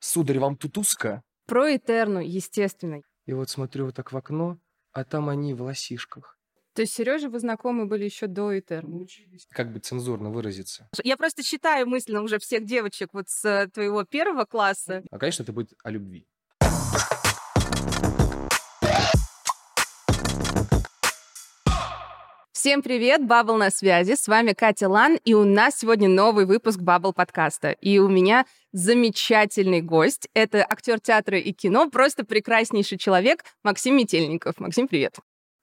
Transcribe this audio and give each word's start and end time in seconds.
Сударь, 0.00 0.38
вам 0.38 0.56
тут 0.56 0.78
узко? 0.78 1.22
Про 1.46 1.76
Этерну, 1.76 2.20
естественно. 2.20 3.02
И 3.26 3.32
вот 3.32 3.50
смотрю 3.50 3.86
вот 3.86 3.94
так 3.94 4.12
в 4.12 4.16
окно, 4.16 4.58
а 4.92 5.04
там 5.04 5.28
они 5.28 5.54
в 5.54 5.62
лосишках. 5.62 6.38
То 6.72 6.82
есть 6.82 6.94
Сережа 6.94 7.28
вы 7.28 7.40
знакомы 7.40 7.86
были 7.86 8.04
еще 8.04 8.26
до 8.26 8.58
Этерны? 8.58 9.06
Как 9.50 9.72
бы 9.72 9.80
цензурно 9.80 10.30
выразиться. 10.30 10.88
Я 11.02 11.16
просто 11.16 11.42
считаю 11.42 11.86
мысленно 11.86 12.22
уже 12.22 12.38
всех 12.38 12.64
девочек 12.64 13.10
вот 13.12 13.28
с 13.28 13.44
э, 13.44 13.68
твоего 13.68 14.04
первого 14.04 14.44
класса. 14.44 15.02
А, 15.10 15.18
конечно, 15.18 15.42
это 15.42 15.52
будет 15.52 15.74
о 15.82 15.90
любви. 15.90 16.26
Всем 22.60 22.82
привет, 22.82 23.26
Бабл 23.26 23.56
на 23.56 23.70
связи, 23.70 24.16
с 24.16 24.28
вами 24.28 24.52
Катя 24.52 24.86
Лан, 24.86 25.18
и 25.24 25.32
у 25.32 25.44
нас 25.44 25.78
сегодня 25.78 26.10
новый 26.10 26.44
выпуск 26.44 26.78
Бабл 26.78 27.14
подкаста. 27.14 27.70
И 27.70 27.98
у 27.98 28.06
меня 28.06 28.44
замечательный 28.72 29.80
гость, 29.80 30.28
это 30.34 30.58
актер 30.58 31.00
театра 31.00 31.38
и 31.38 31.52
кино, 31.52 31.88
просто 31.88 32.22
прекраснейший 32.22 32.98
человек 32.98 33.44
Максим 33.62 33.96
Метельников. 33.96 34.60
Максим, 34.60 34.88
привет. 34.88 35.16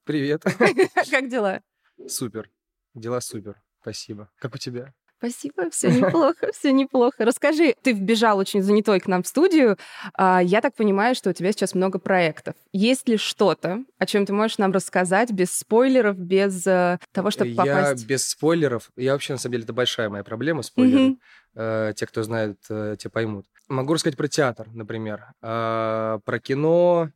Привет. 0.05 0.41
Как 1.12 1.30
дела? 1.30 1.62
Супер. 2.08 2.49
Дела 2.95 3.22
супер. 3.22 3.61
Спасибо. 3.80 4.31
Как 4.39 4.55
у 4.55 4.58
тебя? 4.58 4.91
Спасибо, 5.17 5.70
все 5.71 5.89
неплохо, 5.89 6.52
все 6.53 6.71
неплохо. 6.71 7.25
Расскажи, 7.25 7.73
ты 7.81 7.94
вбежал 7.94 8.38
очень 8.38 8.62
занятой 8.62 8.99
к 8.99 9.08
нам 9.08 9.23
в 9.23 9.27
студию. 9.27 9.77
А, 10.13 10.41
я 10.44 10.62
так 10.62 10.75
понимаю, 10.75 11.16
что 11.16 11.31
у 11.31 11.34
тебя 11.34 11.52
сейчас 11.52 11.73
много 11.73 11.98
проектов. 11.98 12.55
Есть 12.71 13.08
ли 13.09 13.17
что-то, 13.17 13.84
о 13.98 14.05
чем 14.05 14.25
ты 14.25 14.34
можешь 14.34 14.59
нам 14.59 14.72
рассказать 14.72 15.31
без 15.31 15.58
спойлеров, 15.58 16.17
без 16.17 16.66
э, 16.67 16.99
того, 17.11 17.31
чтобы 17.31 17.55
попасть? 17.55 18.02
Я 18.02 18.08
без 18.08 18.27
спойлеров. 18.27 18.91
Я 18.95 19.13
вообще, 19.13 19.34
на 19.34 19.39
самом 19.39 19.53
деле, 19.53 19.63
это 19.63 19.73
большая 19.73 20.09
моя 20.09 20.23
проблема, 20.23 20.61
спойлеры. 20.61 21.17
Э, 21.55 21.94
те, 21.95 22.05
кто 22.05 22.22
знают, 22.22 22.59
э, 22.70 22.95
те 22.99 23.09
поймут. 23.09 23.47
Могу 23.67 23.95
рассказать 23.95 24.17
про 24.17 24.27
театр, 24.27 24.67
например. 24.72 25.34
А, 25.41 26.20
про 26.20 26.39
кино, 26.39 27.09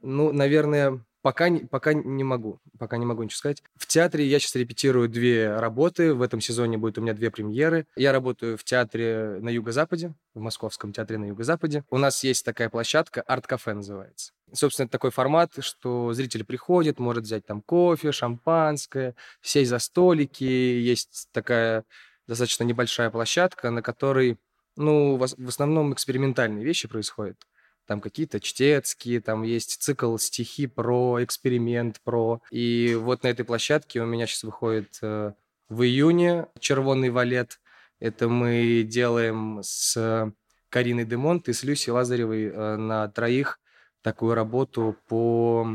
ну, 0.00 0.32
наверное, 0.32 1.00
Пока, 1.24 1.48
пока 1.70 1.94
не 1.94 2.22
могу, 2.22 2.60
пока 2.78 2.98
не 2.98 3.06
могу 3.06 3.22
ничего 3.22 3.38
сказать. 3.38 3.62
В 3.76 3.86
театре 3.86 4.26
я 4.26 4.38
сейчас 4.38 4.56
репетирую 4.56 5.08
две 5.08 5.56
работы. 5.56 6.12
В 6.12 6.20
этом 6.20 6.42
сезоне 6.42 6.76
будет 6.76 6.98
у 6.98 7.00
меня 7.00 7.14
две 7.14 7.30
премьеры. 7.30 7.86
Я 7.96 8.12
работаю 8.12 8.58
в 8.58 8.64
театре 8.64 9.38
на 9.40 9.48
Юго-Западе, 9.48 10.12
в 10.34 10.40
Московском 10.40 10.92
театре 10.92 11.16
на 11.16 11.24
Юго-Западе. 11.24 11.82
У 11.88 11.96
нас 11.96 12.22
есть 12.24 12.44
такая 12.44 12.68
площадка, 12.68 13.22
арт-кафе 13.22 13.72
называется. 13.72 14.34
Собственно, 14.52 14.84
это 14.84 14.92
такой 14.92 15.12
формат, 15.12 15.52
что 15.60 16.12
зритель 16.12 16.44
приходит, 16.44 16.98
может 16.98 17.24
взять 17.24 17.46
там 17.46 17.62
кофе, 17.62 18.12
шампанское, 18.12 19.14
сесть 19.40 19.70
за 19.70 19.78
столики. 19.78 20.44
Есть 20.44 21.30
такая 21.32 21.84
достаточно 22.26 22.64
небольшая 22.64 23.08
площадка, 23.08 23.70
на 23.70 23.80
которой, 23.80 24.36
ну, 24.76 25.16
в 25.16 25.48
основном 25.48 25.94
экспериментальные 25.94 26.66
вещи 26.66 26.86
происходят 26.86 27.38
там 27.86 28.00
какие-то 28.00 28.40
чтецкие, 28.40 29.20
там 29.20 29.42
есть 29.42 29.82
цикл 29.82 30.16
стихи 30.16 30.66
про, 30.66 31.22
эксперимент 31.22 32.00
про. 32.02 32.40
И 32.50 32.96
вот 33.00 33.22
на 33.22 33.28
этой 33.28 33.44
площадке 33.44 34.00
у 34.00 34.06
меня 34.06 34.26
сейчас 34.26 34.44
выходит 34.44 34.98
э, 35.02 35.32
в 35.68 35.82
июне 35.82 36.46
«Червонный 36.58 37.10
валет». 37.10 37.60
Это 38.00 38.28
мы 38.28 38.82
делаем 38.82 39.60
с 39.62 40.32
Кариной 40.68 41.04
Демонт 41.04 41.48
и 41.48 41.52
с 41.52 41.62
Люси 41.62 41.90
Лазаревой 41.90 42.46
э, 42.46 42.76
на 42.76 43.08
троих 43.08 43.60
такую 44.02 44.34
работу 44.34 44.96
по 45.08 45.66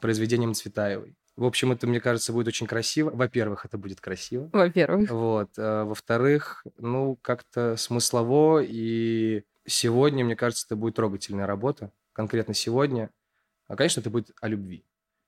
произведениям 0.00 0.54
Цветаевой. 0.54 1.14
В 1.36 1.44
общем, 1.44 1.72
это, 1.72 1.86
мне 1.86 2.00
кажется, 2.00 2.32
будет 2.32 2.48
очень 2.48 2.66
красиво. 2.66 3.10
Во-первых, 3.10 3.64
это 3.64 3.78
будет 3.78 4.00
красиво. 4.00 4.50
Во-первых. 4.52 5.10
Вот. 5.10 5.50
А 5.56 5.84
во-вторых, 5.84 6.64
ну, 6.76 7.16
как-то 7.22 7.76
смыслово 7.76 8.62
и 8.62 9.44
Сегодня, 9.70 10.24
мне 10.24 10.34
кажется, 10.34 10.66
это 10.66 10.74
будет 10.74 10.96
трогательная 10.96 11.46
работа. 11.46 11.92
Конкретно 12.12 12.54
сегодня. 12.54 13.08
А, 13.68 13.76
конечно, 13.76 14.00
это 14.00 14.10
будет 14.10 14.32
о 14.40 14.48
любви. 14.48 14.84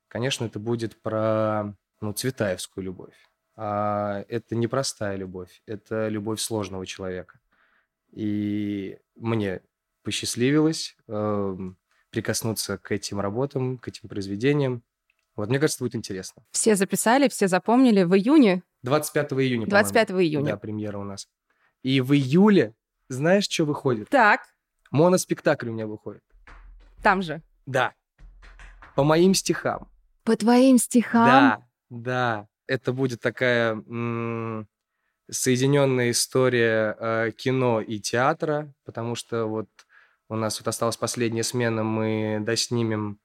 Конечно, 0.09 0.45
это 0.45 0.59
будет 0.59 1.01
про 1.01 1.77
ну, 2.01 2.13
цветаевскую 2.13 2.85
любовь. 2.85 3.15
А 3.55 4.25
это 4.29 4.57
не 4.57 4.67
простая 4.67 5.17
любовь, 5.17 5.63
это 5.67 6.09
любовь 6.09 6.41
сложного 6.41 6.87
человека. 6.87 7.39
И 8.11 8.99
мне 9.15 9.61
посчастливилось 10.03 10.97
э, 11.07 11.57
прикоснуться 12.11 12.79
к 12.79 12.91
этим 12.91 13.21
работам, 13.21 13.79
к 13.79 13.87
этим 13.87 14.09
произведениям. 14.09 14.83
Вот, 15.37 15.51
мне 15.51 15.61
кажется, 15.61 15.85
будет 15.85 15.95
интересно. 15.95 16.43
Все 16.51 16.75
записали, 16.75 17.29
все 17.29 17.47
запомнили 17.47 18.03
в 18.03 18.15
июне? 18.17 18.65
25 18.83 19.35
июня, 19.35 19.67
25 19.69 20.11
июня. 20.11 20.47
Да, 20.53 20.57
премьера 20.57 20.99
у 20.99 21.05
нас. 21.05 21.29
И 21.85 22.01
в 22.01 22.13
июле 22.13 22.75
знаешь, 23.13 23.45
что 23.49 23.65
выходит? 23.65 24.09
Так. 24.09 24.41
Моноспектакль 24.91 25.69
у 25.69 25.73
меня 25.73 25.87
выходит. 25.87 26.23
Там 27.03 27.23
же? 27.23 27.43
Да. 27.67 27.93
По 28.95 29.05
моим 29.05 29.35
стихам. 29.35 29.89
По 30.25 30.37
твоим 30.37 30.79
стихам? 30.79 31.27
Да, 31.27 31.63
да. 31.91 32.49
Это 32.67 32.93
будет 32.93 33.21
такая 33.21 33.73
м- 33.75 34.69
соединенная 35.31 36.11
история 36.11 36.97
э, 36.99 37.31
кино 37.37 37.81
и 37.81 37.99
театра, 37.99 38.73
потому 38.85 39.15
что 39.15 39.47
вот 39.47 39.69
у 40.29 40.37
нас 40.37 40.59
вот 40.61 40.69
осталась 40.69 40.97
последняя 40.97 41.43
смена, 41.43 41.83
мы 41.83 42.39
доснимем 42.41 43.19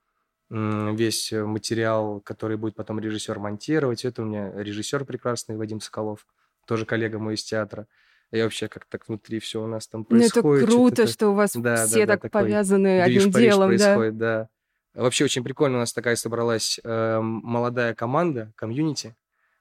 м- 0.50 0.96
весь 0.96 1.32
материал, 1.32 2.20
который 2.22 2.58
будет 2.58 2.76
потом 2.76 3.00
режиссер 3.00 3.40
монтировать. 3.40 4.06
Это 4.06 4.22
у 4.22 4.26
меня 4.26 4.52
режиссер 4.54 5.06
прекрасный 5.06 5.56
Вадим 5.58 5.82
Соколов, 5.82 6.26
тоже 6.66 6.86
коллега 6.86 7.20
мой 7.20 7.36
из 7.36 7.44
театра. 7.44 7.88
И 8.32 8.42
вообще, 8.42 8.68
как 8.68 8.86
так 8.86 9.08
внутри 9.08 9.40
все 9.40 9.64
у 9.64 9.68
нас 9.68 9.88
там 9.88 10.04
происходит. 10.04 10.44
Ну, 10.44 10.56
это 10.56 10.66
круто, 10.66 11.08
что 11.08 11.30
у 11.30 11.34
вас 11.34 11.54
да, 11.56 11.86
все 11.86 12.06
да, 12.06 12.16
да, 12.16 12.18
так 12.18 12.32
повязаны 12.32 13.02
одним 13.02 13.32
делом. 13.32 13.70
происходит, 13.70 14.18
да. 14.18 14.50
да. 14.94 15.02
Вообще 15.02 15.26
очень 15.26 15.44
прикольно, 15.44 15.78
у 15.78 15.80
нас 15.80 15.94
такая 15.94 16.16
собралась 16.16 16.80
э, 16.84 17.20
молодая 17.22 17.94
команда, 17.94 18.52
комьюнити. 18.56 19.16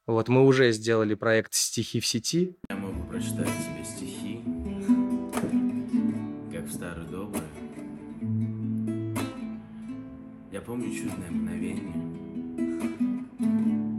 Вот, 0.06 0.28
мы 0.28 0.44
уже 0.44 0.72
сделали 0.72 1.14
проект 1.14 1.54
«Стихи 1.54 2.00
в 2.00 2.06
сети». 2.06 2.56
Я 2.68 2.76
могу 2.76 3.04
прочитать 3.08 3.46
тебе 3.46 3.84
стихи, 3.84 4.40
как 6.52 6.64
в 6.64 6.72
старые 6.72 7.06
добрые. 7.06 7.44
Я 10.50 10.60
помню 10.60 10.90
чудное 10.92 11.30
мгновение. 11.30 11.92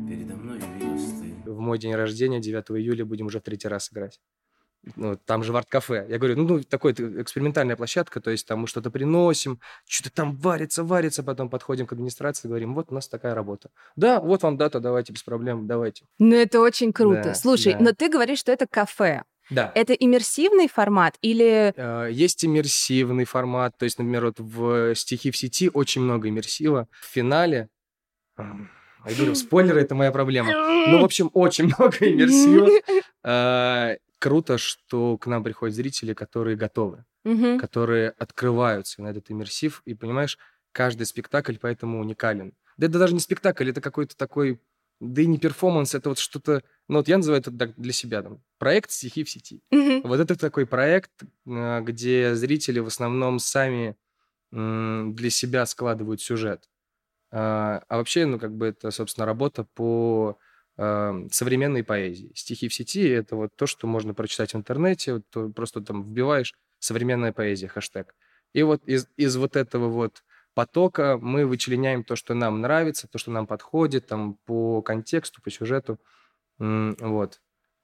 Передо 0.10 0.36
мной 0.36 0.60
явилась 0.60 1.12
ты. 1.22 1.52
В 1.52 1.60
мой 1.60 1.78
день 1.78 1.94
рождения, 1.94 2.40
9 2.40 2.72
июля, 2.72 3.06
будем 3.06 3.28
уже 3.28 3.40
в 3.40 3.44
третий 3.44 3.68
раз 3.68 3.92
играть 3.92 4.20
ну, 4.96 5.18
там 5.18 5.44
же 5.44 5.52
в 5.52 5.58
арт-кафе. 5.58 6.06
Я 6.10 6.18
говорю, 6.18 6.38
ну, 6.38 6.48
ну, 6.48 6.64
такой 6.64 6.94
экспериментальная 6.94 7.76
площадка, 7.76 8.22
то 8.22 8.32
есть 8.32 8.48
там 8.48 8.60
мы 8.60 8.68
что-то 8.68 8.92
приносим, 8.92 9.60
что-то 9.88 10.16
там 10.16 10.36
варится, 10.36 10.84
варится, 10.84 11.24
потом 11.24 11.50
подходим 11.50 11.86
к 11.86 11.94
администрации, 11.94 12.48
говорим, 12.48 12.74
вот 12.74 12.88
у 12.92 12.96
нас 12.96 13.08
такая 13.08 13.36
работа. 13.36 13.70
Да, 13.96 14.20
вот 14.20 14.44
вам 14.44 14.58
дата, 14.58 14.80
давайте, 14.80 15.14
без 15.14 15.24
проблем, 15.24 15.68
давайте. 15.68 16.06
Ну, 16.20 16.36
это 16.36 16.60
очень 16.60 16.94
круто. 16.94 17.24
Да, 17.24 17.36
Слушай, 17.36 17.74
да. 17.74 17.80
но 17.80 17.94
ты 17.94 18.10
говоришь, 18.10 18.40
что 18.40 18.52
это 18.52 18.68
кафе. 18.68 19.24
Да. 19.50 19.72
Это 19.76 19.94
иммерсивный 19.94 20.68
формат 20.68 21.16
или... 21.22 21.74
Э, 21.76 22.10
есть 22.12 22.44
иммерсивный 22.44 23.24
формат, 23.24 23.78
то 23.78 23.86
есть, 23.86 23.98
например, 23.98 24.26
вот 24.26 24.40
в 24.40 24.94
«Стихи 24.96 25.32
в 25.32 25.38
сети» 25.38 25.70
очень 25.74 26.02
много 26.02 26.28
иммерсива. 26.28 26.88
В 26.92 27.06
финале 27.06 27.70
я 28.38 29.16
говорю, 29.16 29.36
спойлеры— 29.36 29.82
это 29.84 29.96
моя 29.96 30.12
проблема. 30.12 30.52
Ну, 30.88 31.02
в 31.02 31.04
общем, 31.04 31.30
очень 31.34 31.66
много 31.66 31.98
иммерсива. 32.00 32.70
Круто, 34.20 34.58
что 34.58 35.18
к 35.18 35.28
нам 35.28 35.44
приходят 35.44 35.76
зрители, 35.76 36.14
которые 36.14 36.56
готовы, 36.56 37.06
угу. 37.24 37.60
которые 37.60 38.10
открываются 38.10 39.02
на 39.02 39.10
этот 39.10 39.30
иммерсив, 39.30 39.82
и 39.86 39.94
понимаешь, 39.94 40.38
каждый 40.72 41.06
спектакль 41.06 41.56
поэтому 41.60 42.00
уникален. 42.00 42.54
Да 42.78 42.88
это 42.88 43.00
даже 43.00 43.14
не 43.14 43.20
спектакль, 43.20 43.70
это 43.70 43.82
какой-то 43.82 44.16
такой, 44.18 44.62
да 45.00 45.22
и 45.22 45.28
не 45.28 45.38
перформанс, 45.38 45.94
это 45.94 46.10
вот 46.10 46.20
что-то, 46.20 46.64
ну 46.88 46.98
вот 46.98 47.08
я 47.08 47.18
называю 47.18 47.42
это 47.42 47.52
для 47.52 47.94
себя, 47.94 48.24
там, 48.24 48.44
проект 48.58 48.92
«Стихи 48.92 49.24
в 49.24 49.30
сети». 49.30 49.62
Угу. 49.72 50.08
Вот 50.08 50.20
это 50.20 50.36
такой 50.36 50.66
проект, 50.66 51.12
а, 51.48 51.82
где 51.82 52.36
зрители 52.36 52.80
в 52.80 52.88
основном 52.88 53.40
сами 53.40 53.96
для 54.50 55.30
себя 55.30 55.66
складывают 55.66 56.22
сюжет. 56.22 56.70
А, 57.32 57.84
а 57.90 57.98
вообще, 57.98 58.26
ну, 58.26 58.40
как 58.40 58.56
бы 58.56 58.68
это, 58.68 58.92
собственно, 58.92 59.26
работа 59.26 59.66
по 59.66 60.38
современной 60.78 61.84
поэзии. 61.84 62.32
Стихи 62.36 62.68
в 62.68 62.74
сети— 62.74 63.08
это 63.10 63.36
вот 63.36 63.50
то, 63.56 63.66
что 63.66 63.88
можно 63.88 64.14
прочитать 64.14 64.54
в 64.54 64.58
интернете, 64.58 65.16
вот, 65.16 65.24
то 65.30 65.50
просто 65.50 65.82
там 65.82 66.04
вбиваешь 66.04 66.54
«современная 66.78 67.34
поэзия», 67.34 67.68
хэштег. 67.68 68.14
И 68.54 68.64
вот 68.64 68.84
из, 68.86 69.08
из 69.18 69.36
вот 69.38 69.56
этого 69.56 69.90
вот 69.90 70.24
потока 70.54 71.18
мы 71.22 71.46
вычленяем 71.46 72.04
то, 72.04 72.16
что 72.16 72.34
нам 72.34 72.62
нравится, 72.62 73.08
то, 73.08 73.18
что 73.18 73.32
нам 73.32 73.48
подходит, 73.48 74.08
там, 74.08 74.36
по 74.46 74.82
контексту, 74.82 75.42
по 75.42 75.52
сюжету. 75.52 76.00
Вот. 76.58 77.42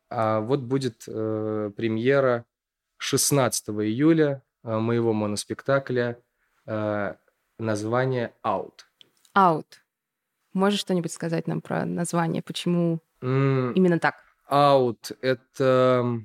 А 0.10 0.40
вот 0.40 0.62
будет 0.62 1.04
э, 1.08 1.72
премьера 1.76 2.46
16 2.98 3.70
июля 3.70 4.44
э, 4.64 4.78
моего 4.78 5.14
моноспектакля 5.14 6.20
э, 6.66 7.16
название 7.60 8.34
«Out». 8.44 8.86
«Out». 9.36 9.66
Можешь 10.54 10.80
что-нибудь 10.80 11.12
сказать 11.12 11.48
нам 11.48 11.62
про 11.62 11.86
название? 11.86 12.42
Почему 12.42 13.00
mm, 13.22 13.74
именно 13.74 14.00
так? 14.00 14.16
Out— 14.50 15.16
это 15.22 16.24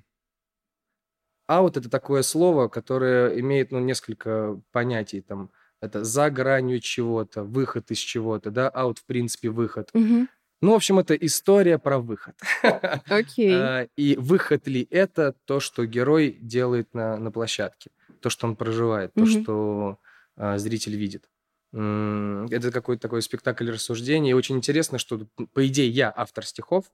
Аут 1.49 1.79
это 1.79 1.89
такое 1.89 2.23
слово, 2.23 2.69
которое 2.69 3.41
имеет 3.41 3.73
ну, 3.73 3.79
несколько 3.79 4.61
понятий. 4.71 5.23
Там, 5.23 5.51
это 5.81 6.05
за 6.05 6.29
гранью 6.31 6.79
чего-то, 6.81 7.43
выход 7.43 7.91
из 7.91 7.99
чего-то, 7.99 8.51
да, 8.51 8.69
аут, 8.69 8.99
в 8.99 9.05
принципе, 9.05 9.49
выход. 9.49 9.89
Мгм. 9.95 10.29
Ну, 10.61 10.73
в 10.73 10.75
общем, 10.75 10.99
это 10.99 11.15
история 11.15 11.79
про 11.79 12.01
выход. 12.01 12.35
Окей. 13.09 13.55
А, 13.55 13.89
И 13.97 14.17
выход 14.17 14.69
ли 14.69 14.87
это 14.91 15.35
то, 15.47 15.59
что 15.59 15.87
герой 15.87 16.37
делает 16.43 16.93
на, 16.93 17.17
на 17.17 17.31
площадке, 17.31 17.91
то, 18.21 18.29
что 18.29 18.47
он 18.47 18.55
проживает, 18.55 19.15
то, 19.15 19.21
Мгм. 19.23 19.31
что 19.31 19.99
а, 20.37 20.59
зритель 20.59 20.97
видит. 20.97 21.31
Это 21.73 22.73
какой-то 22.73 23.03
такой 23.03 23.21
спектакль 23.23 23.71
рассуждений. 23.71 24.31
И 24.31 24.35
очень 24.35 24.57
интересно, 24.57 24.99
что, 24.99 25.27
по 25.53 25.67
идее, 25.67 25.89
я 25.91 26.13
автор 26.15 26.45
стихов, 26.47 26.91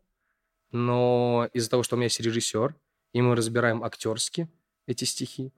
но 0.72 1.48
из-за 1.52 1.70
того, 1.70 1.82
что 1.82 1.94
у 1.94 1.98
меня 1.98 2.06
есть 2.06 2.20
режиссер, 2.20 2.74
и 3.12 3.22
мы 3.22 3.36
разбираем 3.36 3.84
актерски 3.84 4.48
эти 4.86 5.04
стихи, 5.04 5.52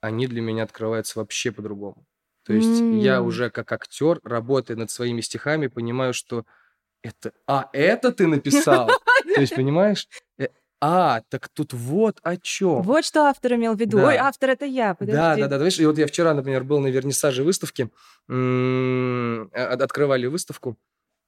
они 0.00 0.26
для 0.26 0.42
меня 0.42 0.64
открываются 0.64 1.18
вообще 1.18 1.50
по-другому. 1.50 2.06
То 2.44 2.52
есть 2.52 2.84
я 2.90 3.16
М. 3.16 3.26
уже 3.26 3.50
как 3.50 3.72
актер, 3.72 4.20
работая 4.22 4.76
над 4.76 4.90
своими 4.90 5.20
стихами, 5.22 5.66
понимаю, 5.66 6.14
что 6.14 6.44
это... 7.02 7.32
А, 7.46 7.70
это 7.72 8.12
ты 8.12 8.26
написал? 8.26 8.88
То 9.34 9.40
есть, 9.40 9.54
понимаешь? 9.54 10.08
Э, 10.80 10.84
А, 10.86 11.22
так 11.28 11.48
тут 11.48 11.72
вот 11.72 12.18
о 12.22 12.36
чем. 12.36 12.82
Вот 12.82 13.04
что 13.04 13.26
автор 13.26 13.54
имел 13.54 13.74
в 13.74 13.80
виду. 13.80 13.98
Да. 13.98 14.06
Ой, 14.08 14.16
автор 14.16 14.50
это 14.50 14.64
я, 14.64 14.94
подожди. 14.94 15.16
да, 15.16 15.36
да, 15.36 15.48
да. 15.48 15.56
Знаешь, 15.58 15.78
и 15.80 15.86
вот 15.86 15.98
я 15.98 16.06
вчера, 16.06 16.34
например, 16.34 16.64
был 16.64 16.80
на 16.80 16.86
вернисаже 16.88 17.42
выставки, 17.42 17.90
а- 18.28 19.72
открывали 19.72 20.26
выставку, 20.26 20.76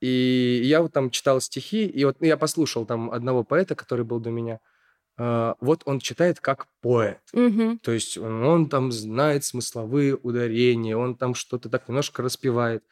и 0.00 0.60
я 0.64 0.82
вот 0.82 0.92
там 0.92 1.10
читал 1.10 1.40
стихи, 1.40 1.86
и 1.86 2.04
вот 2.04 2.16
я 2.20 2.36
послушал 2.36 2.86
там 2.86 3.10
одного 3.10 3.44
поэта, 3.44 3.74
который 3.74 4.04
был 4.04 4.20
до 4.20 4.30
меня. 4.30 4.60
А, 5.18 5.56
Вот 5.60 5.82
он 5.84 5.98
читает 6.00 6.40
как 6.40 6.66
поэт. 6.80 7.20
Мгм. 7.32 7.78
То 7.80 7.92
есть 7.92 8.16
он, 8.16 8.42
он 8.44 8.68
там 8.68 8.92
знает 8.92 9.44
смысловые 9.44 10.14
ударения, 10.16 10.96
он 10.96 11.16
там 11.16 11.34
что-то 11.34 11.68
так 11.68 11.88
немножко 11.88 12.22
распевает. 12.22 12.82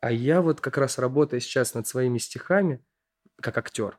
А 0.00 0.12
я 0.12 0.42
вот 0.42 0.60
как 0.60 0.76
раз 0.78 0.98
работая 0.98 1.40
сейчас 1.40 1.74
над 1.74 1.86
своими 1.88 2.18
стихами, 2.18 2.84
как 3.40 3.58
актер, 3.58 3.98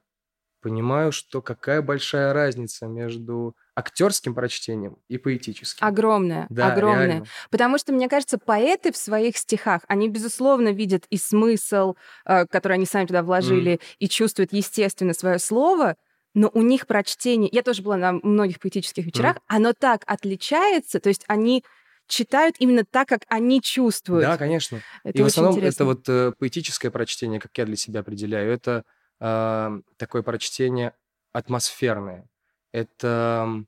понимаю, 0.65 1.11
что 1.11 1.43
какая 1.43 1.83
большая 1.83 2.33
разница 2.33 2.87
между 2.87 3.55
актерским 3.75 4.33
прочтением 4.33 4.97
и 5.07 5.19
поэтическим. 5.19 5.85
Огромная, 5.85 6.47
Да, 6.49 6.73
огромная. 6.73 7.05
реально. 7.05 7.25
Потому 7.51 7.77
что, 7.77 7.93
мне 7.93 8.09
кажется, 8.09 8.39
поэты 8.39 8.91
в 8.91 8.97
своих 8.97 9.37
стихах, 9.37 9.83
они, 9.87 10.09
безусловно, 10.09 10.69
видят 10.69 11.05
и 11.11 11.17
смысл, 11.17 11.93
э, 12.25 12.47
который 12.47 12.73
они 12.73 12.87
сами 12.87 13.05
туда 13.05 13.21
вложили, 13.21 13.79
и 13.99 14.09
чувствуют, 14.09 14.53
естественно, 14.53 15.13
свое 15.13 15.37
слово, 15.37 15.97
но 16.33 16.49
у 16.51 16.63
них 16.63 16.87
прочтение... 16.87 17.47
Я 17.51 17.61
тоже 17.61 17.83
была 17.83 17.97
на 17.97 18.13
многих 18.13 18.59
поэтических 18.59 19.05
вечерах, 19.05 19.37
оно 19.45 19.73
так 19.73 20.01
отличается, 20.07 20.99
то 20.99 21.09
есть 21.09 21.25
они 21.27 21.63
читают 22.07 22.55
именно 22.57 22.85
так, 22.85 23.07
как 23.07 23.21
они 23.27 23.61
чувствуют. 23.61 24.25
Да, 24.25 24.37
конечно. 24.37 24.81
Это 25.03 25.19
и 25.19 25.21
в 25.21 25.27
основном 25.27 25.57
интересно. 25.57 25.75
это 25.75 25.85
вот 25.85 26.09
э, 26.09 26.31
поэтическое 26.39 26.89
прочтение, 26.89 27.39
как 27.39 27.55
я 27.55 27.65
для 27.65 27.75
себя 27.75 27.99
определяю, 27.99 28.51
это 28.51 28.83
а, 29.19 29.79
такое 29.97 30.23
прочтение 30.23 30.93
атмосферное. 31.33 32.27
Это, 32.71 33.65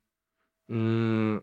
то 0.68 1.42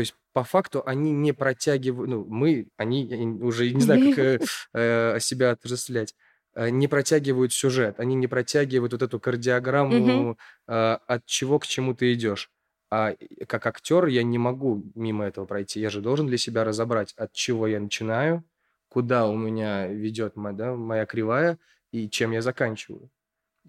есть 0.00 0.14
по 0.32 0.44
факту 0.44 0.82
они 0.84 1.12
не 1.12 1.32
протягивают, 1.32 2.10
ну 2.10 2.24
мы, 2.28 2.68
они, 2.76 3.06
уже 3.40 3.70
не 3.72 3.80
знаю, 3.80 4.00
как 4.14 4.18
э, 4.18 4.38
э, 4.74 5.20
себя 5.20 5.52
отождествлять, 5.52 6.14
э, 6.54 6.68
не 6.68 6.88
протягивают 6.88 7.54
сюжет, 7.54 7.98
они 7.98 8.14
не 8.14 8.26
протягивают 8.26 8.92
вот 8.92 9.02
эту 9.02 9.18
кардиограмму, 9.18 10.36
э, 10.68 10.98
от 11.06 11.24
чего 11.24 11.58
к 11.58 11.66
чему 11.66 11.94
ты 11.94 12.12
идешь. 12.12 12.50
А 12.90 13.14
как 13.48 13.66
актер 13.66 14.06
я 14.06 14.22
не 14.22 14.38
могу 14.38 14.84
мимо 14.94 15.24
этого 15.24 15.46
пройти. 15.46 15.80
Я 15.80 15.90
же 15.90 16.00
должен 16.00 16.26
для 16.26 16.38
себя 16.38 16.64
разобрать, 16.64 17.14
от 17.14 17.32
чего 17.32 17.66
я 17.66 17.80
начинаю, 17.80 18.44
куда 18.88 19.26
у 19.26 19.36
меня 19.36 19.88
ведет 19.88 20.36
моя, 20.36 20.54
да, 20.54 20.74
моя 20.74 21.06
кривая 21.06 21.58
и 21.92 22.08
чем 22.10 22.32
я 22.32 22.42
заканчиваю. 22.42 23.10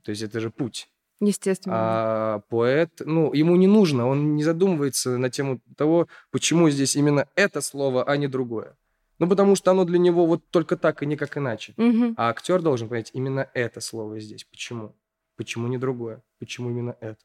То 0.03 0.11
есть 0.11 0.21
это 0.21 0.39
же 0.39 0.49
путь. 0.49 0.89
Естественно. 1.19 1.75
А 1.77 2.39
поэт, 2.49 3.01
ну, 3.03 3.33
ему 3.33 3.55
не 3.55 3.67
нужно, 3.67 4.07
он 4.07 4.35
не 4.35 4.43
задумывается 4.43 5.17
на 5.17 5.29
тему 5.29 5.61
того, 5.75 6.07
почему 6.31 6.69
здесь 6.69 6.95
именно 6.95 7.27
это 7.35 7.61
слово, 7.61 8.03
а 8.03 8.17
не 8.17 8.27
другое. 8.27 8.77
Ну, 9.19 9.27
потому 9.27 9.55
что 9.55 9.71
оно 9.71 9.83
для 9.83 9.97
него 9.97 10.27
вот 10.27 10.47
только 10.51 10.77
так 10.77 11.01
и 11.01 11.07
никак 11.07 11.37
иначе. 11.37 11.73
Мгм. 11.77 12.13
А 12.17 12.29
актер 12.29 12.61
должен 12.61 12.87
понять 12.87 13.09
именно 13.13 13.49
это 13.53 13.81
слово 13.81 14.19
здесь. 14.19 14.43
Почему? 14.43 14.95
Почему 15.37 15.67
не 15.67 15.79
другое? 15.79 16.21
Почему 16.39 16.69
именно 16.69 16.95
это? 16.99 17.23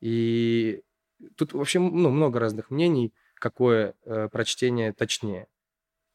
И 0.00 0.82
тут 1.36 1.52
вообще 1.52 1.80
ну, 1.80 2.10
много 2.10 2.38
разных 2.38 2.70
мнений, 2.70 3.12
какое 3.34 3.94
э, 4.04 4.28
прочтение 4.32 4.92
точнее. 4.94 5.48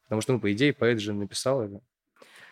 Потому 0.03 0.21
что, 0.21 0.33
ну, 0.33 0.39
по 0.39 0.51
идее, 0.51 0.73
поэт 0.73 0.99
же 0.99 1.13
написал 1.13 1.61
это. 1.61 1.81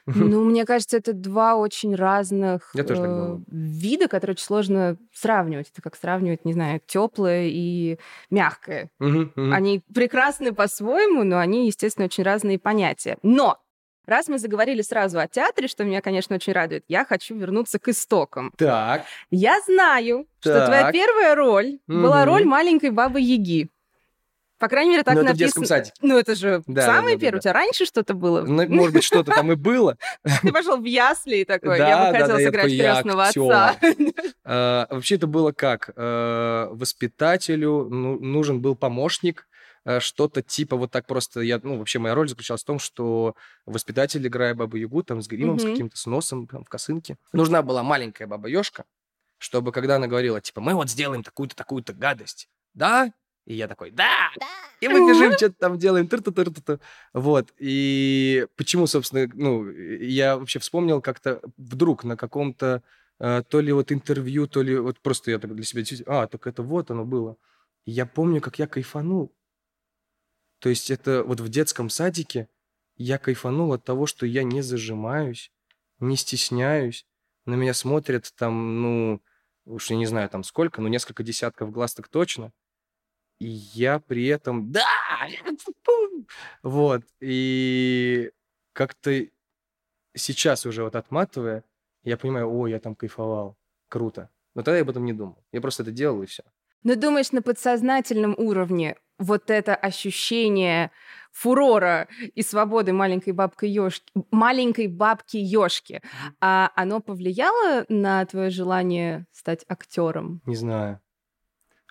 Ну, 0.07 0.43
мне 0.43 0.65
кажется, 0.65 0.97
это 0.97 1.13
два 1.13 1.55
очень 1.55 1.95
разных 1.95 2.71
так 2.73 2.89
э, 2.91 3.37
вида, 3.47 4.07
которые 4.07 4.33
очень 4.33 4.45
сложно 4.45 4.97
сравнивать. 5.13 5.71
Это 5.71 5.81
как 5.81 5.95
сравнивать, 5.95 6.45
не 6.45 6.53
знаю, 6.53 6.79
теплое 6.85 7.47
и 7.47 7.97
мягкое. 8.29 8.89
Мгм, 8.99 9.33
мгм. 9.35 9.53
Они 9.53 9.81
прекрасны 9.93 10.53
по-своему, 10.53 11.23
но 11.23 11.39
они, 11.39 11.67
естественно, 11.67 12.05
очень 12.05 12.23
разные 12.23 12.59
понятия. 12.59 13.17
Но 13.23 13.57
раз 14.05 14.27
мы 14.27 14.37
заговорили 14.37 14.81
сразу 14.81 15.19
о 15.19 15.27
театре, 15.27 15.67
что 15.67 15.83
меня, 15.83 16.01
конечно, 16.01 16.35
очень 16.35 16.53
радует, 16.53 16.85
я 16.87 17.03
хочу 17.05 17.35
вернуться 17.35 17.79
к 17.79 17.87
истокам. 17.87 18.53
Так, 18.57 19.05
Я 19.31 19.59
знаю, 19.65 20.27
что 20.39 20.63
твоя 20.65 20.83
Так. 20.83 20.93
первая 20.93 21.35
роль 21.35 21.79
была 21.87 22.21
Мгм. 22.21 22.29
роль 22.29 22.45
маленькой 22.45 22.91
бабы 22.91 23.21
Яги. 23.21 23.69
По 24.57 24.69
крайней 24.69 24.91
мере, 24.91 25.03
так 25.03 25.15
ну 25.15 25.21
это 25.21 25.29
в 25.29 25.33
написано. 25.33 25.47
детском 25.47 25.65
садике. 25.65 25.93
Ну, 26.01 26.17
это 26.17 26.33
же 26.35 26.63
Да, 26.65 26.85
самое 26.85 27.15
да, 27.15 27.19
да, 27.19 27.21
первое. 27.21 27.31
да. 27.31 27.37
У 27.37 27.41
тебя 27.41 27.53
раньше 27.53 27.85
что-то 27.85 28.13
было? 28.13 28.41
Ну, 28.41 28.67
может 28.69 28.93
быть, 28.93 29.03
что-то 29.03 29.31
там 29.31 29.51
и 29.51 29.55
было. 29.55 29.97
Ты 30.41 30.51
пошел 30.53 30.77
в 30.77 30.85
ясли 30.85 31.41
и 31.41 31.45
такой, 31.45 31.77
я 31.77 32.11
бы 32.11 32.17
хотел 32.17 32.37
сыграть 32.37 32.71
крестного 32.71 33.25
отца. 33.25 33.75
А, 34.45 34.87
Вообще 34.91 35.15
это 35.15 35.27
было 35.27 35.51
как? 35.51 35.89
Э, 35.95 36.67
Воспитателю 36.71 37.87
ну, 37.89 38.17
нужен 38.19 38.61
был 38.61 38.75
помощник, 38.75 39.47
э, 39.83 39.99
что-то 39.99 40.41
типа 40.41 40.77
вот 40.77 40.89
так 40.91 41.05
просто. 41.05 41.41
Я, 41.41 41.59
ну, 41.61 41.77
вообще 41.77 41.99
моя 41.99 42.15
роль 42.15 42.29
заключалась 42.29 42.63
в 42.63 42.65
том, 42.65 42.79
что 42.79 43.35
воспитатель, 43.65 44.25
играя 44.25 44.53
Бабу 44.55 44.77
Ягу, 44.77 45.03
там 45.03 45.21
с 45.21 45.27
гримом, 45.27 45.59
с 45.59 45.63
каким-то 45.63 45.97
с 45.97 46.05
носом, 46.05 46.47
там, 46.47 46.63
в 46.63 46.69
косынке. 46.69 47.17
Нужна 47.33 47.61
была 47.61 47.83
маленькая 47.83 48.25
Баба 48.27 48.47
Ёшка, 48.47 48.85
чтобы 49.37 49.71
когда 49.73 49.97
она 49.97 50.07
говорила, 50.07 50.39
типа, 50.39 50.61
мы 50.61 50.73
вот 50.75 50.89
сделаем 50.89 51.23
такую-то, 51.23 51.55
такую-то 51.57 51.91
гадость, 51.93 52.47
да? 52.73 53.11
И 53.45 53.53
я 53.53 53.67
такой, 53.67 53.91
да! 53.91 54.31
И 54.81 54.87
мы 54.87 55.07
бежим, 55.07 55.31
что-то 55.37 55.55
там 55.57 55.77
делаем, 55.77 56.07
тыр 56.07 56.21
тыр 56.21 56.51
тыр 56.51 56.79
Вот. 57.13 57.53
И 57.59 58.47
почему, 58.55 58.87
собственно, 58.87 59.29
ну, 59.33 59.69
я 59.69 60.37
вообще 60.37 60.59
вспомнил 60.59 61.01
как-то 61.01 61.41
вдруг 61.57 62.03
на 62.03 62.17
каком-то 62.17 62.81
э, 63.19 63.43
то 63.47 63.61
ли 63.61 63.71
вот 63.71 63.91
интервью, 63.91 64.47
то 64.47 64.61
ли 64.61 64.77
вот 64.77 64.99
просто 64.99 65.31
я 65.31 65.39
так 65.39 65.53
для 65.55 65.63
себя, 65.63 65.83
а, 66.07 66.27
так 66.27 66.47
это 66.47 66.63
вот 66.63 66.91
оно 66.91 67.05
было. 67.05 67.37
И 67.85 67.91
я 67.91 68.05
помню, 68.05 68.41
как 68.41 68.59
я 68.59 68.67
кайфанул. 68.67 69.31
То 70.59 70.69
есть 70.69 70.89
это 70.89 71.23
вот 71.23 71.39
в 71.39 71.49
детском 71.49 71.89
садике 71.89 72.49
я 72.97 73.17
кайфанул 73.17 73.73
от 73.73 73.83
того, 73.83 74.07
что 74.07 74.25
я 74.25 74.43
не 74.43 74.61
зажимаюсь, 74.61 75.51
не 75.99 76.15
стесняюсь. 76.15 77.05
На 77.45 77.53
меня 77.53 77.75
смотрят 77.75 78.33
там, 78.35 78.81
ну, 78.81 79.21
уж 79.65 79.91
я 79.91 79.97
не 79.97 80.07
знаю 80.07 80.29
там 80.29 80.43
сколько, 80.43 80.81
но 80.81 80.87
несколько 80.87 81.21
десятков 81.21 81.71
глаз 81.71 81.93
так 81.93 82.07
точно. 82.07 82.51
И 83.39 83.47
я 83.47 83.99
при 83.99 84.25
этом, 84.27 84.71
да, 84.71 84.85
вот. 86.63 87.03
И 87.19 88.31
как-то 88.73 89.11
сейчас 90.15 90.65
уже 90.65 90.83
вот 90.83 90.95
отматывая, 90.95 91.63
я 92.03 92.17
понимаю, 92.17 92.49
о, 92.49 92.67
я 92.67 92.79
там 92.79 92.95
кайфовал, 92.95 93.57
круто. 93.89 94.29
Но 94.53 94.63
тогда 94.63 94.77
я 94.77 94.83
об 94.83 94.89
этом 94.89 95.05
не 95.05 95.13
думал. 95.13 95.43
Я 95.51 95.61
просто 95.61 95.83
это 95.83 95.91
делал 95.91 96.23
и 96.23 96.25
все. 96.25 96.43
Но 96.83 96.95
думаешь, 96.95 97.31
на 97.31 97.41
подсознательном 97.41 98.35
уровне 98.37 98.95
вот 99.17 99.49
это 99.49 99.75
ощущение 99.75 100.91
фурора 101.31 102.07
и 102.33 102.41
свободы 102.41 102.93
маленькой 102.93 103.33
бабки 103.33 103.65
ёшки, 103.65 104.11
маленькой 104.31 104.87
бабки 104.87 105.37
ёшки, 105.37 106.01
а 106.39 106.71
оно 106.75 106.99
повлияло 106.99 107.85
на 107.89 108.25
твое 108.25 108.49
желание 108.49 109.25
стать 109.31 109.65
актером? 109.67 110.41
Не 110.45 110.55
знаю. 110.55 111.01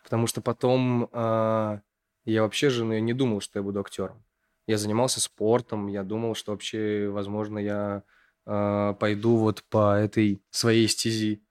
Потому 0.04 0.26
что 0.26 0.42
потом 0.42 1.08
а, 1.12 1.80
я 2.24 2.42
вообще 2.42 2.68
же 2.68 2.84
ну, 2.84 2.92
я 2.92 3.00
не 3.00 3.14
думал, 3.14 3.40
что 3.40 3.58
я 3.58 3.62
буду 3.62 3.80
актером. 3.80 4.22
Я 4.66 4.78
занимался 4.78 5.20
спортом, 5.20 5.88
я 5.88 6.04
думал, 6.04 6.34
что 6.34 6.52
вообще, 6.52 7.08
возможно, 7.08 7.58
я 7.58 8.02
а, 8.46 8.92
пойду 8.94 9.36
вот 9.36 9.64
по 9.64 9.96
этой 9.96 10.42
своей 10.50 10.86
стези. 10.88 11.42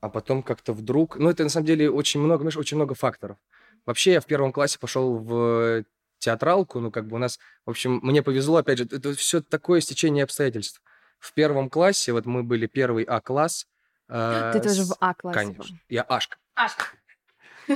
А 0.00 0.08
потом 0.08 0.42
как-то 0.42 0.72
вдруг... 0.72 1.16
Ну, 1.16 1.30
это 1.30 1.44
на 1.44 1.48
самом 1.48 1.66
деле 1.66 1.88
очень 1.90 2.20
много, 2.20 2.42
знаешь, 2.42 2.56
очень 2.56 2.76
много 2.76 2.94
факторов. 2.94 3.36
Вообще 3.86 4.12
я 4.12 4.20
в 4.20 4.26
первом 4.26 4.52
классе 4.52 4.78
пошел 4.78 5.16
в 5.18 5.84
театралку, 6.18 6.80
ну, 6.80 6.90
как 6.90 7.06
бы 7.06 7.16
у 7.16 7.18
нас... 7.18 7.38
В 7.66 7.70
общем, 7.70 8.00
мне 8.02 8.22
повезло, 8.22 8.56
опять 8.56 8.78
же, 8.78 8.84
это 8.84 9.12
все 9.14 9.42
такое 9.42 9.80
стечение 9.80 10.24
обстоятельств. 10.24 10.82
В 11.18 11.32
первом 11.34 11.70
классе, 11.70 12.12
вот 12.12 12.26
мы 12.26 12.42
были 12.42 12.66
первый 12.66 13.04
А-класс. 13.04 13.66
Ты 14.08 14.60
тоже 14.60 14.84
в 14.84 14.96
А-классе 14.98 15.46
был. 15.46 15.54
Конечно. 15.54 15.78
Я 15.88 16.02
Ашка. 16.02 16.36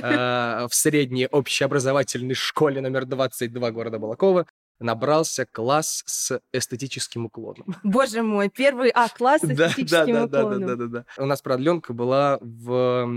В 0.01 0.69
средней 0.71 1.27
общеобразовательной 1.27 2.35
школе 2.35 2.81
номер 2.81 3.05
22 3.05 3.71
города 3.71 3.99
Балакова 3.99 4.45
набрался 4.79 5.45
класс 5.45 6.03
с 6.05 6.39
эстетическим 6.53 7.25
уклоном. 7.25 7.65
Боже 7.83 8.21
мой, 8.21 8.49
первый 8.49 8.89
А-класс 8.91 9.41
с 9.41 9.47
Да, 9.47 9.67
эстетическим 9.69 10.13
да, 10.13 10.27
да, 10.27 10.27
да, 10.27 10.45
уклоном. 10.45 10.67
да, 10.67 10.75
да, 10.75 10.85
да. 10.87 11.05
У 11.17 11.25
нас 11.25 11.41
продленка 11.41 11.93
была 11.93 12.37
в 12.41 13.07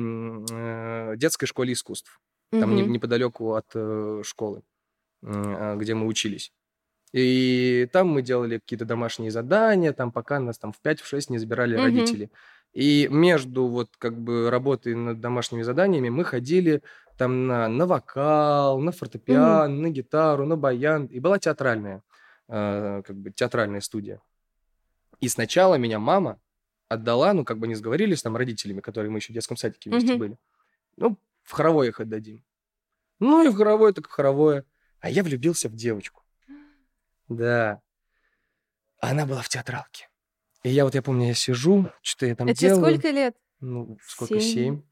э, 0.51 1.17
детской 1.17 1.47
школе 1.47 1.73
искусств. 1.75 2.19
Там 2.51 2.75
Мгм. 2.75 2.93
неподалеку 2.93 3.55
от 3.55 3.67
э, 3.75 4.23
школы, 4.25 4.63
где 5.23 5.95
мы 5.95 6.07
учились. 6.07 6.51
И 7.13 7.89
там 7.93 8.09
мы 8.09 8.23
делали 8.23 8.59
какие-то 8.59 8.85
домашние 8.85 9.31
задания, 9.31 9.93
там 9.93 10.13
пока 10.13 10.39
нас 10.41 10.59
там 10.59 10.73
в 10.73 10.81
5-6 10.81 11.31
не 11.31 11.39
забирали 11.39 11.77
Мгм. 11.77 11.85
родители. 11.85 12.31
И 12.73 13.09
между 13.11 13.67
вот 13.67 13.97
как 13.99 14.17
бы 14.21 14.49
работой 14.51 14.95
над 14.95 15.21
домашними 15.21 15.63
заданиями 15.63 16.09
мы 16.09 16.25
ходили 16.25 16.83
там 17.19 17.47
на, 17.47 17.69
на 17.69 17.87
вокал, 17.87 18.79
на 18.81 18.93
фортепиано, 18.93 19.69
на 19.69 19.91
гитару, 19.91 20.47
на 20.47 20.57
баян. 20.57 21.07
И 21.07 21.19
была 21.21 21.39
театральная, 21.39 22.03
э, 22.49 23.03
как 23.05 23.17
бы 23.17 23.31
театральная 23.31 23.81
студия. 23.81 24.21
И 25.21 25.29
сначала 25.29 25.75
меня 25.75 25.99
мама 25.99 26.41
отдала, 26.89 27.33
ну, 27.35 27.45
как 27.45 27.59
бы 27.59 27.69
не 27.69 27.75
сговорились 27.75 28.23
там 28.23 28.37
родителями, 28.37 28.81
которые 28.81 29.11
мы 29.11 29.19
еще 29.19 29.33
в 29.33 29.35
детском 29.35 29.57
садике 29.57 29.91
вместе 29.91 30.11
Мгм. 30.13 30.19
были. 30.19 30.39
Ну, 30.97 31.19
в 31.43 31.53
хоровое 31.53 31.89
их 31.89 32.01
отдадим. 32.01 32.45
Ну, 33.19 33.45
и 33.45 33.49
в 33.49 33.57
хоровое, 33.57 33.93
так 33.93 34.09
в 34.09 34.11
хоровое. 34.11 34.65
А 35.01 35.11
я 35.11 35.23
влюбился 35.23 35.69
в 35.69 35.75
девочку. 35.75 36.23
Да. 37.29 37.81
Она 39.01 39.25
была 39.25 39.43
в 39.43 39.49
театралке. 39.49 40.10
И 40.63 40.71
я 40.71 40.85
вот, 40.85 40.95
я 40.95 41.03
помню, 41.03 41.29
я 41.29 41.35
сижу, 41.35 41.91
что-то 42.03 42.27
я 42.27 42.37
там 42.37 42.49
Это 42.49 42.59
делаю. 42.61 42.85
сколько 42.85 43.11
лет? 43.11 43.37
Ну, 43.61 43.99
сколько? 44.03 44.41
Семь. 44.41 44.83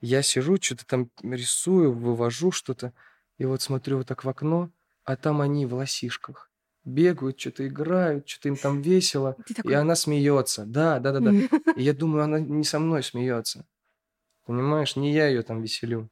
Я 0.00 0.22
сижу, 0.22 0.56
что-то 0.60 0.86
там 0.86 1.10
рисую, 1.22 1.92
вывожу 1.92 2.50
что-то. 2.50 2.92
И 3.38 3.44
вот 3.44 3.62
смотрю 3.62 3.98
вот 3.98 4.06
так 4.08 4.24
в 4.24 4.28
окно, 4.28 4.70
а 5.04 5.16
там 5.16 5.40
они 5.40 5.66
в 5.66 5.74
лосишках. 5.74 6.50
Бегают, 6.84 7.38
что-то 7.38 7.66
играют, 7.66 8.28
что-то 8.28 8.48
им 8.48 8.56
там 8.56 8.80
весело. 8.80 9.36
Ты 9.46 9.52
И 9.52 9.56
такой... 9.56 9.74
она 9.74 9.94
смеется. 9.94 10.64
Да, 10.64 10.98
да, 10.98 11.12
да, 11.12 11.20
да. 11.20 11.30
И 11.76 11.82
я 11.82 11.92
думаю, 11.92 12.24
она 12.24 12.40
не 12.40 12.64
со 12.64 12.78
мной 12.78 13.02
смеется. 13.02 13.66
Понимаешь, 14.46 14.96
не 14.96 15.12
я 15.12 15.28
ее 15.28 15.42
там 15.42 15.62
веселю. 15.62 16.08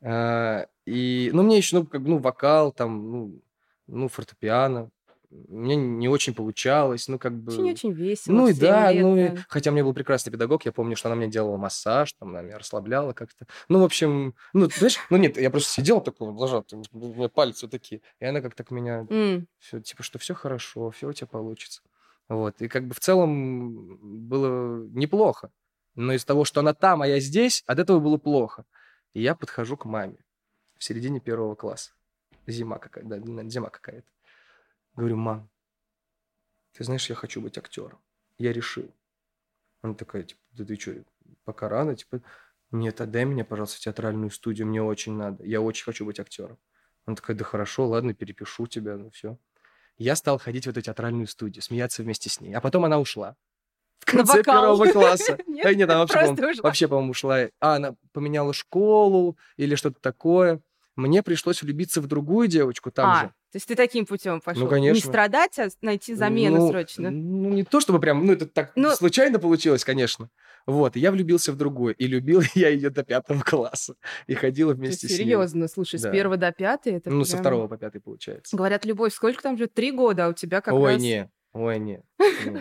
А, 0.00 0.66
и, 0.86 1.30
ну, 1.32 1.42
мне 1.42 1.58
еще, 1.58 1.76
ну, 1.76 1.86
как, 1.86 2.00
ну, 2.02 2.18
вокал, 2.18 2.72
там, 2.72 3.10
ну, 3.10 3.42
ну, 3.86 4.08
фортепиано. 4.08 4.90
Мне 5.48 5.76
не 5.76 6.08
очень 6.08 6.34
получалось, 6.34 7.08
ну, 7.08 7.18
как 7.18 7.32
бы... 7.32 7.52
Очень-очень 7.52 7.92
весело. 7.92 8.34
Ну 8.34 8.48
и 8.48 8.54
да, 8.54 8.90
лет, 8.90 9.02
ну 9.02 9.16
и... 9.16 9.28
да. 9.28 9.44
Хотя 9.48 9.70
у 9.70 9.74
меня 9.74 9.84
был 9.84 9.94
прекрасный 9.94 10.30
педагог, 10.30 10.64
я 10.64 10.72
помню, 10.72 10.96
что 10.96 11.08
она 11.08 11.16
мне 11.16 11.28
делала 11.28 11.56
массаж, 11.56 12.12
там, 12.14 12.30
она 12.30 12.42
меня 12.42 12.58
расслабляла 12.58 13.12
как-то. 13.12 13.46
Ну, 13.68 13.80
в 13.80 13.84
общем, 13.84 14.34
ну, 14.52 14.68
ты 14.68 14.78
знаешь, 14.78 14.98
ну 15.10 15.16
нет, 15.16 15.36
я 15.36 15.50
просто 15.50 15.70
сидел 15.70 16.00
такой, 16.00 16.28
ложал, 16.28 16.62
там, 16.62 16.82
у 16.92 17.14
меня 17.14 17.28
пальцы 17.28 17.66
вот 17.66 17.70
такие. 17.70 18.00
И 18.20 18.24
она 18.24 18.40
как 18.40 18.54
так 18.54 18.70
меня, 18.70 19.06
М. 19.10 19.46
все, 19.58 19.80
типа, 19.80 20.02
что 20.02 20.18
все 20.18 20.34
хорошо, 20.34 20.90
все 20.90 21.08
у 21.08 21.12
тебя 21.12 21.26
получится. 21.26 21.82
Вот, 22.28 22.60
и 22.60 22.68
как 22.68 22.86
бы 22.86 22.94
в 22.94 23.00
целом 23.00 23.98
было 24.28 24.84
неплохо. 24.88 25.50
Но 25.94 26.12
из 26.12 26.24
того, 26.24 26.44
что 26.44 26.60
она 26.60 26.74
там, 26.74 27.02
а 27.02 27.06
я 27.06 27.20
здесь, 27.20 27.62
от 27.66 27.78
этого 27.78 28.00
было 28.00 28.18
плохо. 28.18 28.64
И 29.14 29.22
я 29.22 29.34
подхожу 29.34 29.76
к 29.76 29.86
маме 29.86 30.18
в 30.76 30.84
середине 30.84 31.20
первого 31.20 31.54
класса. 31.54 31.92
Зима 32.46 32.78
какая-то, 32.78 33.20
да, 33.20 33.44
зима 33.48 33.70
какая-то. 33.70 34.06
Говорю, 34.96 35.16
мам, 35.16 35.50
ты 36.72 36.84
знаешь, 36.84 37.08
я 37.08 37.14
хочу 37.14 37.40
быть 37.40 37.58
актером. 37.58 38.00
Я 38.38 38.52
решил. 38.52 38.90
Она 39.82 39.94
такая, 39.94 40.24
типа, 40.24 40.40
да 40.52 40.64
ты 40.64 40.76
что, 40.76 40.94
пока 41.44 41.68
рано, 41.68 41.94
типа, 41.94 42.22
нет, 42.70 43.00
отдай 43.00 43.24
меня, 43.24 43.44
пожалуйста, 43.44 43.76
в 43.76 43.80
театральную 43.80 44.30
студию, 44.30 44.66
мне 44.66 44.82
очень 44.82 45.12
надо. 45.14 45.44
Я 45.44 45.60
очень 45.60 45.84
хочу 45.84 46.04
быть 46.04 46.18
актером. 46.18 46.58
Она 47.04 47.14
такая, 47.14 47.36
да 47.36 47.44
хорошо, 47.44 47.86
ладно, 47.86 48.14
перепишу 48.14 48.66
тебя, 48.66 48.96
ну 48.96 49.10
все. 49.10 49.38
Я 49.96 50.16
стал 50.16 50.38
ходить 50.38 50.66
в 50.66 50.70
эту 50.70 50.82
театральную 50.82 51.26
студию, 51.26 51.62
смеяться 51.62 52.02
вместе 52.02 52.28
с 52.28 52.40
ней. 52.40 52.52
А 52.54 52.60
потом 52.60 52.84
она 52.84 52.98
ушла. 52.98 53.36
В 54.00 54.04
конце 54.04 54.42
первого 54.42 54.90
класса. 54.92 55.38
Нет, 55.46 55.76
нет, 55.76 55.88
она 55.88 56.00
вообще, 56.00 56.18
по-моему, 56.18 56.50
ушла. 56.50 56.62
вообще, 56.62 56.88
по-моему, 56.88 57.10
ушла. 57.10 57.38
А, 57.60 57.76
она 57.76 57.96
поменяла 58.12 58.52
школу 58.52 59.38
или 59.56 59.74
что-то 59.74 60.00
такое. 60.00 60.60
Мне 60.96 61.22
пришлось 61.22 61.62
влюбиться 61.62 62.00
в 62.00 62.06
другую 62.06 62.46
девочку 62.46 62.90
там 62.90 63.10
а, 63.10 63.20
же. 63.22 63.34
То 63.56 63.58
есть 63.58 63.68
ты 63.68 63.74
таким 63.74 64.04
путем 64.04 64.42
пошел. 64.42 64.64
Не 64.64 64.68
конечно. 64.68 65.08
страдать, 65.08 65.58
а 65.58 65.68
найти 65.80 66.12
замену 66.14 66.58
Ну, 66.58 66.68
срочно. 66.68 67.10
Ну, 67.10 67.48
не 67.54 67.64
то 67.64 67.80
чтобы 67.80 68.00
прям, 68.00 68.26
ну, 68.26 68.34
это 68.34 68.44
так 68.46 68.72
Ну- 68.76 68.90
случайно 68.90 69.38
получилось, 69.38 69.82
конечно. 69.82 70.28
Вот, 70.66 70.94
и 70.96 71.00
я 71.00 71.10
влюбился 71.10 71.52
в 71.52 71.56
другую. 71.56 71.94
И 71.94 72.06
любил 72.06 72.42
я 72.54 72.68
ее 72.68 72.90
до 72.90 73.02
пятого 73.02 73.40
класса. 73.40 73.94
И 74.26 74.34
ходила 74.34 74.74
вместе 74.74 75.06
с 75.06 75.10
ней. 75.12 75.16
Серьезно, 75.20 75.68
слушай, 75.68 75.98
с 75.98 76.02
Да. 76.02 76.10
первого 76.10 76.36
до 76.36 76.52
пятой 76.52 76.92
это 76.96 77.08
Ну, 77.08 77.24
со 77.24 77.32
прям- 77.32 77.40
второго 77.44 77.68
по 77.68 77.78
пятый 77.78 78.02
получается. 78.02 78.54
Говорят, 78.54 78.84
любовь, 78.84 79.14
сколько 79.14 79.42
там 79.42 79.56
же? 79.56 79.68
Три 79.68 79.90
года, 79.90 80.26
а 80.26 80.28
у 80.28 80.32
тебя 80.34 80.60
как 80.60 80.74
ой, 80.74 80.92
раз... 80.92 81.00
не, 81.00 81.30
ой, 81.54 81.78
не. 81.78 82.02
Ну, 82.44 82.60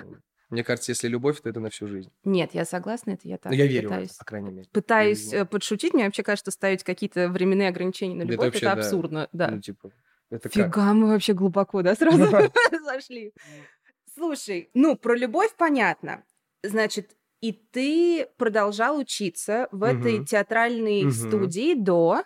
Мне 0.49 0.63
кажется, 0.63 0.93
если 0.93 1.09
любовь, 1.09 1.41
то 1.41 1.49
это 1.49 1.59
на 1.59 1.69
всю 1.71 1.87
жизнь. 1.87 2.09
Нет, 2.23 2.51
я 2.53 2.63
согласна, 2.63 3.11
это 3.11 3.27
я 3.27 3.37
так 3.37 3.51
Ну, 3.51 3.57
я 3.57 3.65
верю 3.67 3.89
в 3.89 3.91
пытаюсь. 3.91 4.09
это, 4.11 4.19
по 4.19 4.25
крайней 4.25 4.51
мере. 4.51 4.67
Пытаюсь 4.71 5.33
Я 5.33 5.39
э, 5.41 5.45
подшутить, 5.45 5.93
мне 5.93 6.05
вообще 6.05 6.23
кажется, 6.23 6.51
ставить 6.51 6.83
какие-то 6.85 7.27
временные 7.27 7.67
ограничения 7.67 8.15
на 8.15 8.21
Это 8.23 8.31
любовь, 8.31 8.45
вообще, 8.53 8.65
это 8.67 8.75
да. 8.75 8.81
абсурдно, 8.81 9.27
да. 9.33 9.47
Ну, 9.49 9.59
типа, 9.59 9.89
это 10.29 10.49
как? 10.49 10.53
Фига, 10.53 10.93
мы 10.93 11.07
вообще 11.07 11.33
глубоко, 11.33 11.81
да, 11.81 11.95
сразу 11.95 12.25
зашли. 12.83 13.33
Слушай, 14.13 14.69
ну, 14.73 14.95
про 14.95 15.15
любовь 15.15 15.55
понятно. 15.57 16.23
Значит, 16.63 17.15
и 17.41 17.51
ты 17.51 18.27
продолжал 18.37 18.97
учиться 18.97 19.67
в 19.71 19.83
этой 19.83 20.25
театральной 20.25 21.11
студии 21.11 21.75
до... 21.75 22.23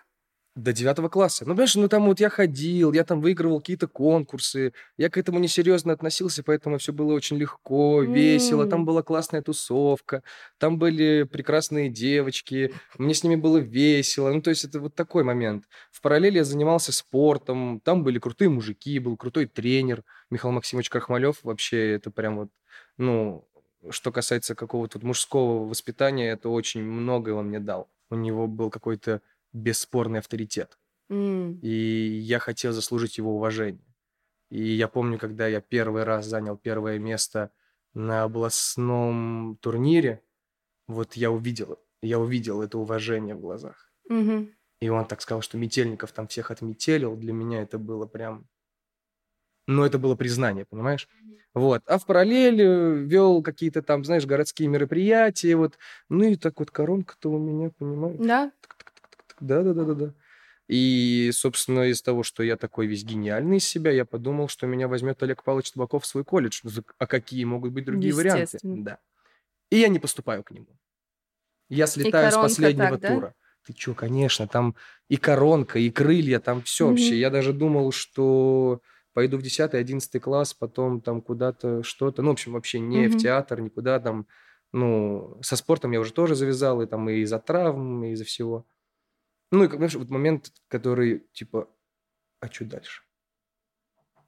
До 0.60 0.74
девятого 0.74 1.08
класса. 1.08 1.46
Ну, 1.46 1.51
понимаешь, 1.54 1.75
ну 1.75 1.88
там 1.88 2.06
вот 2.06 2.20
я 2.20 2.30
ходил, 2.30 2.92
я 2.92 3.06
там 3.06 3.22
выигрывал 3.22 3.62
какие-то 3.62 3.88
конкурсы, 3.88 4.74
я 4.98 5.10
к 5.10 5.18
этому 5.18 5.39
несерьезно 5.39 5.94
относился, 5.94 6.44
поэтому 6.44 6.78
все 6.80 6.92
было 6.92 7.13
очень 7.13 7.38
легко, 7.38 8.01
весело, 8.01 8.68
там 8.68 8.84
была 8.84 9.01
классная 9.01 9.42
тусовка, 9.42 10.22
там 10.58 10.78
были 10.78 11.24
прекрасные 11.24 11.88
девочки, 11.88 12.74
мне 12.98 13.13
с 13.13 13.24
ними 13.24 13.38
было 13.38 13.58
весело. 13.58 14.34
Ну, 14.34 14.42
то 14.42 14.50
есть 14.50 14.66
это 14.66 14.82
вот 14.82 14.96
такой 14.96 15.24
момент. 15.24 15.63
В 15.92 16.01
параллели 16.01 16.39
я 16.39 16.44
занимался 16.44 16.92
спортом, 16.92 17.80
там 17.80 18.04
были 18.04 18.20
крутые 18.20 18.50
мужики, 18.50 19.00
был 19.00 19.16
крутой 19.16 19.46
тренер 19.46 20.04
Михаил 20.30 20.51
Максимович 20.51 20.89
Крахмалев. 20.89 21.38
Вообще 21.44 21.94
это 21.94 22.12
прям 22.12 22.36
вот, 22.36 22.50
ну, 22.98 23.48
что 23.92 24.12
касается 24.12 24.56
какого-то 24.56 24.98
вот 24.98 25.06
мужского 25.06 25.66
воспитания, 25.66 26.32
это 26.32 26.50
очень 26.50 26.84
многое 26.84 27.34
он 27.34 27.48
мне 27.48 27.62
дал. 27.62 27.89
У 28.10 28.16
него 28.16 28.46
был 28.48 28.70
какой-то 28.70 29.22
бесспорный 29.53 30.20
авторитет. 30.20 30.77
М, 31.10 31.60
И 31.62 31.70
я 32.22 32.39
хотел 32.39 32.72
заслужить 32.74 33.18
его 33.18 33.36
уважение. 33.36 33.86
И 34.50 34.63
я 34.63 34.88
помню, 34.88 35.18
когда 35.20 35.48
я 35.48 35.62
первый 35.62 36.03
раз 36.03 36.25
занял 36.27 36.58
первое 36.58 37.00
место 37.00 37.51
на 37.94 38.24
областном 38.24 39.58
турнире, 39.62 40.24
вот 40.88 41.15
я 41.15 41.32
увидел, 41.32 41.79
я 42.01 42.20
увидел 42.20 42.62
это 42.62 42.77
уважение 42.77 43.36
в 43.36 43.41
глазах. 43.41 43.91
мгм. 44.10 44.53
И 44.82 44.89
он 44.89 45.06
так 45.08 45.22
сказал, 45.22 45.41
что 45.41 45.58
Метельников 45.58 46.12
там 46.12 46.27
всех 46.27 46.51
отметелил. 46.51 47.15
Для 47.18 47.34
меня 47.34 47.62
это 47.62 47.77
было 47.79 48.06
прям... 48.06 48.48
Ну, 49.68 49.84
это 49.84 50.00
было 50.00 50.15
признание, 50.15 50.65
понимаешь? 50.65 51.08
Вот. 51.53 51.82
А 51.86 51.98
в 52.00 52.06
параллели 52.06 53.06
вел 53.06 53.44
какие-то 53.44 53.82
там, 53.82 54.03
знаешь, 54.03 54.25
городские 54.25 54.68
мероприятия. 54.68 55.56
Вот. 55.56 55.77
Ну 56.10 56.24
и 56.24 56.36
так 56.36 56.60
вот 56.60 56.72
коронка-то 56.72 57.29
у 57.32 57.38
меня, 57.38 57.72
понимаешь? 57.77 58.18
Да? 58.20 58.51
Да-да-да-да-да. 59.39 60.13
И, 60.67 61.31
собственно, 61.34 61.89
из 61.89 62.01
того, 62.01 62.24
что 62.24 62.43
я 62.43 62.55
такой 62.55 62.86
весь 62.88 63.03
гениальный 63.03 63.58
из 63.58 63.65
себя, 63.65 63.91
я 63.91 64.05
подумал, 64.05 64.48
что 64.48 64.67
меня 64.67 64.88
возьмет 64.88 65.22
Олег 65.24 65.43
Павлович 65.43 65.72
Табаков 65.72 66.03
в 66.03 66.08
свой 66.08 66.24
колледж. 66.24 66.60
Ну, 66.63 66.72
А 67.00 67.08
какие 67.08 67.43
могут 67.43 67.74
быть 67.74 67.86
другие 67.86 68.13
варианты? 68.13 68.60
Да. 68.63 69.00
И 69.72 69.77
я 69.77 69.89
не 69.89 70.00
поступаю 70.00 70.43
к 70.43 70.51
нему. 70.51 70.67
Я 71.69 71.88
слетаю 71.88 72.31
с 72.31 72.38
последнего 72.38 72.98
так, 72.98 73.00
да? 73.01 73.13
тура. 73.13 73.36
Ты 73.65 73.74
чё, 73.74 73.93
конечно, 73.93 74.48
там 74.48 74.75
и 75.10 75.17
коронка, 75.17 75.79
и 75.79 75.89
крылья, 75.91 76.39
там 76.39 76.62
все 76.63 76.88
вообще. 76.88 77.15
Мгм. 77.15 77.19
Я 77.19 77.29
даже 77.29 77.53
думал, 77.53 77.91
что 77.91 78.81
пойду 79.13 79.38
в 79.38 79.41
10-11 79.43 80.19
класс, 80.19 80.53
потом 80.53 81.01
там 81.01 81.22
куда-то 81.22 81.84
что-то. 81.84 82.22
Ну, 82.22 82.29
в 82.29 82.34
общем, 82.34 82.53
вообще 82.53 82.79
не 82.79 83.08
в 83.10 83.15
Мгм. 83.15 83.17
театр, 83.17 83.62
никуда 83.62 84.00
там. 84.00 84.27
Ну, 84.72 85.39
со 85.41 85.55
спортом 85.55 85.91
я 85.91 86.00
уже 86.00 86.13
тоже 86.13 86.36
завязал, 86.36 86.81
и 86.81 86.88
там 86.88 87.10
и 87.10 87.17
из-за 87.22 87.39
травм, 87.39 88.03
и 88.05 88.12
из-за 88.12 88.25
всего. 88.25 88.65
Ну, 89.51 89.63
и, 89.63 89.68
как, 89.68 89.77
знаешь, 89.77 89.96
вот 89.96 90.10
момент, 90.10 90.51
который, 90.68 91.27
типа, 91.34 91.70
а 92.39 92.48
что 92.51 92.65
дальше? 92.65 93.03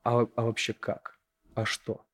А, 0.03 0.21
а 0.35 0.41
вообще 0.43 0.73
как? 0.73 1.19
А 1.53 1.65
что? 1.65 2.05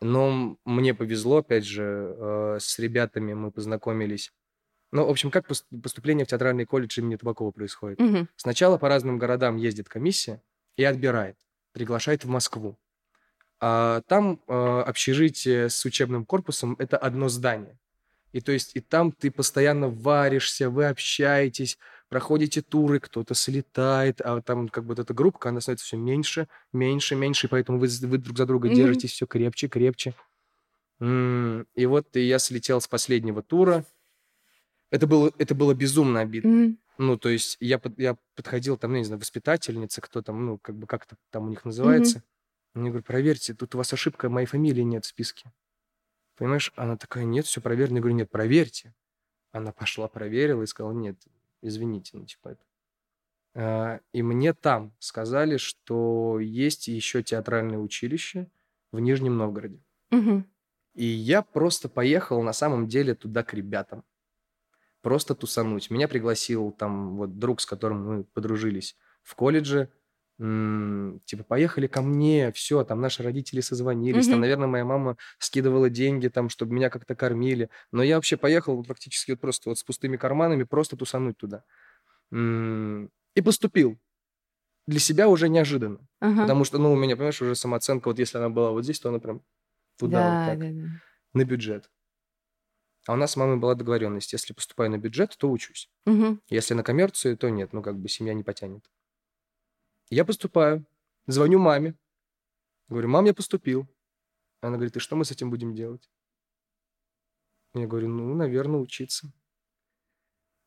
Но 0.00 0.58
мне 0.64 0.94
повезло, 0.94 1.38
опять 1.38 1.64
же, 1.64 1.82
э, 1.84 2.58
с 2.60 2.78
ребятами 2.80 3.34
мы 3.34 3.52
познакомились. 3.52 4.32
Ну, 4.90 5.06
в 5.06 5.10
общем, 5.10 5.30
как 5.30 5.48
пос- 5.48 5.64
поступление 5.80 6.26
в 6.26 6.28
театральный 6.28 6.66
колледж 6.66 6.98
имени 6.98 7.16
Табакова 7.16 7.52
происходит? 7.52 8.00
Мгм. 8.00 8.28
Сначала 8.36 8.78
по 8.78 8.88
разным 8.88 9.18
городам 9.18 9.56
ездит 9.56 9.88
комиссия 9.88 10.42
и 10.76 10.82
отбирает, 10.82 11.38
приглашает 11.72 12.24
в 12.24 12.28
Москву. 12.28 12.78
А 13.60 14.00
там 14.08 14.42
э, 14.48 14.52
общежитие 14.52 15.68
с 15.68 15.84
учебным 15.84 16.26
корпусом– 16.26 16.74
это 16.80 16.98
одно 16.98 17.28
здание. 17.28 17.78
И 18.32 18.40
то 18.40 18.52
есть 18.52 18.74
и 18.74 18.80
там 18.80 19.12
ты 19.12 19.30
постоянно 19.30 19.88
варишься, 19.88 20.70
вы 20.70 20.86
общаетесь, 20.86 21.78
проходите 22.08 22.62
туры, 22.62 22.98
кто-то 22.98 23.34
слетает, 23.34 24.20
а 24.20 24.40
там 24.40 24.68
как 24.68 24.84
бы 24.84 24.90
вот 24.90 24.98
эта 24.98 25.14
группа, 25.14 25.48
она 25.48 25.60
становится 25.60 25.86
все 25.86 25.96
меньше, 25.96 26.48
меньше, 26.72 27.14
меньше, 27.14 27.46
и 27.46 27.50
поэтому 27.50 27.78
вы, 27.78 27.88
вы 28.02 28.18
друг 28.18 28.36
за 28.36 28.46
друга 28.46 28.68
Мгм. 28.68 28.76
держитесь 28.76 29.12
все 29.12 29.26
крепче, 29.26 29.68
крепче. 29.68 30.14
И 31.00 31.86
вот 31.86 32.14
я 32.16 32.38
слетел 32.38 32.80
с 32.80 32.86
последнего 32.86 33.42
тура. 33.42 33.84
Это 34.90 35.06
было, 35.06 35.32
это 35.38 35.54
было 35.54 35.74
безумно 35.74 36.20
обидно. 36.20 36.50
Мгм. 36.50 36.78
Ну, 36.98 37.16
то 37.16 37.28
есть 37.28 37.56
я, 37.60 37.80
я 37.96 38.16
подходил, 38.36 38.76
там, 38.76 38.92
ну, 38.92 38.98
не 38.98 39.04
знаю, 39.04 39.18
воспитательница, 39.20 40.00
кто 40.00 40.22
там, 40.22 40.46
ну, 40.46 40.58
как 40.58 40.76
бы 40.76 40.86
как 40.86 41.06
это 41.06 41.16
там 41.30 41.46
у 41.46 41.48
них 41.48 41.64
называется. 41.64 42.22
Мне 42.74 42.90
говорю, 42.90 43.04
проверьте, 43.04 43.54
тут 43.54 43.74
у 43.74 43.78
вас 43.78 43.92
ошибка, 43.92 44.28
моей 44.28 44.46
фамилии 44.46 44.82
нет 44.82 45.04
в 45.04 45.08
списке. 45.08 45.50
Понимаешь? 46.36 46.72
Она 46.76 46.96
такая, 46.96 47.24
нет, 47.24 47.46
все 47.46 47.60
проверено. 47.60 47.96
Я 47.96 48.00
говорю, 48.00 48.16
нет, 48.16 48.30
проверьте. 48.30 48.94
Она 49.50 49.72
пошла, 49.72 50.08
проверила 50.08 50.62
и 50.62 50.66
сказала, 50.66 50.92
нет, 50.92 51.16
извините, 51.60 52.16
ну, 52.16 52.24
типа 52.24 52.48
это. 52.50 52.64
А, 53.54 54.00
И 54.12 54.22
мне 54.22 54.54
там 54.54 54.94
сказали, 54.98 55.58
что 55.58 56.40
есть 56.40 56.88
еще 56.88 57.22
театральное 57.22 57.78
училище 57.78 58.48
в 58.92 59.00
Нижнем 59.00 59.36
Новгороде. 59.36 59.82
Мгм. 60.10 60.46
И 60.94 61.04
я 61.04 61.42
просто 61.42 61.88
поехал 61.88 62.42
на 62.42 62.52
самом 62.52 62.86
деле 62.86 63.14
туда 63.14 63.42
к 63.42 63.54
ребятам. 63.54 64.04
Просто 65.00 65.34
тусануть. 65.34 65.90
Меня 65.90 66.06
пригласил 66.06 66.70
там 66.70 67.16
вот 67.16 67.38
друг, 67.38 67.60
с 67.60 67.66
которым 67.66 68.04
мы 68.06 68.24
подружились 68.24 68.96
в 69.22 69.34
колледже. 69.34 69.90
Типа, 70.38 71.44
поехали 71.44 71.86
ко 71.86 72.02
мне, 72.02 72.50
все, 72.52 72.82
там 72.84 73.00
наши 73.00 73.22
родители 73.22 73.60
созвонились, 73.60 74.28
там, 74.28 74.40
Мгм. 74.40 74.42
наверное, 74.42 74.66
моя 74.66 74.84
мама 74.84 75.16
скидывала 75.38 75.88
деньги, 75.90 76.28
там, 76.28 76.48
чтобы 76.48 76.74
меня 76.74 76.90
как-то 76.90 77.14
кормили. 77.14 77.68
Но 77.92 78.02
я 78.02 78.16
вообще 78.16 78.36
поехал 78.36 78.82
практически 78.82 79.32
вот 79.32 79.40
просто 79.40 79.68
вот 79.70 79.78
с 79.78 79.84
пустыми 79.84 80.16
карманами, 80.16 80.64
просто 80.64 80.96
тусануть 80.96 81.36
туда. 81.38 81.64
И 83.34 83.42
поступил. 83.42 83.98
Для 84.86 85.00
себя 85.00 85.28
уже 85.28 85.48
неожиданно. 85.48 86.08
Ага. 86.20 86.42
Потому 86.42 86.64
что, 86.64 86.78
ну, 86.78 86.92
у 86.92 86.96
меня, 86.96 87.16
понимаешь, 87.16 87.42
уже 87.42 87.54
самооценка, 87.56 88.08
вот 88.08 88.18
если 88.18 88.38
она 88.38 88.50
была 88.50 88.72
вот 88.72 88.84
здесь, 88.84 89.00
то 89.00 89.10
она 89.10 89.20
прям 89.20 89.42
туда 89.98 90.18
Да, 90.18 90.30
вот 90.30 90.42
так 90.44 90.58
да, 90.60 90.72
да. 90.72 90.88
на 91.34 91.44
бюджет. 91.44 91.90
А 93.06 93.12
у 93.12 93.16
нас 93.16 93.30
с 93.32 93.36
мамой 93.36 93.58
была 93.58 93.74
договоренность, 93.76 94.32
если 94.32 94.52
поступаю 94.54 94.90
на 94.90 94.98
бюджет, 94.98 95.36
то 95.38 95.48
учусь. 95.50 95.88
Мгм. 96.06 96.40
Если 96.48 96.74
на 96.74 96.82
коммерцию, 96.84 97.36
то 97.38 97.50
нет, 97.50 97.72
ну 97.72 97.82
как 97.82 97.98
бы 97.98 98.08
семья 98.08 98.34
не 98.34 98.44
потянет. 98.44 98.90
Я 100.12 100.26
поступаю, 100.26 100.84
звоню 101.26 101.58
маме, 101.58 101.94
говорю, 102.90 103.08
мам, 103.08 103.24
я 103.24 103.32
поступил. 103.32 103.88
Она 104.60 104.76
говорит, 104.76 104.94
и 104.94 105.00
что 105.00 105.16
мы 105.16 105.24
с 105.24 105.30
этим 105.30 105.48
будем 105.48 105.74
делать? 105.74 106.10
Я 107.72 107.86
говорю, 107.86 108.08
ну, 108.08 108.34
наверное, 108.34 108.78
учиться. 108.78 109.32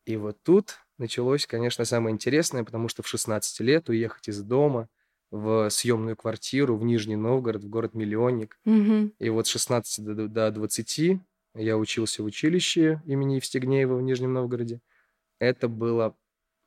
И 0.04 0.16
вот 0.16 0.42
тут 0.42 0.80
началось, 0.98 1.46
конечно, 1.46 1.84
самое 1.84 2.12
интересное, 2.12 2.64
потому 2.64 2.88
что 2.88 3.04
в 3.04 3.06
16 3.06 3.60
лет 3.60 3.88
уехать 3.88 4.26
из 4.26 4.42
дома 4.42 4.88
в 5.30 5.70
съемную 5.70 6.16
квартиру 6.16 6.76
в 6.76 6.82
Нижний 6.82 7.14
Новгород, 7.14 7.62
в 7.62 7.68
город-миллионник, 7.68 8.58
Мгм. 8.64 9.12
и 9.20 9.30
вот 9.30 9.46
с 9.46 9.50
16 9.50 10.04
до, 10.04 10.26
до 10.26 10.50
20 10.50 11.20
я 11.54 11.78
учился 11.78 12.24
в 12.24 12.26
училище 12.26 13.00
имени 13.06 13.34
Евстигнеева 13.36 13.94
в 13.94 14.02
Нижнем 14.02 14.32
Новгороде. 14.32 14.80
Это 15.38 15.68
было, 15.68 16.16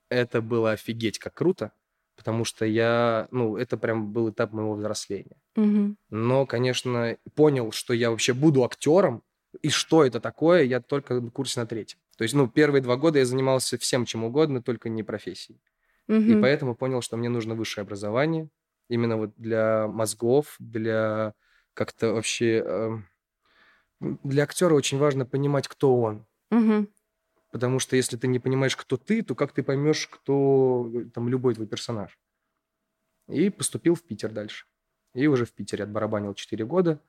это 0.08 0.42
было 0.42 0.72
офигеть 0.72 1.20
как 1.20 1.34
круто, 1.34 1.74
потому 2.20 2.46
что 2.46 2.66
я, 2.66 3.30
ну, 3.32 3.58
это 3.58 3.78
прям 3.78 4.14
был 4.14 4.30
этап 4.30 4.54
моего 4.54 4.76
взросления. 4.76 5.38
Мгм. 5.56 5.98
Но, 6.12 6.46
конечно, 6.46 7.18
понял, 7.36 7.72
что 7.72 7.94
я 7.94 8.12
вообще 8.12 8.34
буду 8.34 8.64
актером, 8.66 9.24
и 9.64 9.70
что 9.70 10.06
это 10.06 10.20
такое, 10.22 10.64
я 10.64 10.82
только 10.82 11.16
на 11.22 11.32
курсе 11.32 11.60
на 11.62 11.66
третьем. 11.68 12.00
То 12.18 12.24
есть, 12.24 12.36
ну, 12.36 12.48
первые 12.48 12.82
два 12.84 12.98
года 12.98 13.20
я 13.20 13.26
занимался 13.26 13.78
всем 13.80 14.06
чем 14.06 14.24
угодно, 14.26 14.62
только 14.62 14.90
не 14.90 15.04
профессией. 15.04 15.62
И 16.08 16.14
Мгм. 16.14 16.42
поэтому 16.42 16.76
понял, 16.76 17.02
что 17.02 17.18
мне 17.18 17.30
нужно 17.30 17.56
высшее 17.56 17.84
образование, 17.84 18.50
именно 18.90 19.18
вот 19.18 19.32
для 19.38 19.88
мозгов, 19.88 20.56
для 20.60 21.34
как-то 21.76 22.14
вообще... 22.14 22.64
эм, 22.66 23.08
Для 24.02 24.44
актера 24.44 24.74
очень 24.74 24.98
важно 24.98 25.26
понимать, 25.26 25.68
кто 25.68 25.96
он. 26.02 26.26
Мгм. 26.52 26.88
Потому 27.52 27.80
что 27.80 27.96
если 27.96 28.16
ты 28.18 28.28
не 28.28 28.40
понимаешь, 28.40 28.76
кто 28.76 28.98
ты, 28.98 29.24
то 29.24 29.36
как 29.36 29.54
ты 29.54 29.64
поймешь, 29.64 30.08
кто 30.08 30.90
э, 30.94 31.06
там 31.06 31.30
любой 31.30 31.56
твой 31.56 31.68
персонаж? 31.68 32.18
И 33.28 33.50
поступил 33.50 33.96
в 33.96 34.04
Питер 34.04 34.32
дальше. 34.32 34.66
И 35.14 35.28
уже 35.28 35.46
в 35.46 35.54
Питере 35.54 35.84
отбарабанил 35.84 36.34
4 36.34 36.66
года, 36.66 37.02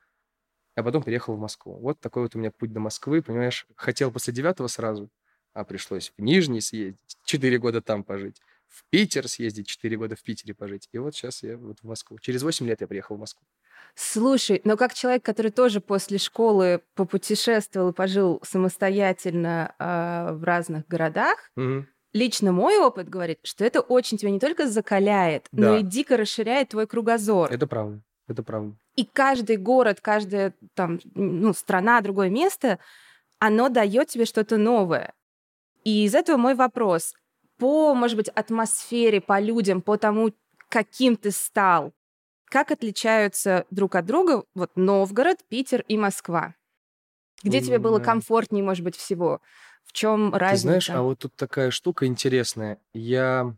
а 0.75 0.83
потом 0.83 1.03
переехал 1.03 1.35
в 1.35 1.39
Москву. 1.39 1.79
Вот 1.79 2.01
такой 2.01 2.23
вот 2.23 2.35
у 2.35 2.39
меня 2.39 2.51
путь 2.51 2.73
до 2.73 2.81
Москвы, 2.81 3.23
понимаешь? 3.23 3.67
Хотел 3.77 4.11
после 4.11 4.33
девятого 4.33 4.69
сразу, 4.69 5.11
а 5.53 5.65
пришлось 5.65 6.13
в 6.17 6.23
Нижний 6.23 6.61
съездить, 6.63 7.19
4 7.25 7.59
года 7.59 7.83
там 7.83 8.03
пожить, 8.03 8.41
в 8.67 8.85
Питер 8.89 9.29
съездить, 9.29 9.67
4 9.67 9.97
года 9.99 10.17
в 10.17 10.23
Питере 10.23 10.55
пожить. 10.55 10.89
И 10.93 10.99
вот 10.99 11.15
сейчас 11.15 11.43
я 11.43 11.59
вот 11.59 11.81
в 11.81 11.85
Москву. 11.85 12.19
Через 12.19 12.43
8 12.43 12.67
лет 12.67 12.81
я 12.81 12.87
приехал 12.87 13.17
в 13.17 13.21
Москву. 13.21 13.47
Слушай, 13.95 14.61
но 14.65 14.77
как 14.77 14.95
человек, 14.95 15.25
который 15.25 15.51
тоже 15.51 15.81
после 15.81 16.19
школы 16.19 16.81
попутешествовал 16.95 17.91
и 17.91 17.93
пожил 17.93 18.41
самостоятельно 18.43 19.75
а, 19.79 20.33
в 20.33 20.45
разных 20.45 20.87
городах, 20.89 21.51
Мгм. 21.57 21.87
лично 22.13 22.53
мой 22.53 22.79
опыт 22.79 23.09
говорит, 23.09 23.39
что 23.43 23.65
это 23.65 23.81
очень 23.81 24.17
тебя 24.19 24.31
не 24.31 24.41
только 24.41 24.67
закаляет, 24.67 25.47
но 25.53 25.63
Да. 25.73 25.79
и 25.79 25.83
дико 25.83 26.17
расширяет 26.17 26.71
твой 26.71 26.87
кругозор. 26.87 27.53
Это 27.53 27.67
правда, 27.67 28.01
это 28.29 28.43
правда. 28.43 28.77
И 28.97 29.05
каждый 29.05 29.57
город, 29.57 30.01
каждая 30.01 30.55
там, 30.75 30.99
ну, 31.15 31.53
страна, 31.53 32.01
другое 32.01 32.29
место, 32.31 32.79
оно 33.39 33.69
дает 33.69 34.09
тебе 34.09 34.25
что-то 34.25 34.57
новое. 34.57 35.15
И 35.85 36.05
из 36.05 36.15
этого 36.15 36.37
мой 36.37 36.55
вопрос. 36.55 37.15
По, 37.59 37.95
может 37.95 38.17
быть, 38.17 38.29
атмосфере, 38.29 39.21
по 39.21 39.39
людям, 39.41 39.81
по 39.83 39.97
тому, 39.97 40.33
каким 40.69 41.17
ты 41.17 41.31
стал, 41.31 41.93
как 42.51 42.71
отличаются 42.73 43.65
друг 43.71 43.95
от 43.95 44.05
друга 44.05 44.45
вот 44.55 44.73
Новгород, 44.75 45.39
Питер 45.49 45.85
и 45.89 45.97
Москва? 45.97 46.55
Где 47.43 47.63
тебе 47.63 47.79
было 47.79 48.01
комфортнее, 48.01 48.63
может 48.63 48.85
быть, 48.85 48.97
всего? 48.97 49.41
В 49.85 49.93
чем 49.93 50.35
разница? 50.35 50.57
Ты 50.57 50.61
знаешь, 50.63 50.91
а 50.91 51.03
вот 51.03 51.21
тут 51.21 51.35
такая 51.37 51.71
штука 51.71 52.07
интересная. 52.07 52.79
Я... 52.93 53.57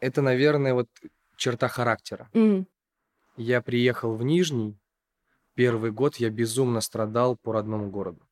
Это, 0.00 0.22
наверное, 0.22 0.74
вот 0.74 0.88
черта 1.36 1.68
характера. 1.68 2.28
М, 2.32 2.66
Я 3.36 3.60
приехал 3.62 4.16
в 4.16 4.22
Нижний, 4.24 4.76
первый 5.54 5.92
год 5.92 6.16
я 6.16 6.30
безумно 6.30 6.80
страдал 6.80 7.36
по 7.36 7.52
родному 7.52 7.90
городу. 7.90 8.26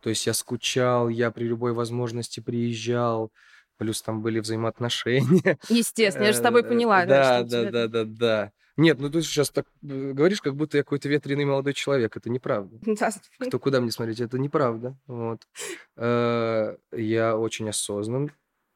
То 0.00 0.10
есть 0.10 0.26
я 0.26 0.34
скучал, 0.34 1.08
я 1.08 1.30
при 1.30 1.44
любой 1.44 1.72
возможности 1.72 2.40
приезжал, 2.40 3.32
плюс 3.78 4.02
там 4.02 4.22
были 4.22 4.40
взаимоотношения. 4.40 5.58
Естественно, 5.68 6.24
я 6.24 6.32
же 6.32 6.38
с 6.38 6.42
тобой 6.42 6.62
Э, 6.62 6.68
поняла. 6.68 7.06
Да, 7.06 7.40
у 7.42 7.48
да, 7.48 7.70
да, 7.70 7.88
да, 7.88 8.04
да. 8.04 8.52
Нет, 8.76 8.98
ну 8.98 9.08
ты 9.08 9.22
сейчас 9.22 9.50
так 9.50 9.66
э, 9.82 10.12
говоришь, 10.12 10.40
как 10.42 10.56
будто 10.56 10.76
я 10.76 10.82
какой-то 10.82 11.08
ветреный 11.08 11.44
молодой 11.44 11.74
человек. 11.74 12.16
Это 12.16 12.28
неправда. 12.30 12.78
Да. 12.98 13.10
Кто 13.48 13.58
куда 13.58 13.80
мне 13.80 13.90
смотреть, 13.92 14.20
это 14.20 14.38
неправда. 14.38 14.96
Вот. 15.06 15.46
Э, 15.96 16.76
Я 16.92 17.36
очень 17.36 17.68
осознан. 17.68 18.32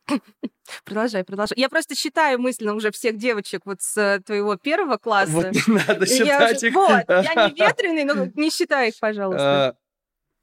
Продолжай, 0.84 1.24
продолжай. 1.24 1.58
Я 1.58 1.68
просто 1.68 1.94
считаю 1.94 2.38
мысленно 2.38 2.74
уже 2.74 2.90
всех 2.90 3.16
девочек 3.16 3.62
вот 3.64 3.80
с 3.82 4.22
твоего 4.24 4.56
первого 4.56 4.96
класса. 4.98 5.32
Вот 5.32 5.52
не 5.52 5.74
надо 5.74 6.04
я 6.06 6.06
считать 6.06 6.56
уже- 6.58 6.68
их. 6.68 6.74
Вот, 6.74 7.04
я 7.08 7.48
не 7.48 7.54
ветреный, 7.54 8.04
но 8.04 8.26
не 8.34 8.50
считай 8.50 8.88
их, 8.90 8.94
пожалуйста. 9.00 9.68
А, 9.70 9.76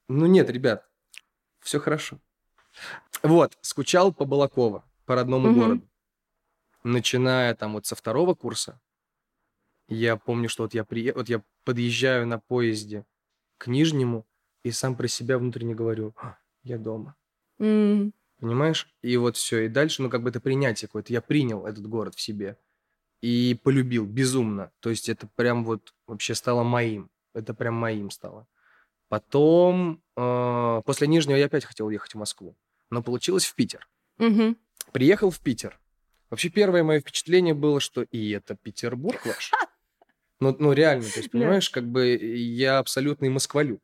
Ну 0.08 0.26
нет, 0.28 0.50
ребят, 0.50 0.88
все 1.62 1.80
хорошо. 1.80 2.20
Вот, 3.24 3.58
скучал 3.62 4.14
по 4.14 4.26
Балакова, 4.26 4.84
по 5.06 5.16
родному 5.16 5.48
Мгм. 5.50 5.60
городу. 5.60 5.90
Начиная 6.84 7.56
там 7.56 7.74
вот 7.74 7.86
со 7.88 7.96
второго 7.96 8.36
курса, 8.36 8.80
я 9.88 10.18
помню, 10.18 10.50
что 10.50 10.64
вот 10.64 10.74
я, 10.74 10.84
прие... 10.84 11.14
вот 11.14 11.30
я 11.30 11.44
подъезжаю 11.64 12.28
на 12.28 12.40
поезде 12.40 13.06
к 13.58 13.68
Нижнему 13.68 14.26
и 14.64 14.72
сам 14.72 14.96
про 14.96 15.08
себя 15.08 15.38
внутренне 15.38 15.76
говорю, 15.76 16.14
«А, 16.18 16.38
я 16.64 16.78
дома. 16.78 17.16
М, 17.60 18.14
Понимаешь? 18.40 18.90
И 19.02 19.16
вот 19.18 19.38
все. 19.38 19.66
И 19.66 19.68
дальше, 19.70 20.02
ну, 20.02 20.10
как 20.10 20.22
бы 20.24 20.30
это 20.30 20.42
принятие 20.42 20.88
какое-то. 20.88 21.14
Я 21.14 21.22
принял 21.22 21.66
этот 21.66 21.88
город 21.88 22.16
в 22.16 22.22
себе. 22.22 22.58
И 23.22 23.60
полюбил 23.64 24.06
безумно. 24.06 24.72
То 24.82 24.90
есть 24.90 25.08
это 25.10 25.28
прям 25.36 25.64
вот 25.64 25.94
вообще 26.06 26.36
стало 26.36 26.64
моим. 26.64 27.10
Это 27.34 27.54
прям 27.54 27.76
моим 27.76 28.12
стало. 28.12 28.48
Потом, 29.08 30.02
э, 30.18 30.82
после 30.86 31.08
Нижнего 31.08 31.38
я 31.38 31.46
опять 31.46 31.64
хотел 31.66 31.90
ехать 31.90 32.14
в 32.14 32.18
Москву. 32.18 32.58
Но 32.90 33.02
получилось 33.02 33.46
в 33.46 33.56
Питер. 33.56 33.88
мгм. 34.18 34.58
Приехал 34.92 35.30
в 35.32 35.40
Питер. 35.40 35.80
Вообще 36.30 36.50
первое 36.50 36.84
мое 36.84 37.00
впечатление 37.00 37.54
было, 37.54 37.80
что 37.80 38.02
и 38.04 38.30
это 38.32 38.56
Петербург 38.56 39.26
ваш. 39.26 39.52
Ну, 40.40 40.56
ну 40.60 40.74
реально, 40.74 41.04
то 41.04 41.20
есть, 41.20 41.32
понимаешь, 41.32 41.70
как 41.70 41.86
бы 41.90 42.08
я 42.16 42.80
абсолютный 42.80 43.30
москвалюб. 43.30 43.80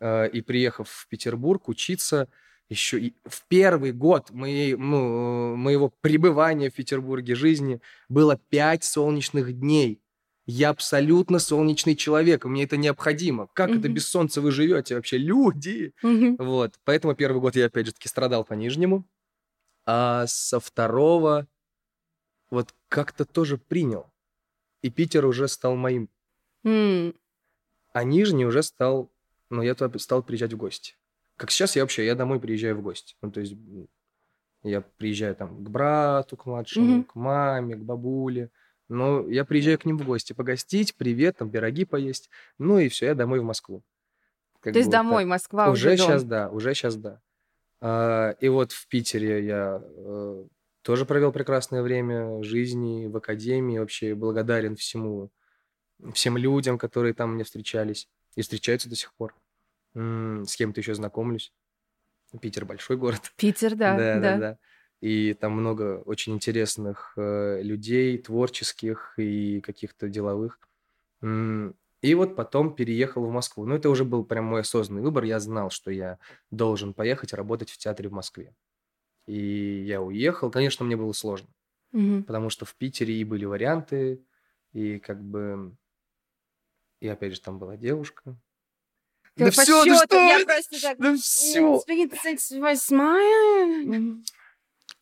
Э, 0.00 0.28
И 0.28 0.40
приехав 0.42 0.88
в 0.88 1.08
Петербург 1.08 1.68
учиться, 1.68 2.28
еще 2.68 2.98
и 3.00 3.14
в 3.24 3.44
первый 3.48 3.92
год 3.92 4.30
моей, 4.30 4.74
ну, 4.76 5.54
моего 5.56 5.92
пребывания 6.00 6.70
в 6.70 6.74
Петербурге 6.74 7.34
жизни 7.34 7.80
было 8.08 8.36
пять 8.50 8.84
солнечных 8.84 9.52
дней. 9.58 10.00
Я 10.46 10.70
абсолютно 10.70 11.38
солнечный 11.38 11.96
человек, 11.96 12.44
мне 12.44 12.64
это 12.64 12.76
необходимо. 12.76 13.48
Как 13.52 13.70
это 13.70 13.80
Мгм. 13.88 13.94
без 13.94 14.08
солнца 14.08 14.40
вы 14.40 14.50
живете 14.52 14.94
вообще, 14.96 15.18
люди? 15.18 15.92
Мгм. 16.02 16.36
Вот, 16.38 16.74
поэтому 16.84 17.14
первый 17.14 17.40
год 17.40 17.56
я 17.56 17.66
опять 17.66 17.86
же 17.86 17.92
таки 17.92 18.08
страдал 18.08 18.44
по 18.44 18.54
нижнему, 18.54 19.04
а 19.86 20.26
со 20.28 20.60
второго 20.60 21.46
вот 22.50 22.74
как-то 22.88 23.24
тоже 23.24 23.58
принял. 23.58 24.06
И 24.86 24.90
Питер 24.90 25.26
уже 25.26 25.48
стал 25.48 25.74
моим, 25.74 26.08
М. 26.62 27.12
а 27.92 28.04
нижний 28.04 28.46
уже 28.46 28.62
стал, 28.62 29.10
ну, 29.50 29.62
я 29.62 29.74
туда 29.74 29.98
стал 29.98 30.22
приезжать 30.22 30.52
в 30.52 30.56
гости. 30.56 30.94
Как 31.36 31.50
сейчас 31.50 31.74
я 31.74 31.82
вообще, 31.82 32.06
я 32.06 32.14
домой 32.14 32.38
приезжаю 32.38 32.76
в 32.76 32.82
гости. 32.82 33.16
Ну, 33.20 33.32
то 33.32 33.40
есть 33.40 33.56
я 34.62 34.82
приезжаю 34.82 35.34
там 35.34 35.64
к 35.64 35.68
брату, 35.68 36.36
к 36.36 36.46
младшему, 36.46 36.86
Мгм. 36.98 37.04
к 37.04 37.14
маме, 37.16 37.74
к 37.74 37.80
бабуле. 37.80 38.50
Но 38.88 39.28
я 39.28 39.44
приезжаю 39.44 39.76
к 39.80 39.86
ним 39.86 39.98
в 39.98 40.04
гости 40.04 40.34
погостить, 40.34 40.94
привет, 40.94 41.38
там 41.38 41.50
пироги 41.50 41.84
поесть. 41.84 42.30
Ну 42.58 42.78
и 42.78 42.88
все, 42.88 43.06
я 43.06 43.16
домой 43.16 43.40
в 43.40 43.44
Москву. 43.44 43.82
Как 44.60 44.72
То 44.72 44.78
есть 44.78 44.86
вот 44.86 44.92
так. 44.92 45.00
домой, 45.02 45.24
Москва 45.24 45.70
уже, 45.72 45.88
Уже 45.88 45.96
дом. 45.96 46.06
сейчас, 46.06 46.22
да, 46.24 46.48
уже 46.50 46.74
сейчас, 46.74 46.94
да. 46.94 47.20
А, 47.80 48.36
и 48.38 48.48
вот 48.48 48.70
в 48.70 48.86
Питере 48.86 49.44
я 49.44 49.82
э, 49.84 50.44
тоже 50.86 51.06
провел 51.06 51.32
прекрасное 51.32 51.82
время 51.82 52.42
жизни 52.42 53.06
в 53.06 53.16
академии. 53.16 53.78
Вообще 53.78 54.14
благодарен 54.14 54.76
всему, 54.76 55.30
всем 56.14 56.36
людям, 56.36 56.78
которые 56.78 57.14
там 57.14 57.34
мне 57.34 57.44
встречались 57.44 58.08
и 58.36 58.42
встречаются 58.42 58.88
до 58.88 58.96
сих 58.96 59.14
пор. 59.14 59.34
С 59.94 60.56
кем-то 60.56 60.80
еще 60.80 60.94
знакомлюсь. 60.94 61.52
Питер 62.40 62.64
большой 62.64 62.96
город. 62.96 63.32
Питер, 63.36 63.74
да, 63.76 63.96
Да, 63.96 64.20
да. 64.20 64.20
да, 64.20 64.38
да. 64.38 64.58
И 65.00 65.34
там 65.34 65.52
много 65.52 66.02
очень 66.06 66.34
интересных 66.34 67.12
э, 67.16 67.60
людей, 67.62 68.18
творческих 68.18 69.14
и 69.18 69.60
каких-то 69.60 70.08
деловых. 70.08 70.58
М, 71.22 71.74
И 72.02 72.14
вот 72.14 72.36
потом 72.36 72.74
переехал 72.74 73.24
в 73.26 73.30
Москву. 73.32 73.66
Ну, 73.66 73.74
это 73.76 73.90
уже 73.90 74.04
был 74.04 74.24
прям 74.24 74.46
мой 74.46 74.62
осознанный 74.62 75.02
выбор. 75.02 75.24
Я 75.24 75.40
знал, 75.40 75.70
что 75.70 75.90
я 75.90 76.18
должен 76.50 76.94
поехать 76.94 77.32
работать 77.34 77.70
в 77.70 77.78
театре 77.78 78.08
в 78.08 78.12
Москве. 78.12 78.54
И 79.26 79.84
я 79.86 80.00
уехал. 80.00 80.50
Конечно, 80.50 80.84
мне 80.84 80.96
было 80.96 81.12
сложно, 81.12 81.48
Мгм. 81.92 82.24
потому 82.24 82.50
что 82.50 82.64
в 82.64 82.74
Питере 82.76 83.14
и 83.14 83.24
были 83.24 83.44
варианты, 83.44 84.24
и 84.72 84.98
как 84.98 85.22
бы... 85.22 85.76
И 87.00 87.08
опять 87.08 87.34
же, 87.34 87.40
там 87.40 87.58
была 87.58 87.76
девушка. 87.76 88.36
По 89.36 89.50
всё, 89.50 89.84
счёту, 89.84 90.06
что 90.06 90.16
я 90.16 90.44
просто 90.46 90.80
так... 90.80 90.98
Да 90.98 91.08
«М, 91.08 91.18
все! 91.18 91.78
38 91.86 94.22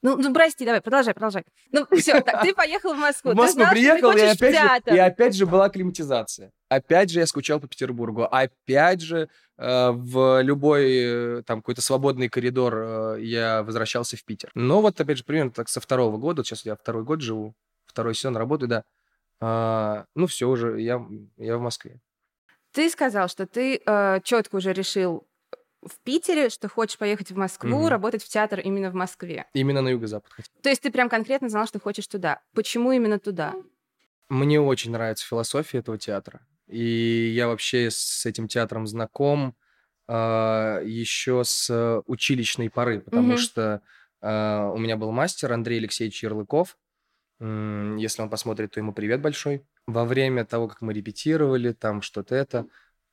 Ну, 0.02 0.16
ну, 0.18 0.34
прости, 0.34 0.64
давай, 0.64 0.80
продолжай, 0.80 1.14
продолжай. 1.14 1.44
Ну, 1.70 1.86
все, 1.96 2.20
так, 2.20 2.42
ты 2.42 2.52
поехал 2.52 2.94
в 2.94 2.98
Москву. 2.98 3.32
В 3.32 3.36
Москву 3.36 3.62
знал, 3.62 3.70
приехал, 3.70 4.10
и 4.10 4.20
опять, 4.20 4.84
же, 4.86 4.94
и 4.94 4.98
опять 4.98 5.34
же 5.34 5.46
была 5.46 5.66
акклиматизация. 5.66 6.50
Опять 6.68 7.10
же 7.10 7.20
я 7.20 7.26
скучал 7.26 7.60
по 7.60 7.68
Петербургу. 7.68 8.24
Опять 8.24 9.02
же 9.02 9.28
в 9.56 10.42
любой 10.42 11.38
э, 11.38 11.42
там 11.46 11.60
какой-то 11.62 11.80
свободный 11.80 12.28
коридор 12.28 12.74
э, 12.76 13.16
я 13.20 13.62
возвращался 13.62 14.16
в 14.16 14.24
Питер. 14.24 14.50
Но 14.54 14.80
вот 14.80 15.00
опять 15.00 15.18
же 15.18 15.24
примерно 15.24 15.52
так 15.52 15.68
со 15.68 15.80
второго 15.80 16.16
года, 16.18 16.40
вот 16.40 16.46
сейчас 16.46 16.64
я 16.64 16.74
второй 16.74 17.04
год 17.04 17.20
живу, 17.20 17.54
второй 17.86 18.14
сезон 18.14 18.36
работаю, 18.36 18.68
да. 18.68 18.84
А, 19.40 20.06
ну 20.14 20.26
все 20.26 20.48
уже, 20.48 20.80
я, 20.80 21.04
я 21.36 21.56
в 21.58 21.60
Москве. 21.60 22.00
Ты 22.72 22.90
сказал, 22.90 23.28
что 23.28 23.46
ты 23.46 23.78
четко 24.24 24.56
уже 24.56 24.72
решил 24.72 25.28
в 25.86 25.98
Питере, 26.02 26.48
что 26.48 26.68
хочешь 26.68 26.98
поехать 26.98 27.30
в 27.30 27.36
Москву, 27.36 27.68
Мгм. 27.82 27.88
работать 27.88 28.24
в 28.24 28.28
театр 28.28 28.58
именно 28.60 28.90
в 28.90 28.94
Москве. 28.94 29.46
Именно 29.52 29.82
на 29.82 29.88
юго-запад. 29.90 30.32
То 30.62 30.70
есть 30.70 30.82
ты 30.82 30.90
прям 30.90 31.08
конкретно 31.08 31.48
знал, 31.48 31.66
что 31.66 31.78
хочешь 31.78 32.06
туда. 32.08 32.40
Почему 32.54 32.90
именно 32.90 33.18
туда? 33.18 33.54
Мне 34.28 34.60
очень 34.60 34.90
нравится 34.92 35.26
философия 35.26 35.78
этого 35.78 35.98
театра. 35.98 36.40
И 36.68 37.32
я 37.34 37.46
вообще 37.48 37.90
с 37.90 38.24
этим 38.26 38.48
театром 38.48 38.86
знаком 38.86 39.54
еще 40.06 41.42
с 41.44 41.70
э, 41.70 42.02
училищной 42.06 42.68
поры, 42.68 43.00
потому 43.00 43.28
Мгм. 43.28 43.36
что 43.38 43.80
а, 44.20 44.70
у 44.70 44.76
меня 44.76 44.96
был 44.98 45.10
мастер 45.12 45.50
Андрей 45.52 45.78
Алексеевич 45.78 46.22
Ярлыков. 46.22 46.76
Если 47.40 48.22
он 48.22 48.28
посмотрит, 48.28 48.72
то 48.72 48.80
ему 48.80 48.92
привет 48.92 49.20
большой. 49.22 49.66
Во 49.86 50.04
время 50.04 50.44
того, 50.44 50.68
как 50.68 50.82
мы 50.82 50.92
репетировали, 50.92 51.72
там 51.72 52.02
что-то 52.02 52.34
это, 52.34 52.66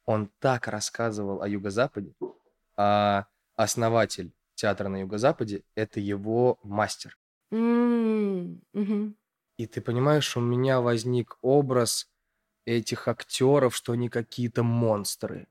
он 0.06 0.30
так 0.40 0.68
рассказывал 0.68 1.42
о 1.42 1.48
Юго-Западе, 1.48 2.14
а 2.76 3.26
основатель 3.56 4.34
театра 4.56 4.90
на 4.90 4.98
Юго-Западе– 5.02 5.64
это 5.76 6.00
его 6.02 6.60
мастер. 6.64 7.18
Мгм. 7.52 9.16
И 9.58 9.66
ты 9.66 9.80
понимаешь, 9.82 10.36
у 10.36 10.42
меня 10.42 10.82
возник 10.82 11.38
образ 11.42 12.11
этих 12.66 13.08
актеров, 13.08 13.76
что 13.76 13.94
они 13.94 14.10
какие-то 14.10 14.64
монстры, 14.64 15.48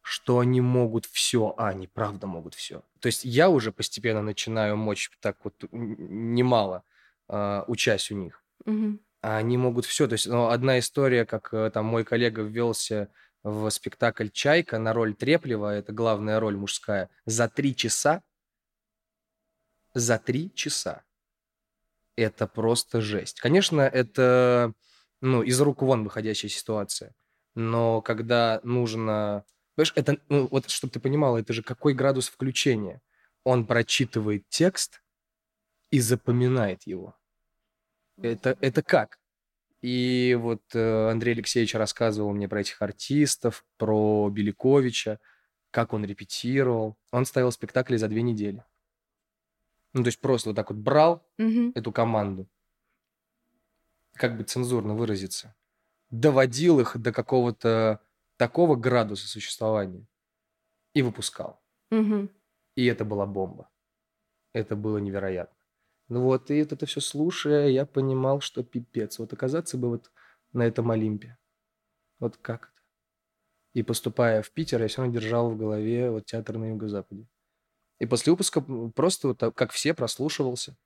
что 0.00 0.38
они 0.38 0.60
могут 0.60 1.06
все, 1.06 1.54
а 1.56 1.68
они 1.68 1.86
правда 1.86 2.26
могут 2.26 2.54
все. 2.54 2.82
То 3.00 3.06
есть 3.06 3.24
я 3.24 3.50
уже 3.50 3.72
постепенно 3.72 4.22
начинаю 4.22 4.76
мочь 4.76 5.10
так 5.20 5.36
вот 5.44 5.54
немало, 5.72 6.84
а, 7.28 7.64
учась 7.66 8.10
у 8.10 8.14
них. 8.14 8.42
Мгм. 8.64 9.00
А 9.22 9.38
они 9.38 9.58
могут 9.58 9.84
все. 9.84 10.06
То 10.06 10.12
есть 10.12 10.26
ну, 10.26 10.48
одна 10.48 10.78
история, 10.78 11.26
как 11.26 11.52
э, 11.52 11.70
там 11.70 11.86
мой 11.86 12.04
коллега 12.04 12.42
ввелся 12.42 13.10
в 13.42 13.68
спектакль 13.70 14.28
«Чайка» 14.28 14.78
на 14.78 14.92
роль 14.92 15.14
Треплева, 15.14 15.74
это 15.74 15.92
главная 15.92 16.40
роль 16.40 16.56
мужская, 16.56 17.10
за 17.24 17.48
три 17.48 17.74
часа, 17.74 18.22
за 19.94 20.18
три 20.18 20.52
часа. 20.54 21.04
Это 22.16 22.46
просто 22.46 23.00
жесть. 23.00 23.40
Конечно, 23.40 23.80
это 23.80 24.72
ну, 25.20 25.42
из 25.42 25.60
рук 25.60 25.82
вон 25.82 26.04
выходящая 26.04 26.50
ситуация. 26.50 27.14
Но 27.54 28.02
когда 28.02 28.60
нужно... 28.62 29.44
Понимаешь, 29.74 29.92
это, 29.96 30.18
ну, 30.28 30.46
вот 30.50 30.70
чтобы 30.70 30.92
ты 30.92 31.00
понимала, 31.00 31.38
это 31.38 31.52
же 31.52 31.62
какой 31.62 31.94
градус 31.94 32.28
включения. 32.28 33.00
Он 33.44 33.66
прочитывает 33.66 34.44
текст 34.48 35.02
и 35.90 36.00
запоминает 36.00 36.86
его. 36.86 37.16
Это, 38.20 38.56
это 38.60 38.82
как? 38.82 39.18
И 39.82 40.36
вот 40.40 40.62
э, 40.74 41.10
Андрей 41.10 41.34
Алексеевич 41.34 41.74
рассказывал 41.74 42.32
мне 42.32 42.48
про 42.48 42.60
этих 42.60 42.80
артистов, 42.80 43.64
про 43.76 44.28
Беликовича, 44.30 45.20
как 45.70 45.92
он 45.92 46.04
репетировал. 46.04 46.96
Он 47.12 47.26
ставил 47.26 47.52
спектакли 47.52 47.96
за 47.96 48.08
две 48.08 48.22
недели. 48.22 48.64
Ну, 49.92 50.02
то 50.02 50.08
есть 50.08 50.20
просто 50.20 50.50
вот 50.50 50.56
так 50.56 50.70
вот 50.70 50.78
брал 50.78 51.26
Мгм. 51.38 51.72
эту 51.74 51.92
команду, 51.92 52.48
как 54.16 54.36
бы 54.36 54.44
цензурно 54.44 54.94
выразиться, 54.94 55.54
доводил 56.10 56.80
их 56.80 56.96
до 56.96 57.12
какого-то 57.12 58.00
такого 58.36 58.76
градуса 58.76 59.28
существования 59.28 60.06
и 60.94 61.02
выпускал. 61.02 61.62
Мгм. 61.90 62.30
И 62.74 62.86
это 62.86 63.04
была 63.04 63.26
бомба. 63.26 63.70
Это 64.52 64.76
было 64.76 64.98
невероятно. 64.98 65.56
Ну 66.08 66.22
вот, 66.22 66.50
и 66.50 66.62
вот 66.62 66.72
это 66.72 66.86
все 66.86 67.00
слушая, 67.00 67.68
я 67.68 67.84
понимал, 67.84 68.40
что 68.40 68.62
пипец. 68.62 69.18
Вот 69.18 69.32
оказаться 69.32 69.76
бы 69.76 69.88
вот 69.88 70.10
на 70.52 70.62
этом 70.62 70.90
Олимпе. 70.90 71.36
Вот 72.18 72.36
как 72.36 72.70
это? 72.72 72.82
И 73.74 73.82
поступая 73.82 74.42
в 74.42 74.50
Питер, 74.52 74.80
я 74.80 74.88
все 74.88 75.02
равно 75.02 75.12
держал 75.12 75.50
в 75.50 75.58
голове 75.58 76.10
вот 76.10 76.24
театр 76.24 76.56
на 76.56 76.70
Юго-Западе. 76.70 77.26
И 77.98 78.06
после 78.06 78.32
выпуска 78.32 78.60
просто 78.60 79.28
вот 79.28 79.38
так, 79.38 79.54
как 79.54 79.72
все 79.72 79.94
прослушивался. 79.94 80.76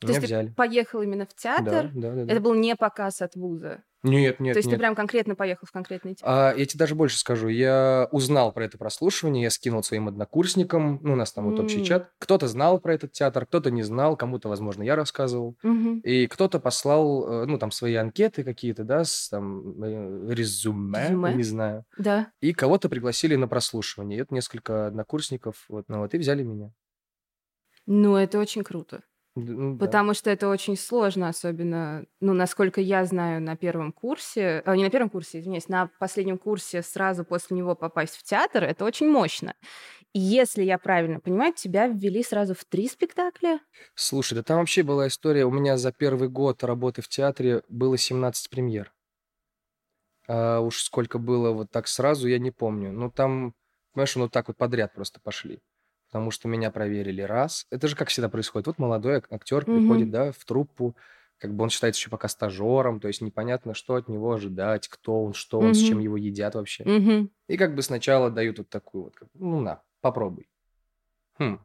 То 0.00 0.08
есть 0.08 0.20
ты 0.20 0.26
взяли. 0.26 0.52
поехал 0.56 1.02
именно 1.02 1.24
в 1.26 1.30
Да, 1.30 1.34
театр? 1.36 1.90
да, 1.94 2.14
да, 2.14 2.24
да. 2.24 2.32
Это 2.32 2.40
был 2.40 2.54
не 2.54 2.76
показ 2.76 3.20
от 3.20 3.34
вуза. 3.34 3.82
Нет, 4.04 4.38
нет, 4.38 4.54
То 4.54 4.58
есть 4.58 4.68
нет. 4.68 4.76
ты 4.76 4.78
прям 4.78 4.94
конкретно 4.94 5.34
поехал 5.34 5.66
в 5.66 5.72
конкретный 5.72 6.14
театр. 6.14 6.32
А, 6.32 6.54
я 6.54 6.64
тебе 6.66 6.78
даже 6.78 6.94
больше 6.94 7.18
скажу. 7.18 7.48
Я 7.48 8.08
узнал 8.12 8.52
про 8.52 8.64
это 8.64 8.78
прослушивание, 8.78 9.42
я 9.42 9.50
скинул 9.50 9.82
своим 9.82 10.06
однокурсникам, 10.06 11.00
ну, 11.02 11.14
у 11.14 11.16
нас 11.16 11.32
там 11.32 11.50
вот 11.50 11.58
общий 11.58 11.84
чат. 11.84 12.08
Кто-то 12.20 12.46
знал 12.46 12.78
про 12.78 12.94
этот 12.94 13.10
театр, 13.10 13.44
кто-то 13.44 13.72
не 13.72 13.82
знал, 13.82 14.16
кому-то, 14.16 14.48
возможно, 14.48 14.84
я 14.84 14.94
рассказывал. 14.94 15.56
Мгм. 15.64 15.98
И 16.04 16.28
кто-то 16.28 16.60
послал, 16.60 17.42
э, 17.42 17.46
ну, 17.46 17.58
там, 17.58 17.72
свои 17.72 17.94
анкеты 17.96 18.44
какие-то, 18.44 18.84
да, 18.84 19.02
с 19.04 19.28
там 19.30 19.82
э, 19.82 20.32
резюме, 20.32 21.08
Резюме. 21.08 21.34
не 21.34 21.42
знаю. 21.42 21.84
Да. 21.98 22.30
И 22.40 22.52
кого-то 22.52 22.88
пригласили 22.88 23.34
на 23.34 23.48
прослушивание. 23.48 24.18
И 24.20 24.22
это 24.22 24.32
несколько 24.32 24.86
однокурсников, 24.86 25.64
вот, 25.68 25.86
ну, 25.88 25.98
вот, 25.98 26.14
и 26.14 26.18
взяли 26.18 26.44
меня. 26.44 26.70
Ну, 27.86 28.14
это 28.16 28.38
очень 28.38 28.62
круто. 28.62 29.02
Ну, 29.36 29.76
да. 29.76 29.86
Потому 29.86 30.14
что 30.14 30.30
это 30.30 30.48
очень 30.48 30.76
сложно, 30.76 31.28
особенно, 31.28 32.04
ну, 32.20 32.32
насколько 32.32 32.80
я 32.80 33.04
знаю, 33.04 33.40
на 33.40 33.56
первом 33.56 33.92
курсе, 33.92 34.62
э, 34.66 34.76
не 34.76 34.82
на 34.82 34.90
первом 34.90 35.08
курсе, 35.10 35.38
извиняюсь, 35.38 35.68
на 35.68 35.88
последнем 36.00 36.38
курсе 36.38 36.82
сразу 36.82 37.24
после 37.24 37.56
него 37.56 37.76
попасть 37.76 38.16
в 38.16 38.24
театр, 38.24 38.64
это 38.64 38.84
очень 38.84 39.08
мощно. 39.08 39.54
И 40.12 40.18
если 40.18 40.64
я 40.64 40.78
правильно 40.78 41.20
понимаю, 41.20 41.52
тебя 41.54 41.86
ввели 41.86 42.24
сразу 42.24 42.54
в 42.54 42.64
три 42.64 42.88
спектакля? 42.88 43.60
Слушай, 43.94 44.34
да 44.34 44.42
там 44.42 44.58
вообще 44.58 44.82
была 44.82 45.06
история. 45.08 45.44
У 45.44 45.50
меня 45.50 45.76
за 45.76 45.92
первый 45.92 46.28
год 46.28 46.64
работы 46.64 47.02
в 47.02 47.08
театре 47.08 47.62
было 47.68 47.98
17 47.98 48.50
премьер. 48.50 48.92
А 50.26 50.60
уж 50.60 50.82
сколько 50.82 51.18
было 51.18 51.52
вот 51.52 51.70
так 51.70 51.88
сразу, 51.88 52.28
я 52.28 52.38
не 52.38 52.50
помню. 52.50 52.92
Ну, 52.92 53.10
там, 53.10 53.54
понимаешь, 53.92 54.16
ну, 54.16 54.28
так 54.28 54.48
вот 54.48 54.56
подряд 54.56 54.92
просто 54.94 55.20
пошли. 55.20 55.60
Потому 56.08 56.30
что 56.30 56.48
меня 56.48 56.70
проверили 56.70 57.22
раз. 57.22 57.66
Это 57.70 57.88
же 57.88 57.96
как 57.96 58.08
всегда 58.08 58.28
происходит. 58.30 58.66
Вот 58.66 58.78
молодой 58.78 59.18
ак- 59.18 59.32
актер 59.32 59.66
Мгм. 59.66 59.74
приходит, 59.74 60.10
да, 60.10 60.32
в 60.32 60.44
труппу, 60.44 60.96
как 61.38 61.54
бы 61.54 61.64
он 61.64 61.70
считается 61.70 62.00
еще 62.00 62.10
пока 62.10 62.28
стажером, 62.28 63.00
то 63.00 63.08
есть 63.08 63.20
непонятно, 63.20 63.74
что 63.74 63.94
от 63.96 64.08
него 64.08 64.32
ожидать, 64.32 64.88
кто 64.88 65.22
он, 65.24 65.34
что 65.34 65.60
он, 65.60 65.74
с 65.74 65.78
чем 65.78 65.98
его 66.00 66.16
едят 66.16 66.54
вообще. 66.54 66.84
Мгм. 66.84 67.30
И 67.48 67.56
как 67.56 67.74
бы 67.74 67.82
сначала 67.82 68.30
дают 68.30 68.58
вот 68.58 68.68
такую 68.70 69.04
вот, 69.04 69.16
как, 69.16 69.28
ну 69.34 69.60
на, 69.60 69.82
попробуй. 70.00 70.48
Хм, 71.38 71.58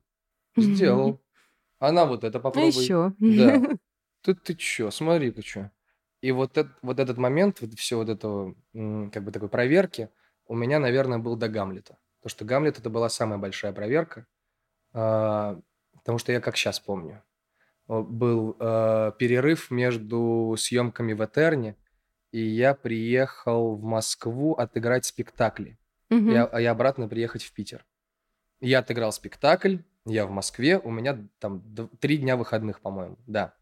сделал. 0.58 1.22
Она 1.80 2.06
вот 2.06 2.24
это 2.24 2.40
А 2.40 2.42
попробуй. 2.42 2.84
еще. 2.86 3.14
Да. 3.20 3.62
Ты, 4.24 4.36
ты 4.36 4.56
чё, 4.56 4.92
смотри 4.92 5.32
ты 5.32 5.42
чё. 5.44 5.72
И 6.22 6.32
вот, 6.32 6.58
эт- 6.58 6.70
вот 6.82 7.00
этот 7.00 7.18
момент, 7.18 7.62
вот 7.62 7.74
все 7.76 7.98
вот 7.98 8.10
этого, 8.10 8.56
как 9.12 9.24
бы 9.24 9.32
такой 9.32 9.50
проверки, 9.50 10.10
у 10.48 10.56
меня, 10.56 10.80
наверное, 10.80 11.20
был 11.20 11.36
до 11.38 11.50
Гамлета. 11.50 11.98
Потому 12.22 12.32
что 12.32 12.46
Гамлет 12.46 12.80
это 12.80 12.90
была 12.90 13.10
самая 13.10 13.38
большая 13.40 13.74
проверка, 13.74 14.28
потому 14.94 16.18
что 16.18 16.32
я 16.32 16.40
как 16.40 16.56
сейчас 16.56 16.80
помню. 16.80 17.24
Был 17.88 18.56
а, 18.60 19.12
перерыв 19.12 19.70
между 19.72 20.56
съемками 20.58 21.14
в 21.14 21.24
Этерне, 21.26 21.76
и 22.32 22.40
я 22.40 22.74
приехал 22.74 23.76
в 23.76 23.84
Москву 23.84 24.54
отыграть 24.54 25.06
спектакли, 25.06 25.78
и, 26.10 26.14
Мгм. 26.16 26.50
а 26.52 26.62
и 26.62 26.66
обратно 26.66 27.08
приехать 27.10 27.44
в 27.44 27.54
Питер. 27.54 27.86
Я 28.62 28.80
отыграл 28.80 29.12
спектакль, 29.12 29.80
я 30.06 30.26
в 30.26 30.32
Москве, 30.32 30.80
у 30.80 30.90
меня 30.90 31.28
там 31.40 31.62
три 32.00 32.18
дня 32.18 32.38
выходных, 32.38 32.80
по-моему, 32.82 33.18
да. 33.28 33.56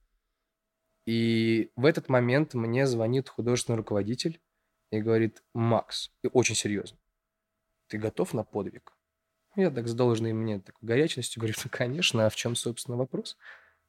И 1.06 1.72
в 1.76 1.86
этот 1.86 2.10
момент 2.10 2.54
мне 2.54 2.86
звонит 2.86 3.28
художественный 3.28 3.78
руководитель 3.78 4.40
и 4.92 5.02
говорит, 5.02 5.44
Макс, 5.54 6.12
и 6.24 6.30
очень 6.32 6.56
серьезно, 6.56 7.00
ты 7.88 7.98
готов 7.98 8.34
на 8.34 8.44
подвиг? 8.44 8.94
Я 9.56 9.70
так 9.70 9.88
с 9.88 9.94
должной 9.94 10.34
мне 10.34 10.60
такой 10.60 10.88
горячностью 10.88 11.42
говорю, 11.42 11.56
ну, 11.64 11.70
конечно, 11.72 12.26
а 12.26 12.30
в 12.30 12.36
чем, 12.36 12.56
собственно, 12.56 12.98
вопрос? 12.98 13.38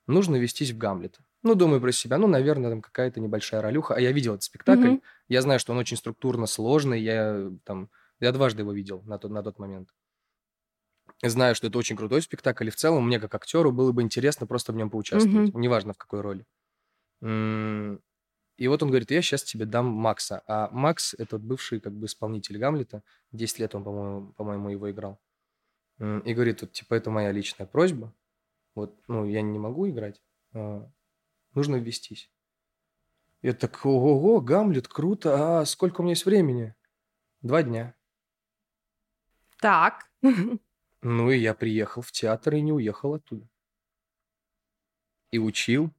Нужно 0.07 0.37
вестись 0.37 0.70
в 0.72 0.79
Гамлета. 0.79 1.25
Ну, 1.42 1.55
думаю 1.55 1.81
про 1.81 1.92
себя, 1.92 2.18
ну, 2.18 2.27
наверное, 2.27 2.70
там 2.70 2.83
какая-то 2.83 3.20
небольшая 3.20 3.62
ролюха. 3.62 3.94
А 3.94 4.01
я 4.01 4.12
видел 4.12 4.33
этот 4.35 4.44
спектакль, 4.44 4.88
Мгм. 4.88 5.03
я 5.29 5.42
знаю, 5.42 5.61
что 5.61 5.72
он 5.72 5.79
очень 5.79 5.96
структурно 5.96 6.46
сложный, 6.46 7.01
я 7.01 7.51
там, 7.64 7.90
я 8.20 8.33
дважды 8.33 8.62
его 8.62 8.72
видел 8.72 9.03
на 9.03 9.18
тот, 9.18 9.31
на 9.31 9.42
тот 9.42 9.59
момент. 9.59 9.90
Знаю, 11.25 11.55
что 11.55 11.68
это 11.68 11.79
очень 11.79 11.96
крутой 11.96 12.22
спектакль, 12.22 12.66
и 12.66 12.70
в 12.70 12.77
целом 12.77 13.07
мне, 13.07 13.20
как 13.20 13.35
актеру, 13.35 13.70
было 13.70 13.92
бы 13.92 14.03
интересно 14.03 14.46
просто 14.46 14.72
в 14.72 14.77
нем 14.77 14.90
поучаствовать, 14.90 15.55
неважно 15.55 15.92
в 15.92 15.98
какой 15.98 16.20
роли. 16.20 16.44
И 18.59 18.68
вот 18.68 18.83
он 18.83 18.90
говорит, 18.90 19.11
я 19.11 19.22
сейчас 19.22 19.42
тебе 19.44 19.64
дам 19.64 19.87
Макса. 19.87 20.42
А 20.46 20.68
Макс— 20.72 21.14
это 21.18 21.38
бывший 21.38 21.81
как 21.81 21.92
бы 21.92 22.07
исполнитель 22.07 22.59
Гамлета. 22.59 23.03
10 23.33 23.59
лет 23.61 23.75
он, 23.75 23.85
по-моему, 23.85 24.33
по-моему, 24.35 24.68
его 24.70 24.90
играл. 24.90 25.20
И 26.25 26.35
говорит, 26.35 26.62
вот, 26.62 26.73
типа, 26.73 26.95
это 26.95 27.11
моя 27.11 27.31
личная 27.31 27.67
просьба. 27.67 28.12
Вот, 28.75 28.99
ну, 29.07 29.25
я 29.25 29.41
не 29.43 29.59
могу 29.59 29.88
играть. 29.88 30.21
а, 30.53 30.91
Нужно 31.55 31.77
ввестись. 31.77 32.31
Я 33.43 33.53
так, 33.53 33.85
ого-го, 33.87 34.41
Гамлет, 34.41 34.88
круто. 34.88 35.61
А 35.61 35.65
сколько 35.65 36.01
у 36.01 36.05
меня 36.05 36.12
есть 36.12 36.27
времени? 36.27 36.75
Два 37.41 37.62
дня. 37.62 37.95
Так. 39.61 40.11
Ну, 41.03 41.31
и 41.31 41.38
я 41.38 41.55
приехал 41.55 42.03
в 42.03 42.11
театр 42.12 42.55
и 42.55 42.61
не 42.62 42.73
уехал 42.73 43.15
оттуда. 43.15 43.49
И 45.31 45.38
учил. 45.38 45.91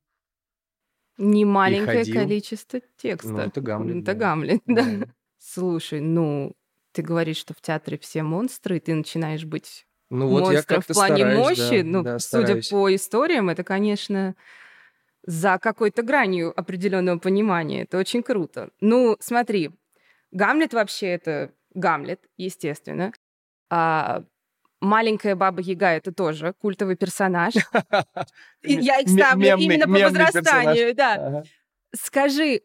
Немаленькое 1.17 1.99
ходил. 1.99 2.15
количество 2.15 2.81
текста. 2.97 3.29
Ну, 3.31 3.37
это 3.39 3.61
Гамлет, 3.61 3.95
Это 3.97 4.05
да. 4.05 4.13
Гамлет, 4.13 4.61
да. 4.65 4.83
Да. 4.97 5.13
Слушай, 5.37 5.99
ну, 6.01 6.55
ты 6.91 7.01
говоришь, 7.01 7.37
что 7.37 7.53
в 7.53 7.61
театре 7.61 7.97
все 7.97 8.23
монстры, 8.23 8.77
и 8.77 8.79
ты 8.79 8.93
начинаешь 8.95 9.45
быть 9.45 9.85
Ну, 10.13 10.27
вот 10.27 10.49
я 10.49 10.53
монстром 10.53 10.81
в 10.81 10.87
плане 10.87 11.15
стараюсь, 11.15 11.37
мощи. 11.37 11.81
да, 11.81 11.87
ну, 11.89 12.03
да, 12.03 12.19
судя 12.19 12.61
по 12.69 12.93
историям, 12.93 13.49
это, 13.49 13.63
конечно, 13.63 14.35
за 15.23 15.57
какой-то 15.57 16.03
гранью 16.03 16.53
определенного 16.55 17.17
понимания. 17.17 17.83
Это 17.83 17.97
очень 17.97 18.21
круто. 18.21 18.69
Ну, 18.79 19.17
смотри, 19.19 19.71
Гамлет 20.31 20.73
вообще 20.73 21.07
это 21.07 21.51
Гамлет, 21.73 22.21
естественно. 22.37 23.11
А 23.71 24.23
маленькая 24.81 25.35
баба 25.35 25.61
Яга 25.61 25.89
это 25.89 26.13
тоже 26.13 26.53
культовый 26.53 26.95
персонаж. 26.95 27.55
Я 28.63 28.99
их 28.99 29.09
ставлю 29.09 29.57
именно 29.57 29.87
по 29.87 29.93
возрастанию, 29.93 30.93
да. 30.93 31.43
Скажи, 31.95 32.61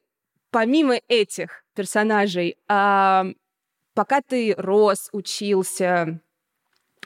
помимо 0.50 1.00
этих 1.08 1.64
персонажей, 1.74 2.58
пока 2.66 4.20
ты 4.26 4.54
рос, 4.58 5.08
учился, 5.12 6.20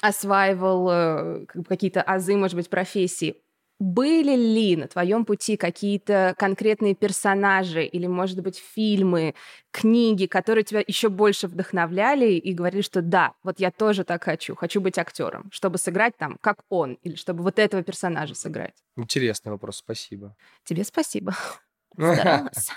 осваивал 0.01 0.89
э, 0.91 1.47
как 1.47 1.63
бы 1.63 1.69
какие-то 1.69 2.03
азы, 2.03 2.37
может 2.37 2.57
быть, 2.57 2.71
профессии, 2.71 3.37
были 3.83 4.37
ли 4.37 4.77
на 4.77 4.87
твоем 4.87 5.25
пути 5.25 5.57
какие-то 5.57 6.35
конкретные 6.39 6.95
персонажи 6.95 7.85
или, 7.85 8.07
может 8.07 8.41
быть, 8.41 8.57
фильмы, 8.57 9.35
книги, 9.73 10.27
которые 10.27 10.63
тебя 10.63 10.85
еще 10.87 11.09
больше 11.09 11.49
вдохновляли 11.49 12.33
и 12.35 12.53
говорили, 12.53 12.83
что 12.83 13.03
да, 13.03 13.35
вот 13.43 13.59
я 13.59 13.73
тоже 13.73 14.05
так 14.05 14.23
хочу, 14.23 14.55
хочу 14.55 14.81
быть 14.81 14.99
актером, 14.99 15.51
чтобы 15.51 15.79
сыграть 15.79 16.17
там, 16.17 16.37
как 16.41 16.63
он, 16.69 16.95
или 17.03 17.17
чтобы 17.17 17.43
вот 17.43 17.59
этого 17.59 17.83
персонажа 17.83 18.35
сыграть? 18.35 18.75
Интересный 18.97 19.51
вопрос, 19.51 19.79
спасибо. 19.79 20.37
Тебе 20.65 20.85
спасибо. 20.85 21.35
Старалась. 21.99 22.71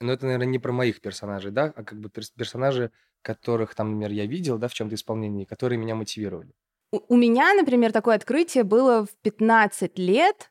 Но 0.00 0.12
это, 0.12 0.24
наверное, 0.24 0.46
не 0.46 0.58
про 0.58 0.72
моих 0.72 1.00
персонажей, 1.00 1.50
да, 1.50 1.72
а 1.74 1.84
как 1.84 2.00
бы 2.00 2.08
перс- 2.08 2.32
персонажи, 2.36 2.90
которых 3.22 3.74
там, 3.74 3.92
например, 3.92 4.12
я 4.12 4.26
видел, 4.26 4.58
да, 4.58 4.68
в 4.68 4.74
чем-то 4.74 4.94
исполнении, 4.94 5.44
которые 5.44 5.78
меня 5.78 5.94
мотивировали. 5.94 6.52
У 6.92 7.00
у 7.08 7.16
меня, 7.16 7.54
например, 7.54 7.92
такое 7.92 8.16
открытие 8.16 8.64
было 8.64 9.06
в 9.06 9.10
15 9.22 9.98
лет. 9.98 10.50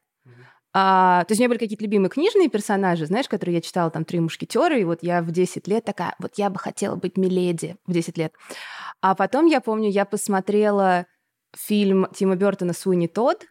А, 0.71 1.23
то 1.25 1.31
есть 1.31 1.39
у 1.39 1.41
меня 1.41 1.49
были 1.49 1.57
какие-то 1.57 1.83
любимые 1.83 2.09
книжные 2.11 2.47
персонажи, 2.47 3.07
знаешь, 3.07 3.27
которые 3.27 3.55
я 3.55 3.61
читала, 3.61 3.89
там, 3.89 4.05
«Три 4.05 4.19
мушкетера», 4.19 4.77
и 4.77 4.83
вот 4.83 4.99
я 5.01 5.23
в 5.23 5.31
10 5.31 5.67
лет 5.67 5.83
такая, 5.83 6.15
вот 6.19 6.33
я 6.35 6.51
бы 6.51 6.59
хотела 6.59 6.95
быть 6.95 7.17
Миледи 7.17 7.75
в 7.87 7.91
10 7.91 8.17
лет. 8.19 8.33
А 9.01 9.15
потом, 9.15 9.47
я 9.47 9.61
помню, 9.61 9.89
я 9.89 10.05
посмотрела 10.05 11.07
фильм 11.55 12.07
Тима 12.13 12.35
Бертона 12.35 12.73
«Суини 12.73 13.07
Тодд», 13.07 13.47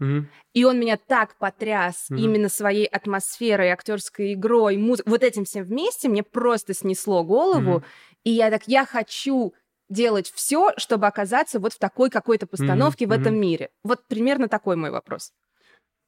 и 0.54 0.64
он 0.64 0.80
меня 0.80 0.96
так 0.96 1.36
потряс 1.38 2.06
Мгм. 2.10 2.20
именно 2.20 2.48
своей 2.48 2.86
атмосферой, 2.86 3.70
актерской 3.70 4.34
игрой, 4.34 4.76
музыкой. 4.76 5.10
Вот 5.10 5.22
этим 5.22 5.44
всем 5.44 5.64
вместе 5.64 6.08
мне 6.08 6.22
просто 6.22 6.74
снесло 6.74 7.22
голову. 7.24 7.70
Мгм. 7.78 7.84
И 8.24 8.30
я 8.30 8.50
так, 8.50 8.62
я 8.66 8.84
хочу 8.86 9.54
делать 9.88 10.30
все, 10.34 10.72
чтобы 10.76 11.06
оказаться 11.06 11.58
вот 11.60 11.72
в 11.72 11.78
такой 11.78 12.10
какой-то 12.10 12.46
постановке 12.46 13.06
в 13.06 13.12
этом 13.12 13.32
мгм. 13.34 13.40
мире. 13.42 13.70
Вот 13.82 14.06
примерно 14.06 14.48
такой 14.48 14.76
мой 14.76 14.90
вопрос. 14.90 15.32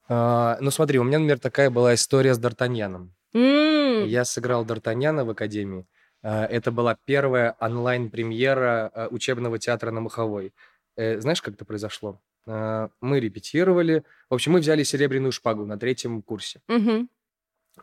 А, 0.08 0.58
ну, 0.60 0.70
смотри, 0.70 0.98
у 0.98 1.04
меня, 1.04 1.18
например, 1.18 1.38
такая 1.38 1.70
была 1.70 1.94
история 1.94 2.34
с 2.34 2.40
Д'Артаньяном. 2.40 3.10
М, 3.32 4.04
Я 4.06 4.24
сыграл 4.24 4.64
Д'Артаньяна 4.64 5.24
в 5.24 5.30
Академии. 5.30 5.86
А, 6.22 6.44
Это 6.46 6.72
была 6.72 6.96
первая 7.04 7.56
онлайн-премьера 7.60 8.90
а, 8.92 9.08
учебного 9.10 9.58
театра 9.58 9.90
на 9.92 10.00
Маховой. 10.00 10.52
Э, 10.96 11.20
Знаешь, 11.20 11.42
как 11.42 11.54
это 11.54 11.64
произошло? 11.64 12.20
А, 12.46 12.90
Мы 13.00 13.20
репетировали. 13.20 14.04
В 14.28 14.34
общем, 14.34 14.52
мы 14.52 14.60
взяли 14.60 14.82
серебряную 14.82 15.32
шпагу 15.32 15.64
на 15.66 15.78
третьем 15.78 16.22
курсе. 16.22 16.60
мгм. 16.68 17.08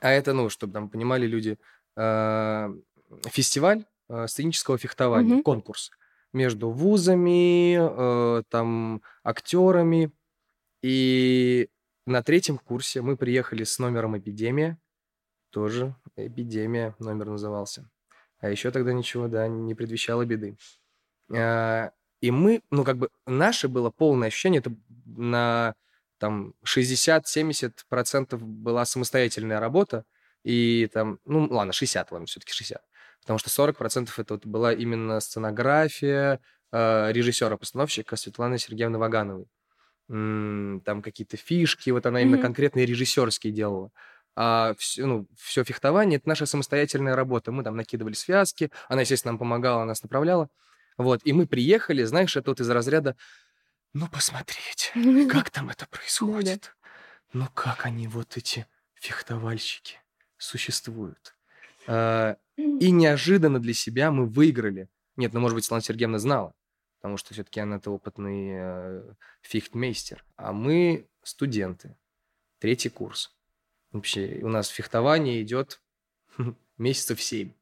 А 0.01 0.11
это, 0.11 0.33
ну, 0.33 0.49
чтобы 0.49 0.73
там 0.73 0.89
понимали 0.89 1.25
люди, 1.25 1.57
а, 1.95 2.69
фестиваль 3.25 3.85
а, 4.09 4.27
сценического 4.27 4.77
фехтования, 4.77 5.35
Мгм. 5.35 5.43
конкурс 5.43 5.91
между 6.33 6.69
вузами, 6.69 7.77
э, 8.39 8.43
там, 8.49 9.01
актерами. 9.23 10.11
И 10.83 11.69
на 12.05 12.21
третьем 12.21 12.57
курсе 12.57 13.01
мы 13.01 13.17
приехали 13.17 13.63
с 13.63 13.79
номером 13.79 14.17
«Эпидемия». 14.17 14.77
Тоже 15.51 15.95
«Эпидемия» 16.15 16.95
номер 16.99 17.27
назывался. 17.27 17.89
А 18.39 18.49
еще 18.49 18.71
тогда 18.71 18.93
ничего, 18.93 19.27
да, 19.27 19.47
не 19.47 19.73
предвещало 19.75 20.25
беды. 20.25 20.57
И 22.21 22.31
мы, 22.31 22.61
ну, 22.71 22.83
как 22.83 22.97
бы, 22.97 23.09
наше 23.25 23.67
было 23.67 23.89
полное 23.91 24.29
ощущение, 24.29 24.59
это 24.59 24.71
на 25.05 25.75
там 26.19 26.53
60-70% 26.63 28.41
была 28.41 28.85
самостоятельная 28.85 29.59
работа, 29.59 30.03
и 30.43 30.89
там, 30.93 31.19
ну, 31.25 31.47
ладно, 31.51 31.73
60, 31.73 32.11
ладно, 32.11 32.25
все-таки 32.27 32.53
60. 32.53 32.83
Потому 33.21 33.39
что 33.39 33.49
40% 33.49 34.17
это 34.19 34.35
вот 34.35 34.45
была 34.45 34.73
именно 34.73 35.19
сценография 35.19 36.39
э, 36.71 37.11
режиссера-постановщика 37.11 38.15
Светланы 38.15 38.57
Сергеевны 38.57 38.97
Вагановой. 38.97 39.47
М, 40.09 40.81
Там 40.85 41.01
какие-то 41.01 41.37
фишки, 41.37 41.89
вот 41.91 42.05
она 42.05 42.21
именно 42.21 42.37
Мгм. 42.37 42.41
конкретные 42.43 42.85
режиссерские 42.85 43.53
делала. 43.53 43.91
А 44.35 44.73
все, 44.77 45.05
ну, 45.05 45.27
все 45.37 45.63
фехтование— 45.63 46.17
это 46.19 46.29
наша 46.29 46.45
самостоятельная 46.45 47.15
работа. 47.15 47.51
Мы 47.51 47.63
там 47.63 47.75
накидывали 47.75 48.13
связки, 48.13 48.71
она, 48.87 49.01
естественно, 49.01 49.33
нам 49.33 49.39
помогала, 49.39 49.83
нас 49.85 50.03
направляла. 50.03 50.49
Вот, 50.97 51.21
и 51.23 51.33
мы 51.33 51.45
приехали, 51.45 52.03
знаешь, 52.03 52.35
это 52.35 52.51
вот 52.51 52.59
из 52.59 52.69
разряда 52.69 53.15
«Ну, 53.93 54.07
посмотрите, 54.07 54.91
как 55.31 55.49
там 55.49 55.69
это 55.69 55.87
происходит? 55.87 56.75
Ну, 57.33 57.47
как 57.53 57.85
они, 57.85 58.07
вот 58.07 58.37
эти 58.37 58.67
фехтовальщики, 58.95 59.99
существуют?» 60.37 61.35
А, 61.87 62.37
И 62.57 62.91
неожиданно 62.91 63.59
для 63.59 63.73
себя 63.73 64.11
мы 64.11 64.25
выиграли. 64.25 64.89
Нет, 65.15 65.33
ну, 65.33 65.39
может 65.39 65.55
быть, 65.55 65.63
Светлана 65.63 65.83
Сергеевна 65.83 66.19
знала, 66.19 66.53
потому 66.97 67.17
что 67.17 67.33
все-таки 67.33 67.59
она-то 67.59 67.91
опытный 67.91 68.49
э, 68.51 69.13
фехтмейстер. 69.41 70.23
А 70.35 70.51
мы 70.51 71.07
студенты, 71.23 71.95
третий 72.59 72.89
курс. 72.89 73.35
Вообще, 73.91 74.39
у 74.43 74.49
нас 74.49 74.67
фехтование 74.67 75.41
идет 75.41 75.81
месяцев 76.77 77.21
семь. 77.21 77.53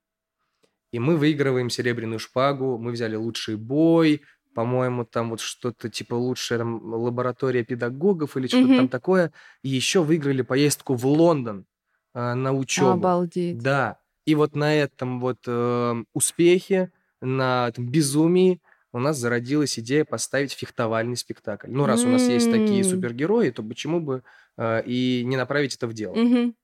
И 0.92 1.00
мы 1.00 1.18
выигрываем 1.18 1.70
серебряную 1.70 2.20
шпагу, 2.20 2.78
мы 2.78 2.92
взяли 2.92 3.16
лучший 3.16 3.56
бой, 3.58 4.22
по-моему, 4.54 5.04
там 5.04 5.32
вот 5.32 5.42
что-то 5.42 5.90
типа 5.90 6.14
лучшая 6.16 6.60
там, 6.60 6.82
лаборатория 6.94 7.64
педагогов 7.64 8.38
или 8.38 8.48
что-то 8.48 8.68
Мгм. 8.68 8.78
там 8.78 8.88
такое. 8.88 9.34
И 9.64 9.70
еще 9.70 10.02
выиграли 10.02 10.42
поездку 10.44 10.96
в 10.96 11.06
Лондон 11.06 11.66
э, 12.14 12.34
на 12.34 12.54
учебу. 12.54 12.92
Обалдеть. 12.92 13.58
Да. 13.58 13.98
И 14.26 14.34
вот 14.34 14.56
на 14.56 14.74
этом 14.74 15.20
вот 15.20 15.40
э, 15.46 16.04
успехе, 16.14 16.92
на 17.22 17.68
этом 17.68 17.88
безумии 17.88 18.62
у 18.94 19.00
нас 19.00 19.18
зародилась 19.18 19.78
идея 19.78 20.06
поставить 20.06 20.54
фехтовальный 20.54 21.18
спектакль. 21.18 21.68
Ну, 21.70 21.86
раз 21.86 22.06
у 22.06 22.08
нас 22.08 22.28
есть 22.30 22.50
такие 22.50 22.82
супергерои, 22.86 23.50
то 23.50 23.62
почему 23.62 24.00
бы 24.00 24.24
э, 24.58 24.84
и 24.86 25.24
не 25.26 25.36
направить 25.36 25.76
это 25.76 25.88
в 25.88 25.94
дело? 25.94 26.16
Мгм. 26.16 26.56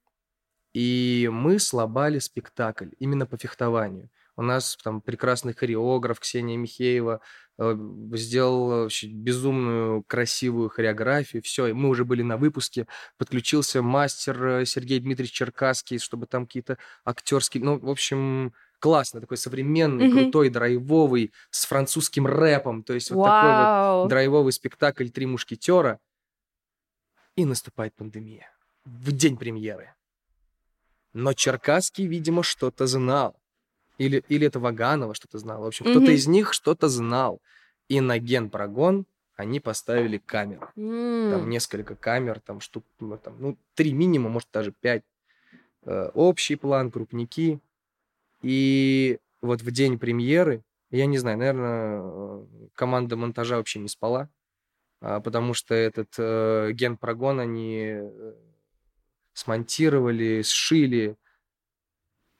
И 0.73 1.29
мы 1.31 1.59
слабали 1.59 2.19
спектакль 2.19 2.89
именно 2.99 3.25
по 3.25 3.37
фехтованию. 3.37 4.09
У 4.37 4.41
нас 4.43 4.77
там 4.83 5.01
прекрасный 5.01 5.53
хореограф 5.53 6.19
Ксения 6.21 6.55
Михеева 6.57 7.19
э, 7.59 7.75
сделал 8.13 8.67
вообще 8.67 9.07
безумную 9.07 10.03
красивую 10.03 10.69
хореографию. 10.69 11.43
Все, 11.43 11.67
и 11.67 11.73
мы 11.73 11.89
уже 11.89 12.05
были 12.05 12.21
на 12.21 12.37
выпуске. 12.37 12.87
Подключился 13.17 13.81
мастер 13.81 14.43
э, 14.45 14.65
Сергей 14.65 14.99
Дмитриевич 14.99 15.33
Черкасский, 15.35 15.99
чтобы 15.99 16.27
там 16.27 16.45
какие-то 16.47 16.77
актерские... 17.03 17.61
Ну, 17.63 17.77
в 17.77 17.89
общем, 17.89 18.53
классно. 18.79 19.19
Такой 19.19 19.37
современный, 19.37 20.07
Мгм. 20.07 20.17
крутой, 20.17 20.49
драйвовый, 20.49 21.33
с 21.49 21.65
французским 21.65 22.25
рэпом. 22.25 22.83
То 22.83 22.93
есть 22.93 23.11
вот 23.11 23.25
такой 23.25 24.01
вот 24.03 24.07
драйвовый 24.09 24.53
спектакль 24.53 25.09
«Три 25.09 25.25
мушкетера». 25.25 25.99
И 27.35 27.43
наступает 27.45 27.93
пандемия. 27.95 28.49
В 28.85 29.11
день 29.11 29.37
премьеры. 29.37 29.93
Но 31.13 31.33
Черкасский, 31.33 32.05
видимо, 32.07 32.43
что-то 32.43 32.87
знал. 32.87 33.35
Или, 33.97 34.23
или 34.29 34.47
это 34.47 34.59
Ваганова 34.59 35.13
что-то 35.13 35.37
знал. 35.37 35.61
В 35.61 35.67
общем, 35.67 35.85
кто-то 35.85 36.11
Мгм. 36.11 36.15
из 36.15 36.27
них 36.27 36.53
что-то 36.53 36.87
знал. 36.87 37.41
И 37.87 37.99
на 38.01 38.17
генпрогон 38.17 39.05
они 39.35 39.59
поставили 39.59 40.17
камеру. 40.17 40.67
Там 40.75 41.43
М. 41.43 41.49
несколько 41.49 41.95
камер, 41.95 42.39
там 42.39 42.61
штук, 42.61 42.85
ну, 42.99 43.17
там, 43.17 43.35
ну, 43.39 43.57
три 43.75 43.93
минимум, 43.93 44.33
может, 44.33 44.49
даже 44.51 44.71
пять. 44.71 45.03
Э, 45.83 46.09
общий 46.13 46.55
план, 46.55 46.91
крупники. 46.91 47.59
И 48.41 49.19
вот 49.41 49.61
в 49.61 49.71
день 49.71 49.99
премьеры, 49.99 50.63
я 50.89 51.05
не 51.05 51.17
знаю, 51.17 51.37
наверное, 51.37 52.47
команда 52.75 53.15
монтажа 53.15 53.57
вообще 53.57 53.79
не 53.79 53.87
спала, 53.87 54.29
а, 55.01 55.19
потому 55.19 55.53
что 55.53 55.73
этот 55.73 56.13
э, 56.17 56.71
генпрогон 56.73 57.39
они 57.39 57.83
э, 57.87 58.33
смонтировали, 59.33 60.41
сшили, 60.43 61.17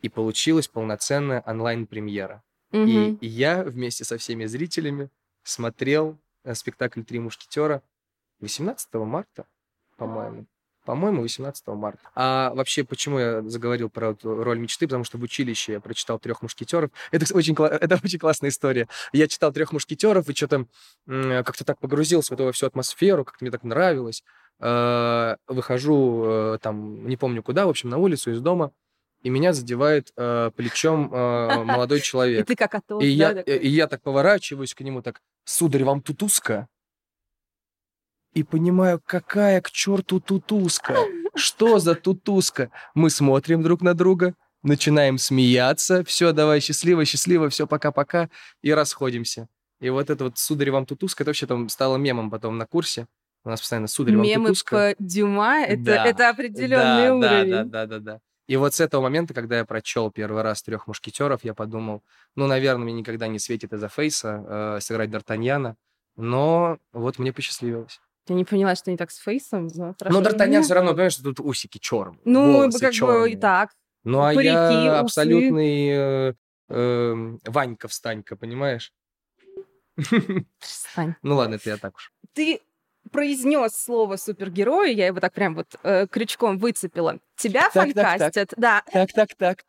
и 0.01 0.10
получилась 0.10 0.67
полноценная 0.67 1.43
онлайн-премьера. 1.45 2.43
И, 2.71 2.77
Мгм. 2.77 3.17
и 3.21 3.27
я 3.27 3.63
вместе 3.63 4.04
со 4.04 4.17
всеми 4.17 4.45
зрителями 4.45 5.10
смотрел 5.43 6.17
э, 6.43 6.56
спектакль 6.56 7.04
«Три 7.04 7.19
мушкетера» 7.19 7.84
18 8.39 9.06
марта, 9.06 9.45
по-моему. 9.97 10.47
По-моему, 10.86 11.21
18 11.21 11.75
марта. 11.75 12.10
А 12.15 12.51
вообще, 12.56 12.84
почему 12.84 13.19
я 13.19 13.43
заговорил 13.43 13.89
про 13.91 14.12
эту 14.13 14.43
роль 14.43 14.58
мечты? 14.58 14.88
Потому 14.88 15.04
что 15.04 15.19
в 15.19 15.21
училище 15.21 15.73
я 15.73 15.80
прочитал 15.80 16.17
трех 16.17 16.41
мушкетеров. 16.41 16.89
Это 17.12 17.32
очень, 17.36 17.54
это 17.60 17.99
очень 18.04 18.17
классная 18.17 18.49
история. 18.49 18.88
Я 19.13 19.27
читал 19.27 19.54
трех 19.54 19.71
мушкетеров 19.73 20.27
и 20.27 20.34
что-то 20.34 20.65
как-то 21.06 21.63
так 21.63 21.77
погрузился 21.77 22.34
в 22.36 22.39
эту 22.39 22.51
всю 22.54 22.65
атмосферу, 22.65 23.23
как-то 23.25 23.43
мне 23.43 23.51
так 23.51 23.63
нравилось. 23.63 24.23
Э, 24.62 25.36
Выхожу 25.47 26.24
э, 26.26 26.58
там, 26.62 27.08
не 27.08 27.17
помню 27.17 27.41
куда, 27.41 27.65
в 27.65 27.69
общем, 27.69 27.89
на 27.89 27.97
улицу 27.97 28.32
из 28.32 28.41
дома, 28.41 28.71
и 29.24 29.30
меня 29.30 29.54
задевает 29.54 30.12
э, 30.15 30.52
плечом 30.56 31.12
э, 31.13 31.63
молодой 31.63 31.97
И 32.00 32.02
человек. 32.02 32.47
ты 32.47 32.56
как 32.56 32.76
Атос, 32.76 33.04
И 33.04 33.08
я, 33.08 33.34
такой? 33.34 33.58
и 33.58 33.67
я 33.67 33.88
так 33.88 34.02
поворачиваюсь 34.02 34.74
к 34.76 34.82
нему, 34.82 35.02
так, 35.02 35.21
сударь, 35.45 35.84
вам 35.84 36.02
тут 36.02 36.21
узко? 36.24 36.67
И 38.34 38.43
понимаю, 38.43 39.02
какая 39.04 39.62
к 39.62 39.71
черту 39.71 40.19
тутузка? 40.19 40.95
Что 41.36 41.80
за 41.80 41.95
тутузка? 41.95 42.71
Мы 42.93 43.10
смотрим 43.10 43.62
друг 43.63 43.82
на 43.82 43.93
друга, 43.93 44.36
начинаем 44.63 45.17
смеяться, 45.17 46.04
все, 46.04 46.32
давай, 46.34 46.60
счастливо, 46.62 47.04
счастливо, 47.04 47.50
все, 47.50 47.67
пока-пока, 47.67 48.30
и 48.62 48.71
расходимся. 48.74 49.47
И 49.80 49.89
вот 49.89 50.10
это 50.12 50.26
вот 50.26 50.38
«Сударь, 50.38 50.69
вам 50.71 50.86
тутузка» 50.86 51.24
это 51.24 51.30
вообще 51.30 51.47
там 51.47 51.67
стало 51.67 51.97
мемом 51.97 52.30
потом 52.30 52.58
на 52.58 52.67
курсе. 52.67 53.08
У 53.43 53.49
нас 53.49 53.60
постоянно 53.60 53.88
«Сударь, 53.88 54.15
вам 54.15 54.23
Мемы 54.25 54.47
тутузка». 54.49 54.95
по 54.97 55.04
Дюма, 55.04 55.62
это, 55.63 55.84
Да. 55.84 56.06
это 56.06 56.30
определенный 56.30 57.08
да, 57.08 57.15
уровень. 57.15 57.51
Да, 57.51 57.63
да, 57.63 57.86
да, 57.86 57.86
да, 57.86 57.99
да. 57.99 58.19
И 58.47 58.58
вот 58.58 58.73
с 58.73 58.80
этого 58.82 59.01
момента, 59.01 59.34
когда 59.34 59.58
я 59.60 59.65
прочел 59.65 60.12
первый 60.12 60.43
раз 60.43 60.62
трех 60.62 60.86
мушкетеров, 60.88 61.43
я 61.43 61.54
подумал, 61.54 62.04
ну, 62.36 62.47
наверное, 62.47 62.84
мне 62.84 62.93
никогда 62.93 63.27
не 63.27 63.39
светит 63.39 63.71
из-за 63.73 63.88
фейса 63.88 64.43
э, 64.77 64.80
сыграть 64.82 65.10
Д'Артаньяна, 65.10 65.75
но 66.17 66.77
вот 66.91 67.17
мне 67.17 67.32
посчастливилось. 67.32 68.01
Я 68.27 68.36
не 68.36 68.45
поняла, 68.45 68.75
что 68.75 68.91
не 68.91 68.97
так 68.97 69.10
с 69.10 69.17
Фейсом. 69.17 69.67
но 69.73 69.88
Но 69.88 69.95
хорошо. 69.97 70.21
Д'Артаньян 70.21 70.62
все 70.63 70.73
равно, 70.75 70.91
понимаешь, 70.91 71.13
что 71.13 71.23
тут 71.23 71.39
усики 71.39 71.77
черные, 71.77 72.19
Ну, 72.25 72.54
волосы 72.54 72.80
как 72.80 72.93
бы 72.93 73.32
и 73.32 73.36
так. 73.36 73.71
Ну, 74.04 74.19
а 74.19 74.34
парики, 74.34 74.47
я 74.49 74.95
усы. 74.95 75.06
абсолютный 75.06 75.89
э, 75.89 76.34
э, 76.69 77.38
Ванька-встанька, 77.45 78.36
понимаешь? 78.36 78.93
Ну 81.23 81.36
ладно, 81.36 81.56
это 81.56 81.69
я 81.69 81.77
так 81.77 81.95
уж. 81.95 82.12
Ты 82.34 82.62
произнес 83.12 83.74
слово 83.76 84.16
супергерой, 84.18 84.94
я 84.94 85.08
его 85.08 85.20
так 85.20 85.34
прям 85.34 85.56
вот 85.56 85.68
э, 85.84 86.08
крючком 86.08 86.58
выцепила. 86.58 87.20
Тебя 87.36 87.70
Так, 87.74 87.74
так, 87.74 87.94
так. 87.94 88.08
фанкастят, 88.20 88.54
да, 88.58 88.84
Так, 88.92 89.12
так, 89.14 89.30
так. 89.38 89.64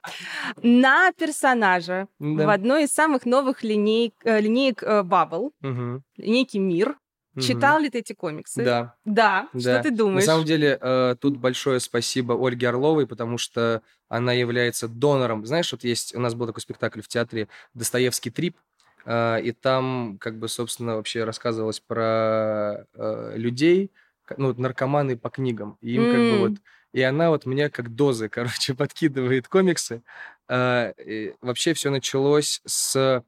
на 0.62 1.12
персонажа 1.12 2.08
Да. 2.18 2.46
в 2.46 2.50
одной 2.50 2.84
из 2.84 2.90
самых 2.92 3.24
новых 3.26 3.62
линеек, 3.62 4.14
э, 4.24 4.40
линеек 4.40 4.82
э, 4.82 5.02
Bubble, 5.02 5.50
Мгм, 5.60 6.02
линейки 6.16 6.58
Мир. 6.58 6.96
мгм. 7.34 7.42
Читал 7.42 7.80
ли 7.80 7.88
ты 7.88 7.98
эти 8.00 8.12
комиксы? 8.12 8.62
Да. 8.62 8.94
Да. 9.04 9.48
Что 9.58 9.64
Да. 9.76 9.82
ты 9.82 9.90
На 9.90 9.96
думаешь? 9.96 10.24
самом 10.24 10.44
деле, 10.44 10.78
э, 10.80 11.16
тут 11.20 11.38
большое 11.38 11.80
спасибо 11.80 12.34
Ольге 12.34 12.68
Орловой, 12.68 13.06
потому 13.06 13.38
что 13.38 13.80
она 14.08 14.32
является 14.34 14.86
донором. 14.88 15.46
Знаешь, 15.46 15.72
вот 15.72 15.82
есть, 15.84 16.14
у 16.14 16.20
нас 16.20 16.34
был 16.34 16.46
такой 16.46 16.60
спектакль 16.60 17.00
в 17.00 17.08
театре 17.08 17.48
«Достоевский 17.72 18.30
трип», 18.30 18.58
и 19.06 19.54
там, 19.60 20.16
как 20.20 20.38
бы, 20.38 20.48
собственно, 20.48 20.96
вообще 20.96 21.24
рассказывалось 21.24 21.80
про 21.80 22.86
э, 22.94 23.32
людей, 23.36 23.90
ну, 24.36 24.48
вот 24.48 24.58
наркоманы 24.58 25.16
по 25.16 25.28
книгам. 25.28 25.76
И 25.80 25.94
им 25.94 26.04
как 26.10 26.20
бы 26.20 26.38
вот... 26.38 26.52
И 26.92 27.00
она 27.00 27.30
вот 27.30 27.46
мне 27.46 27.70
как 27.70 27.94
дозы, 27.94 28.28
короче, 28.30 28.74
подкидывает 28.74 29.48
комиксы. 29.48 30.02
Э, 30.48 30.92
и 31.04 31.34
вообще 31.40 31.74
все 31.74 31.90
началось 31.90 32.60
с 32.64 33.24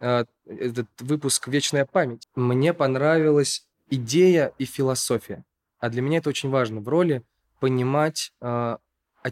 э, 0.00 0.24
этот 0.46 0.88
выпуск 1.00 1.48
«Вечная 1.48 1.84
память». 1.84 2.28
Мне 2.34 2.72
понравилась 2.72 3.66
идея 3.90 4.52
и 4.58 4.64
философия. 4.64 5.44
А 5.78 5.90
для 5.90 6.00
меня 6.00 6.18
это 6.18 6.30
очень 6.30 6.50
важно 6.50 6.80
в 6.80 6.88
роли 6.88 7.22
понимать 7.60 8.32
о 8.40 8.78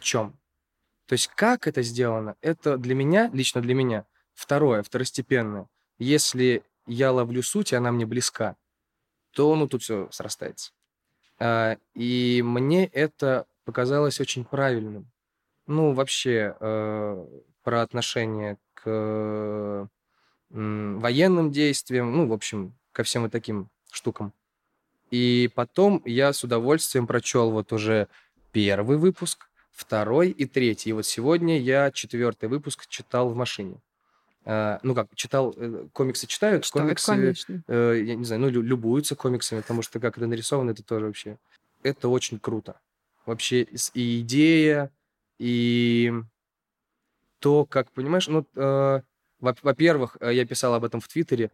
чем. 0.00 0.38
То 1.06 1.12
есть 1.12 1.28
как 1.28 1.68
это 1.68 1.82
сделано, 1.82 2.36
это 2.40 2.76
для 2.76 2.94
меня, 2.94 3.30
лично 3.32 3.60
для 3.60 3.74
меня, 3.74 4.04
второе, 4.34 4.82
второстепенное. 4.82 5.68
Если 5.98 6.62
я 6.86 7.12
ловлю 7.12 7.42
суть, 7.42 7.72
и 7.72 7.76
она 7.76 7.92
мне 7.92 8.06
близка, 8.06 8.56
то 9.32 9.54
ну 9.56 9.68
тут 9.68 9.82
все 9.82 10.08
срастается. 10.10 10.72
А, 11.38 11.76
и 11.94 12.42
мне 12.44 12.86
это 12.86 13.46
показалось 13.64 14.20
очень 14.20 14.44
правильным. 14.44 15.10
Ну, 15.66 15.92
вообще, 15.92 16.56
э, 16.60 17.26
про 17.64 17.82
отношение 17.82 18.56
к 18.74 19.88
м, 20.50 21.00
военным 21.00 21.50
действиям, 21.50 22.12
ну, 22.16 22.28
в 22.28 22.32
общем, 22.32 22.74
ко 22.92 23.02
всем 23.02 23.22
вот 23.22 23.32
таким 23.32 23.68
штукам. 23.90 24.32
И 25.10 25.50
потом 25.54 26.02
я 26.04 26.32
с 26.32 26.44
удовольствием 26.44 27.06
прочел 27.06 27.50
вот 27.50 27.72
уже 27.72 28.08
первый 28.52 28.96
выпуск, 28.96 29.48
второй 29.72 30.30
и 30.30 30.46
третий. 30.46 30.90
И 30.90 30.92
вот 30.92 31.06
сегодня 31.06 31.58
я 31.60 31.90
четвертый 31.90 32.48
выпуск 32.48 32.86
читал 32.86 33.28
в 33.28 33.36
машине. 33.36 33.80
А, 34.48 34.78
ну 34.84 34.94
как, 34.94 35.08
читал, 35.16 35.52
э, 35.56 35.88
комиксы 35.92 36.28
читают, 36.28 36.64
Что, 36.64 36.78
комиксы, 36.78 37.06
конечно. 37.06 37.64
э, 37.66 38.00
я 38.04 38.14
не 38.14 38.24
знаю, 38.24 38.42
ну, 38.42 38.48
лю- 38.48 38.62
любуются 38.62 39.16
комиксами, 39.16 39.60
потому 39.60 39.82
что 39.82 39.98
как 39.98 40.16
это 40.16 40.28
нарисовано, 40.28 40.70
это 40.70 40.84
тоже 40.84 41.06
вообще, 41.06 41.36
это 41.82 42.08
очень 42.08 42.38
круто. 42.38 42.78
Вообще 43.26 43.62
и 43.94 44.20
идея, 44.20 44.92
и 45.40 46.12
то, 47.40 47.64
как, 47.66 47.90
понимаешь, 47.90 48.28
ну, 48.28 48.46
э, 48.54 49.00
во- 49.40 49.56
во-первых, 49.62 50.16
э, 50.20 50.32
я 50.32 50.46
писал 50.46 50.74
об 50.74 50.84
этом 50.84 51.00
в 51.00 51.08
Твиттере, 51.08 51.50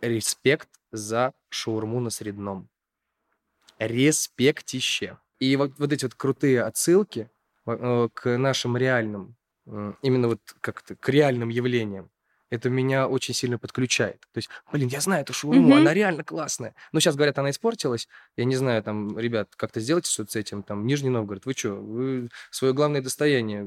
респект 0.00 0.68
за 0.90 1.32
шаурму 1.48 2.00
на 2.00 2.10
Средном. 2.10 2.68
Респектище. 3.78 5.18
И 5.38 5.54
вот, 5.54 5.78
вот 5.78 5.92
эти 5.92 6.04
вот 6.04 6.14
крутые 6.14 6.62
отсылки 6.62 7.30
э, 7.66 8.08
к 8.12 8.36
нашим 8.36 8.76
реальным, 8.76 9.36
именно 10.02 10.28
вот 10.28 10.40
как-то 10.60 10.94
к 10.96 11.08
реальным 11.08 11.48
явлениям, 11.50 12.10
это 12.50 12.70
меня 12.70 13.08
очень 13.08 13.34
сильно 13.34 13.58
подключает. 13.58 14.20
То 14.32 14.38
есть, 14.38 14.48
блин, 14.72 14.88
я 14.88 15.00
знаю 15.00 15.22
эту 15.22 15.32
шаурму, 15.32 15.62
Мгм. 15.62 15.72
она 15.72 15.94
реально 15.94 16.24
классная. 16.24 16.74
Но 16.92 17.00
сейчас 17.00 17.16
говорят, 17.16 17.38
она 17.38 17.50
испортилась. 17.50 18.08
Я 18.36 18.44
не 18.44 18.56
знаю, 18.56 18.82
там, 18.82 19.18
ребят, 19.18 19.54
как-то 19.56 19.80
сделайте 19.80 20.10
что-то 20.10 20.32
с 20.32 20.36
этим. 20.36 20.62
Там, 20.62 20.86
Нижний 20.86 21.10
Новгород, 21.10 21.44
вы 21.46 21.52
что, 21.54 21.70
вы 21.74 22.28
свое 22.50 22.72
главное 22.74 23.02
достояние 23.02 23.66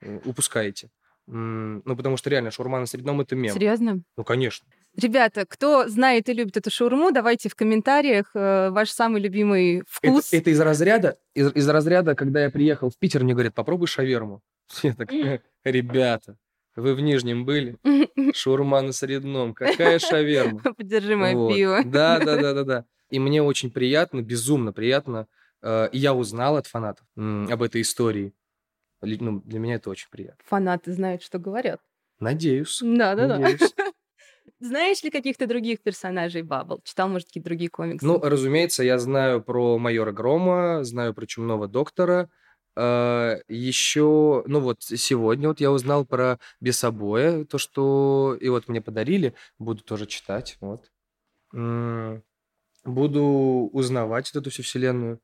э, 0.00 0.20
упускаете. 0.24 0.90
Ну, 1.26 1.96
потому 1.96 2.18
что 2.18 2.28
реально 2.28 2.50
шаурма 2.50 2.78
на 2.80 2.84
средном 2.86 3.22
это 3.22 3.34
мем. 3.34 3.54
Серьезно? 3.54 4.02
Ну, 4.14 4.24
конечно. 4.24 4.68
Ребята, 4.94 5.46
кто 5.46 5.88
знает 5.88 6.28
и 6.28 6.34
любит 6.34 6.58
эту 6.58 6.70
шаурму, 6.70 7.12
давайте 7.12 7.48
в 7.48 7.54
комментариях 7.54 8.30
э, 8.34 8.68
ваш 8.70 8.90
самый 8.90 9.22
любимый 9.22 9.78
Это, 9.78 9.86
вкус. 9.88 10.34
это 10.34 10.50
из 10.50 10.60
разряда, 10.60 11.16
из, 11.32 11.50
из 11.56 11.66
разряда, 11.66 12.14
когда 12.14 12.42
я 12.42 12.50
приехал 12.50 12.90
в 12.90 12.98
Питер, 12.98 13.24
мне 13.24 13.32
говорят, 13.32 13.54
попробуй 13.54 13.86
шаверму. 13.88 14.42
Я 14.82 14.92
так, 14.94 15.10
«Э, 15.12 15.40
ребята, 15.64 16.36
вы 16.76 16.94
в 16.94 17.00
Нижнем 17.00 17.44
были? 17.44 17.78
Шаурма 18.34 18.80
на 18.82 18.92
средном. 18.92 19.54
Какая 19.54 19.98
шаверма? 19.98 20.60
Поддержи 20.76 21.16
мое 21.16 21.34
Вот. 21.34 21.54
пиво. 21.54 21.82
Да, 21.84 22.18
да, 22.20 22.36
да, 22.40 22.52
да, 22.54 22.64
да. 22.64 22.84
И 23.10 23.18
мне 23.18 23.42
очень 23.42 23.70
приятно, 23.70 24.22
безумно 24.22 24.72
приятно. 24.72 25.26
э, 25.62 25.88
И 25.92 25.98
я 25.98 26.14
узнал 26.14 26.56
от 26.56 26.66
фанатов 26.66 27.06
м, 27.16 27.48
об 27.50 27.62
этой 27.62 27.82
истории. 27.82 28.32
Ну, 29.02 29.40
для 29.44 29.58
меня 29.58 29.74
это 29.76 29.90
очень 29.90 30.08
приятно. 30.10 30.42
Фанаты 30.46 30.92
знают, 30.92 31.22
что 31.22 31.38
говорят. 31.38 31.80
Надеюсь. 32.20 32.78
Да-да-да. 32.82 33.38
надеюсь. 33.38 33.74
Знаешь 34.60 35.02
ли 35.02 35.10
каких-то 35.10 35.46
других 35.46 35.82
персонажей 35.82 36.42
Баббл? 36.42 36.80
Читал, 36.84 37.08
может, 37.08 37.28
какие-то 37.28 37.48
другие 37.50 37.70
комиксы? 37.70 38.06
Ну, 38.06 38.18
разумеется, 38.20 38.82
я 38.82 38.98
знаю 38.98 39.42
про 39.42 39.78
майора 39.78 40.12
Грома, 40.12 40.84
знаю 40.84 41.12
про 41.12 41.26
чумного 41.26 41.68
доктора. 41.68 42.30
Еще, 42.76 44.42
ну 44.46 44.60
вот 44.60 44.82
сегодня 44.82 45.48
вот 45.48 45.60
я 45.60 45.70
узнал 45.70 46.04
про 46.04 46.38
Бесобоя, 46.60 47.44
то, 47.44 47.58
что 47.58 48.36
и 48.40 48.48
вот 48.48 48.68
мне 48.68 48.80
подарили, 48.80 49.34
буду 49.58 49.82
тоже 49.82 50.06
читать, 50.06 50.58
вот. 50.60 50.90
Буду 52.84 53.70
узнавать 53.72 54.32
вот 54.34 54.40
эту 54.40 54.50
всю 54.50 54.62
вселенную. 54.62 55.20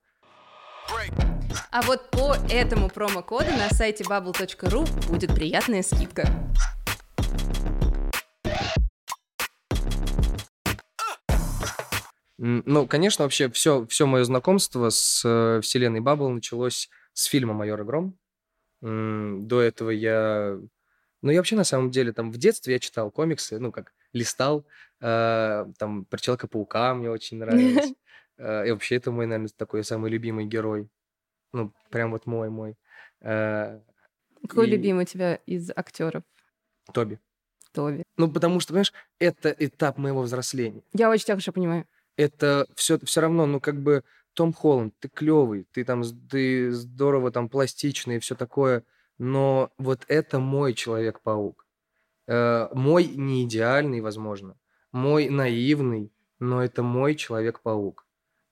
А 1.73 1.83
вот 1.83 2.11
по 2.11 2.35
этому 2.51 2.89
промокоду 2.89 3.51
на 3.51 3.69
сайте 3.71 4.05
bubble.ru 4.05 5.09
будет 5.09 5.35
приятная 5.35 5.83
скидка. 5.83 6.29
Ну, 12.43 12.87
конечно, 12.87 13.25
вообще 13.25 13.51
все, 13.51 13.85
все 13.87 14.07
мое 14.07 14.25
знакомство 14.25 14.89
с 14.89 15.23
э, 15.27 15.61
вселенной 15.61 16.01
Баббл 16.01 16.31
началось 16.31 16.89
с 17.13 17.25
фильма 17.25 17.55
«Майор 17.55 17.81
и 17.81 17.85
Гром». 17.85 18.17
До 18.83 19.61
этого 19.61 19.91
я... 19.91 20.59
Ну, 21.23 21.31
я 21.31 21.39
вообще, 21.39 21.55
на 21.57 21.65
самом 21.65 21.91
деле, 21.91 22.13
там, 22.13 22.31
в 22.33 22.39
детстве 22.39 22.75
я 22.75 22.79
читал 22.79 23.11
комиксы, 23.11 23.59
ну, 23.59 23.73
как 23.73 23.93
листал, 24.15 24.65
э, 25.01 25.67
там, 25.79 26.07
про 26.07 26.19
Человека-паука 26.19 26.95
мне 26.95 27.11
очень 27.11 27.39
нравилось. 27.39 27.93
Э, 28.39 28.67
И 28.67 28.71
вообще, 28.71 28.97
это 28.97 29.11
мой, 29.11 29.27
наверное, 29.27 29.51
такой 29.55 29.85
самый 29.85 30.11
любимый 30.11 30.47
герой. 30.47 30.89
Ну, 31.53 31.75
прям 31.91 32.11
вот 32.13 32.25
мой-мой. 32.25 32.75
Э, 33.21 33.81
Какой 34.49 34.67
И- 34.67 34.71
любимый 34.71 35.03
у 35.03 35.07
тебя 35.07 35.35
из 35.45 35.71
актеров? 35.77 36.23
Тоби. 36.95 37.19
Тоби. 37.73 38.03
Ну, 38.17 38.33
потому 38.33 38.61
что, 38.61 38.69
понимаешь, 38.73 38.95
это 39.19 39.51
этап 39.59 39.99
моего 39.99 40.23
взросления. 40.23 40.83
Я 40.95 41.11
очень 41.11 41.25
тебя 41.25 41.35
хорошо 41.35 41.53
понимаю. 41.53 41.87
это 42.17 42.67
все, 42.77 42.99
все 43.01 43.21
равно, 43.21 43.45
ну, 43.45 43.61
как 43.61 43.77
бы 43.83 44.05
Том 44.35 44.53
Холланд, 44.53 44.95
ты 45.01 45.09
клевый, 45.09 45.67
ты 45.73 45.85
там, 45.85 46.03
ты 46.29 46.71
здорово 46.73 47.31
там 47.31 47.49
пластичный 47.49 48.17
и 48.17 48.21
все 48.21 48.35
такое, 48.35 48.85
но 49.19 49.71
вот 49.79 50.05
это 50.09 50.39
мой 50.39 50.73
Человек-паук. 50.75 51.67
Э, 52.29 52.69
мой 52.75 53.07
не 53.07 53.45
идеальный, 53.45 54.01
возможно, 54.01 54.57
мой 54.93 55.29
наивный, 55.29 56.13
но 56.39 56.63
это 56.63 56.83
мой 56.83 57.15
Человек-паук. 57.15 58.07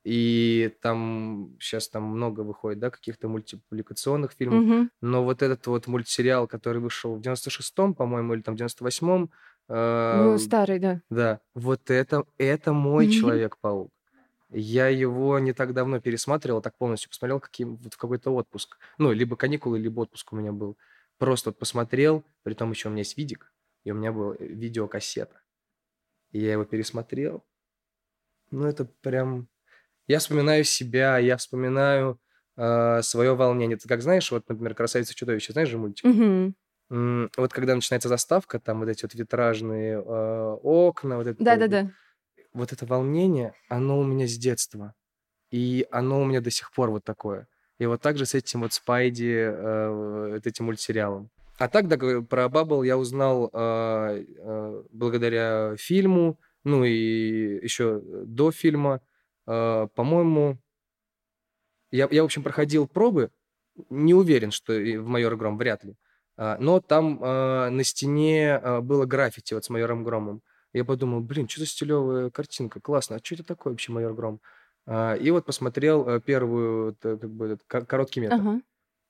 И 0.05 0.75
там 0.81 1.57
сейчас 1.61 1.89
там 1.89 2.05
много 2.05 2.41
выходит, 2.43 2.79
да, 2.81 2.91
каких-то 2.91 3.29
мультипликационных 3.29 4.33
фильмов, 4.33 4.65
Мгм. 4.65 4.91
но 5.03 5.25
вот 5.25 5.43
этот 5.43 5.67
вот 5.67 5.87
мультсериал, 5.87 6.47
который 6.49 6.81
вышел 6.81 7.15
в 7.17 7.21
96-м, 7.21 7.95
по-моему, 7.95 8.35
или 8.35 8.43
там 8.43 8.55
в 8.55 8.59
98-м, 8.59 9.31
Ну, 10.11 10.35
э, 10.37 10.39
старый, 10.39 10.79
да. 10.79 11.01
да, 11.11 11.41
вот 11.55 11.91
это, 11.91 12.25
это 12.39 12.73
мой 12.73 13.05
Мгм. 13.05 13.11
Человек-паук. 13.13 13.91
Я 14.51 14.89
его 14.89 15.39
не 15.39 15.53
так 15.53 15.75
давно 15.75 16.01
пересматривал, 16.01 16.63
так 16.63 16.77
полностью 16.79 17.11
посмотрел, 17.11 17.39
каким, 17.41 17.77
вот 17.77 17.95
в 17.95 17.99
какой-то 17.99 18.31
отпуск. 18.35 18.79
Ну, 18.97 19.13
либо 19.13 19.37
каникулы, 19.37 19.79
либо 19.79 20.01
отпуск 20.01 20.33
у 20.33 20.37
меня 20.37 20.53
был. 20.53 20.79
Просто 21.19 21.51
вот 21.51 21.59
посмотрел, 21.59 22.25
при 22.45 22.55
том 22.55 22.71
еще 22.71 22.89
у 22.89 22.91
меня 22.91 23.01
есть 23.01 23.19
видик, 23.19 23.53
и 23.85 23.91
у 23.91 23.95
меня 23.95 24.13
была 24.13 24.35
э, 24.39 24.47
видеокассета. 24.47 25.41
И 26.33 26.41
я 26.41 26.53
его 26.53 26.65
пересмотрел. 26.65 27.45
Ну, 28.51 28.67
это 28.67 28.87
прям... 29.03 29.49
Я 30.07 30.21
вспоминаю 30.21 30.65
себя, 30.65 31.19
я 31.19 31.37
вспоминаю 31.37 32.19
свое 33.03 33.37
волнение. 33.37 33.77
Ты 33.77 33.87
как 33.89 34.03
знаешь, 34.03 34.33
вот, 34.33 34.49
например, 34.49 34.75
«Красавица 34.75 35.15
чудовище», 35.15 35.53
знаешь 35.53 35.69
же 35.69 35.79
мультик? 35.79 36.05
М, 36.91 37.31
Вот 37.37 37.53
когда 37.53 37.75
начинается 37.75 38.09
заставка, 38.09 38.59
там 38.59 38.81
вот 38.81 38.89
эти 38.89 39.05
вот 39.05 39.15
витражные 39.15 39.93
э, 39.99 40.51
окна, 40.63 41.19
вот 41.19 41.27
это 41.29 41.45
Да-да-да. 41.45 41.83
вот 41.83 41.93
это 42.55 42.87
волнение, 42.87 43.55
оно 43.69 43.99
у 43.99 44.05
меня 44.05 44.27
с 44.27 44.37
детства. 44.37 44.95
И 45.51 45.87
оно 45.91 46.21
у 46.21 46.25
меня 46.25 46.41
до 46.41 46.51
сих 46.51 46.73
пор 46.73 46.91
вот 46.91 47.05
такое. 47.05 47.49
И 47.79 47.87
вот 47.87 48.03
так 48.03 48.19
же 48.19 48.27
с 48.27 48.35
этим 48.35 48.61
вот 48.61 48.73
Спайди, 48.73 49.33
э, 49.33 50.31
вот 50.35 50.47
этим 50.47 50.67
мультсериалом. 50.67 51.31
А 51.59 51.69
так, 51.69 51.89
да, 51.89 51.97
про 52.23 52.49
Баббл 52.49 52.83
я 52.83 52.99
узнал 52.99 53.51
э, 53.53 54.25
э, 54.37 54.83
благодаря 54.91 55.75
фильму, 55.77 56.39
ну 56.65 56.85
и 56.85 57.63
еще 57.63 58.01
до 58.05 58.51
фильма. 58.51 59.01
Э, 59.47 59.89
по-моему, 59.95 60.59
я, 61.91 62.09
я, 62.11 62.23
в 62.23 62.27
общем, 62.27 62.43
проходил 62.43 62.87
пробы, 62.87 63.31
не 63.91 64.15
уверен, 64.15 64.51
что 64.51 64.73
и 64.75 64.97
в 64.97 65.07
«Майор 65.07 65.37
Гром», 65.37 65.57
вряд 65.57 65.85
ли. 65.85 65.97
А, 66.37 66.57
Но 66.61 66.81
там 66.81 67.23
э, 67.23 67.71
на 67.71 67.85
стене 67.85 68.61
э, 68.63 68.81
было 68.81 69.07
граффити 69.07 69.55
вот 69.55 69.65
с 69.65 69.71
«Майором 69.71 70.05
Громом». 70.05 70.43
Я 70.73 70.85
подумал, 70.85 71.21
блин, 71.21 71.49
что 71.49 71.61
за 71.61 71.67
стилевая 71.67 72.31
картинка, 72.31 72.81
классно, 72.81 73.17
а 73.17 73.21
что 73.23 73.35
это 73.37 73.45
такое 73.45 73.73
вообще 73.73 73.93
«Майор 73.93 74.15
Гром»? 74.15 74.41
А, 74.87 75.15
И 75.15 75.31
вот 75.31 75.45
посмотрел 75.45 76.09
э, 76.09 76.21
первую, 76.21 76.97
э, 77.03 77.17
как 77.17 77.31
бы, 77.31 77.59
короткий 77.67 78.21
метр. 78.21 78.35
Ага. 78.35 78.61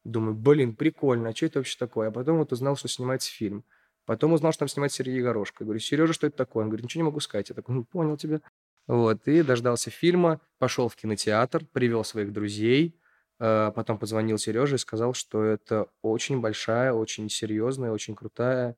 Думаю, 0.04 0.34
блин, 0.34 0.74
прикольно, 0.74 1.30
а 1.30 1.34
что 1.34 1.46
это 1.46 1.58
вообще 1.58 1.76
такое? 1.78 2.08
А 2.08 2.10
потом 2.10 2.38
вот 2.38 2.52
узнал, 2.52 2.76
что 2.76 2.88
снимается 2.88 3.30
фильм. 3.30 3.64
Потом 4.06 4.32
узнал, 4.32 4.52
что 4.52 4.60
там 4.60 4.68
снимает 4.68 4.92
Сергей 4.92 5.20
Горошко. 5.20 5.62
Я 5.62 5.66
говорю, 5.66 5.80
Сережа, 5.80 6.12
что 6.12 6.26
это 6.26 6.36
такое? 6.36 6.64
Он 6.64 6.70
говорит, 6.70 6.84
ничего 6.84 7.02
не 7.02 7.06
могу 7.06 7.20
сказать. 7.20 7.50
Я 7.50 7.54
такой, 7.54 7.74
ну, 7.74 7.84
понял 7.84 8.16
тебя. 8.16 8.40
Вот, 8.86 9.28
и 9.28 9.42
дождался 9.42 9.90
фильма, 9.90 10.40
пошел 10.58 10.88
в 10.88 10.96
кинотеатр, 10.96 11.66
привел 11.72 12.04
своих 12.04 12.32
друзей, 12.32 12.98
э, 13.38 13.70
потом 13.74 13.98
позвонил 13.98 14.38
Сереже 14.38 14.76
и 14.76 14.78
сказал, 14.78 15.12
что 15.12 15.44
это 15.44 15.88
очень 16.00 16.40
большая, 16.40 16.94
очень 16.94 17.28
серьезная, 17.28 17.92
очень 17.92 18.14
крутая, 18.14 18.76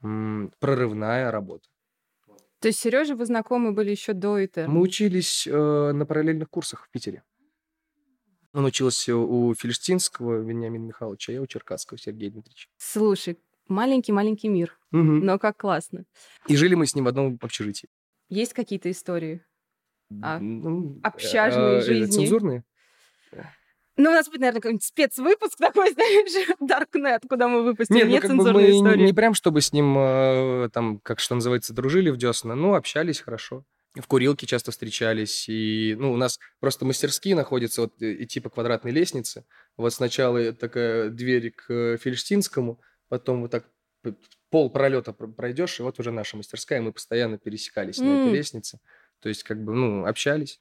прорывная 0.00 1.30
работа. 1.30 1.68
То 2.64 2.68
есть 2.68 2.80
Сережа 2.80 3.14
вы 3.14 3.26
знакомы 3.26 3.72
были 3.72 3.90
еще 3.90 4.14
до 4.14 4.42
Этерна? 4.42 4.72
Мы 4.72 4.80
учились 4.80 5.46
э, 5.46 5.52
на 5.92 6.06
параллельных 6.06 6.48
курсах 6.48 6.86
в 6.86 6.90
Питере. 6.90 7.22
Он 8.54 8.64
учился 8.64 9.14
у 9.14 9.54
Фельштинского 9.54 10.40
Вениамина 10.40 10.86
Михайловича, 10.86 11.32
а 11.32 11.34
я 11.34 11.42
у 11.42 11.46
Черкасского 11.46 11.98
Сергея 11.98 12.30
Дмитриевича. 12.30 12.70
Слушай, 12.78 13.38
маленький-маленький 13.68 14.48
мир, 14.48 14.78
Мгм. 14.92 15.26
но 15.26 15.38
как 15.38 15.58
классно. 15.58 16.06
И 16.46 16.56
жили 16.56 16.74
мы 16.74 16.86
с 16.86 16.94
ним 16.94 17.04
в 17.04 17.08
одном 17.08 17.38
общежитии. 17.42 17.90
Есть 18.30 18.54
какие-то 18.54 18.90
истории? 18.90 19.44
А, 20.22 20.38
Ну, 20.40 21.00
общажной 21.02 21.74
э, 21.74 21.78
э, 21.80 21.82
жизни? 21.82 22.12
Цензурные? 22.12 22.64
Ну, 23.96 24.10
у 24.10 24.12
нас 24.12 24.26
будет, 24.26 24.40
наверное, 24.40 24.60
какой-нибудь 24.60 24.84
спецвыпуск 24.84 25.56
такой, 25.58 25.90
знаешь, 25.94 26.48
Darknet, 26.60 27.20
куда 27.28 27.48
мы 27.48 27.62
выпустим 27.62 27.96
Нет, 27.96 28.08
ну, 28.08 28.20
как 28.20 28.36
бы 28.36 28.52
мы 28.52 28.70
истории. 28.70 29.06
не 29.06 29.12
прям, 29.12 29.34
чтобы 29.34 29.60
с 29.60 29.72
ним, 29.72 29.96
э, 29.96 30.68
там, 30.72 30.98
как 31.00 31.20
что 31.20 31.34
называется, 31.34 31.72
дружили 31.72 32.10
в 32.10 32.16
десна, 32.16 32.54
но 32.54 32.74
общались 32.74 33.20
хорошо. 33.20 33.64
В 33.94 34.08
курилке 34.08 34.46
часто 34.46 34.72
встречались, 34.72 35.48
и, 35.48 35.94
ну, 35.96 36.12
у 36.12 36.16
нас 36.16 36.40
просто 36.58 36.84
мастерские 36.84 37.36
находятся, 37.36 37.82
вот, 37.82 38.02
э, 38.02 38.24
идти 38.24 38.40
по 38.40 38.50
квадратной 38.50 38.90
лестнице. 38.90 39.44
Вот 39.76 39.92
сначала 39.94 40.52
такая 40.52 41.10
дверь 41.10 41.52
к 41.52 41.72
э, 41.72 41.96
Фельштинскому, 41.98 42.80
потом 43.08 43.42
вот 43.42 43.52
так 43.52 43.66
пол 44.50 44.70
пролета 44.70 45.12
пройдешь, 45.12 45.78
и 45.78 45.82
вот 45.82 45.98
уже 46.00 46.10
наша 46.10 46.36
мастерская, 46.36 46.80
мы 46.80 46.92
постоянно 46.92 47.38
пересекались 47.38 47.98
на 47.98 48.22
этой 48.22 48.32
лестнице. 48.32 48.80
То 49.20 49.28
есть, 49.28 49.42
как 49.44 49.62
бы, 49.62 49.72
ну, 49.72 50.04
общались. 50.04 50.60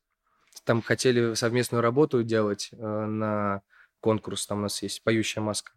Там 0.64 0.82
хотели 0.82 1.34
совместную 1.34 1.82
работу 1.82 2.24
делать 2.24 2.70
э, 2.72 3.06
на 3.06 3.62
конкурс, 3.99 4.45
там 4.47 4.60
у 4.60 4.62
нас 4.64 4.82
есть 4.84 5.04
«Поющая 5.04 5.41
маска». 5.41 5.74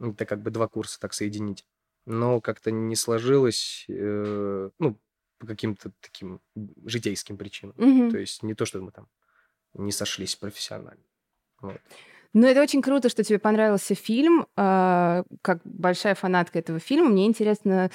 Это 0.00 0.24
как 0.26 0.42
бы 0.42 0.50
два 0.50 0.68
курса 0.68 0.98
так 1.00 1.14
соединить. 1.14 1.64
Но 2.06 2.40
как-то 2.40 2.70
не 2.70 2.96
сложилось, 2.96 3.84
э, 3.88 4.70
ну, 4.78 4.98
по 5.38 5.46
каким-то 5.46 5.92
таким 6.00 6.40
житейским 6.84 7.36
причинам. 7.36 7.74
Мгм. 7.76 8.10
То 8.10 8.18
есть 8.18 8.42
не 8.42 8.54
то, 8.54 8.64
что 8.64 8.80
мы 8.80 8.90
там 8.90 9.08
не 9.74 9.92
сошлись 9.92 10.36
профессионально. 10.36 11.02
Вот. 11.60 11.80
Ну, 12.32 12.46
это 12.46 12.62
очень 12.62 12.82
круто, 12.82 13.08
что 13.08 13.24
тебе 13.24 13.38
понравился 13.38 13.94
фильм. 13.94 14.46
А, 14.56 15.24
Как 15.42 15.60
большая 15.64 16.14
фанатка 16.14 16.58
этого 16.58 16.78
фильма, 16.78 17.08
мне 17.08 17.26
интересно, 17.26 17.90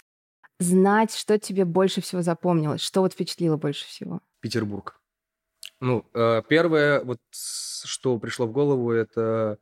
знать, 0.60 1.16
что 1.16 1.38
тебе 1.40 1.66
больше 1.66 2.02
всего 2.02 2.22
запомнилось, 2.22 2.82
что 2.82 3.02
вот 3.02 3.14
впечатлило 3.14 3.58
больше 3.58 3.86
всего. 3.86 4.22
Петербург. 4.40 5.01
Ну, 5.82 6.06
э, 6.14 6.44
первое, 6.48 7.04
вот 7.04 7.20
что 7.32 8.20
пришло 8.20 8.46
в 8.46 8.52
голову, 8.52 8.92
это 8.92 9.58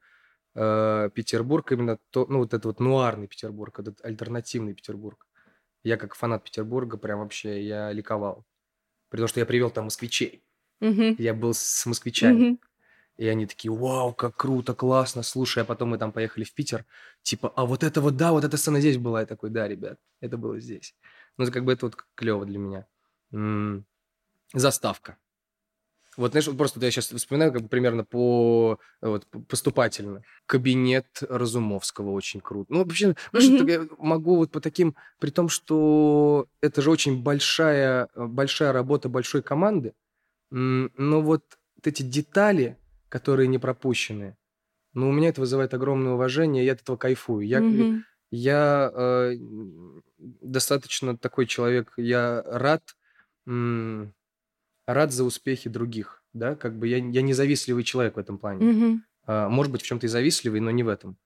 э, 0.54 1.10
Петербург, 1.14 1.72
именно 1.72 1.98
то, 2.12 2.26
ну, 2.28 2.40
вот 2.40 2.54
этот 2.54 2.66
вот 2.66 2.80
нуарный 2.82 3.28
Петербург, 3.28 3.80
этот 3.80 4.04
альтернативный 4.04 4.74
Петербург. 4.74 5.26
Я 5.84 5.96
как 5.96 6.16
фанат 6.16 6.44
Петербурга 6.44 6.98
прям 6.98 7.20
вообще, 7.20 7.66
я 7.66 7.94
ликовал. 7.94 8.46
При 9.10 9.20
том, 9.20 9.30
что 9.30 9.40
я 9.40 9.46
привел 9.46 9.72
там 9.72 9.86
москвичей. 9.86 10.44
Мгм. 10.82 11.16
Я 11.18 11.34
был 11.34 11.54
с 11.54 11.86
москвичами. 11.86 12.34
Мгм. 12.34 12.60
И 13.18 13.28
они 13.28 13.48
такие, 13.48 13.72
вау, 13.72 14.14
как 14.14 14.36
круто, 14.36 14.74
классно, 14.74 15.24
слушай. 15.24 15.64
А 15.64 15.66
потом 15.66 15.90
мы 15.90 15.98
там 15.98 16.12
поехали 16.12 16.44
в 16.44 16.54
Питер. 16.54 16.86
Типа, 17.22 17.52
а 17.56 17.66
вот 17.66 17.84
это 17.84 18.02
вот, 18.02 18.18
да, 18.18 18.32
вот 18.32 18.44
эта 18.44 18.58
сцена 18.58 18.80
здесь 18.82 18.98
была. 18.98 19.22
Я 19.22 19.26
такой, 19.26 19.50
да, 19.50 19.68
ребят, 19.68 20.00
это 20.22 20.38
было 20.38 20.60
здесь. 20.60 20.96
Ну, 21.38 21.44
это 21.46 21.54
как 21.54 21.66
бы 21.66 21.74
это 21.74 21.86
вот 21.88 21.96
клево 22.16 22.46
для 22.46 22.60
меня. 22.60 22.88
М, 23.34 23.86
Заставка. 24.54 25.18
Вот, 26.20 26.32
знаешь, 26.32 26.48
вот 26.48 26.58
просто 26.58 26.80
вот 26.80 26.84
я 26.84 26.92
сейчас 26.92 27.14
вспоминаю 27.14 27.54
как 27.54 27.62
бы 27.62 27.70
примерно 27.70 28.04
по 28.04 28.78
вот, 29.00 29.26
поступательно. 29.48 30.22
Кабинет 30.48 31.08
Разумовского 31.22 32.12
очень 32.12 32.42
круто. 32.42 32.74
Ну, 32.74 32.80
вообще, 32.84 33.16
вот 33.32 33.42
я 33.42 33.88
могу 33.98 34.36
вот 34.36 34.52
по 34.52 34.60
таким... 34.60 34.98
При 35.20 35.30
том, 35.30 35.48
что 35.48 36.48
это 36.60 36.82
же 36.82 36.92
очень 36.92 37.24
большая, 37.24 38.10
э, 38.14 38.26
большая 38.26 38.74
работа 38.74 39.08
большой 39.08 39.42
команды, 39.42 39.94
но 40.52 41.22
вот 41.22 41.44
эти 41.86 42.04
детали, 42.04 42.78
которые 43.08 43.48
не 43.48 43.58
пропущены, 43.58 44.36
ну, 44.94 45.08
у 45.08 45.14
меня 45.14 45.30
это 45.30 45.40
вызывает 45.40 45.74
огромное 45.74 46.14
уважение, 46.14 46.66
я 46.66 46.74
от 46.74 46.82
этого 46.82 46.98
кайфую. 46.98 47.48
Я, 47.48 47.62
Мгм. 47.62 48.04
я 48.32 48.92
э, 48.94 49.36
достаточно 50.18 51.18
такой 51.18 51.46
человек, 51.46 51.94
я 51.96 52.44
рад, 52.46 52.84
м, 53.48 54.14
рад 54.94 55.12
за 55.12 55.24
успехи 55.24 55.70
других, 55.70 56.24
да, 56.34 56.56
как 56.56 56.78
бы 56.78 56.88
я, 56.88 56.98
я 56.98 57.22
независливый 57.22 57.84
человек 57.84 58.16
в 58.16 58.20
этом 58.20 58.38
плане. 58.38 58.66
Мгм. 58.66 59.04
А, 59.26 59.48
может 59.50 59.72
быть, 59.72 59.82
в 59.82 59.86
чем-то 59.86 60.08
и 60.08 60.10
завистливый, 60.10 60.60
но 60.60 60.72
не 60.72 60.84
в 60.84 60.88
этом. 60.88 61.18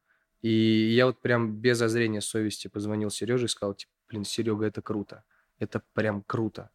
И 0.41 0.49
я 0.93 1.05
вот 1.05 1.21
прям 1.21 1.55
без 1.55 1.77
зазрения 1.77 2.19
совести 2.19 2.67
позвонил 2.67 3.09
Сереже 3.09 3.45
и 3.45 3.47
сказал, 3.47 3.75
типа, 3.75 3.91
блин, 4.09 4.25
Серега, 4.25 4.65
это 4.65 4.81
круто. 4.81 5.23
Это 5.59 5.81
прям 5.93 6.21
круто. 6.23 6.69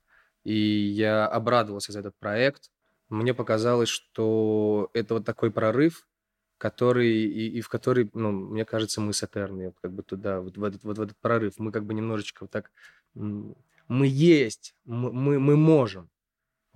И 0.45 0.55
я 0.55 1.27
обрадовался 1.27 1.93
за 1.93 2.01
этот 2.01 2.17
проект. 2.17 2.71
Мне 3.11 3.35
показалось, 3.35 3.91
что 3.91 4.91
это 4.95 5.15
вот 5.15 5.27
такой 5.27 5.51
прорыв, 5.51 6.09
который 6.57 7.11
и, 7.11 7.59
и 7.59 7.61
в 7.61 7.69
который, 7.69 8.11
ну, 8.15 8.33
мне 8.33 8.65
кажется, 8.65 9.03
мы 9.03 9.13
с 9.13 9.23
Этерной 9.23 9.67
вот 9.67 9.77
как 9.83 9.93
бы 9.93 10.03
туда, 10.03 10.41
вот 10.41 10.57
в 10.57 10.65
этот, 10.65 10.85
вот 10.85 10.97
в 10.97 11.03
этот 11.03 11.19
прорыв. 11.19 11.59
Мы 11.59 11.71
как 11.71 11.85
бы 11.85 11.93
немножечко 11.93 12.45
вот 12.45 12.51
так... 12.51 12.71
Мы 13.15 14.07
есть, 14.07 14.75
мы, 14.85 15.13
мы, 15.13 15.39
мы 15.39 15.57
можем. 15.57 16.11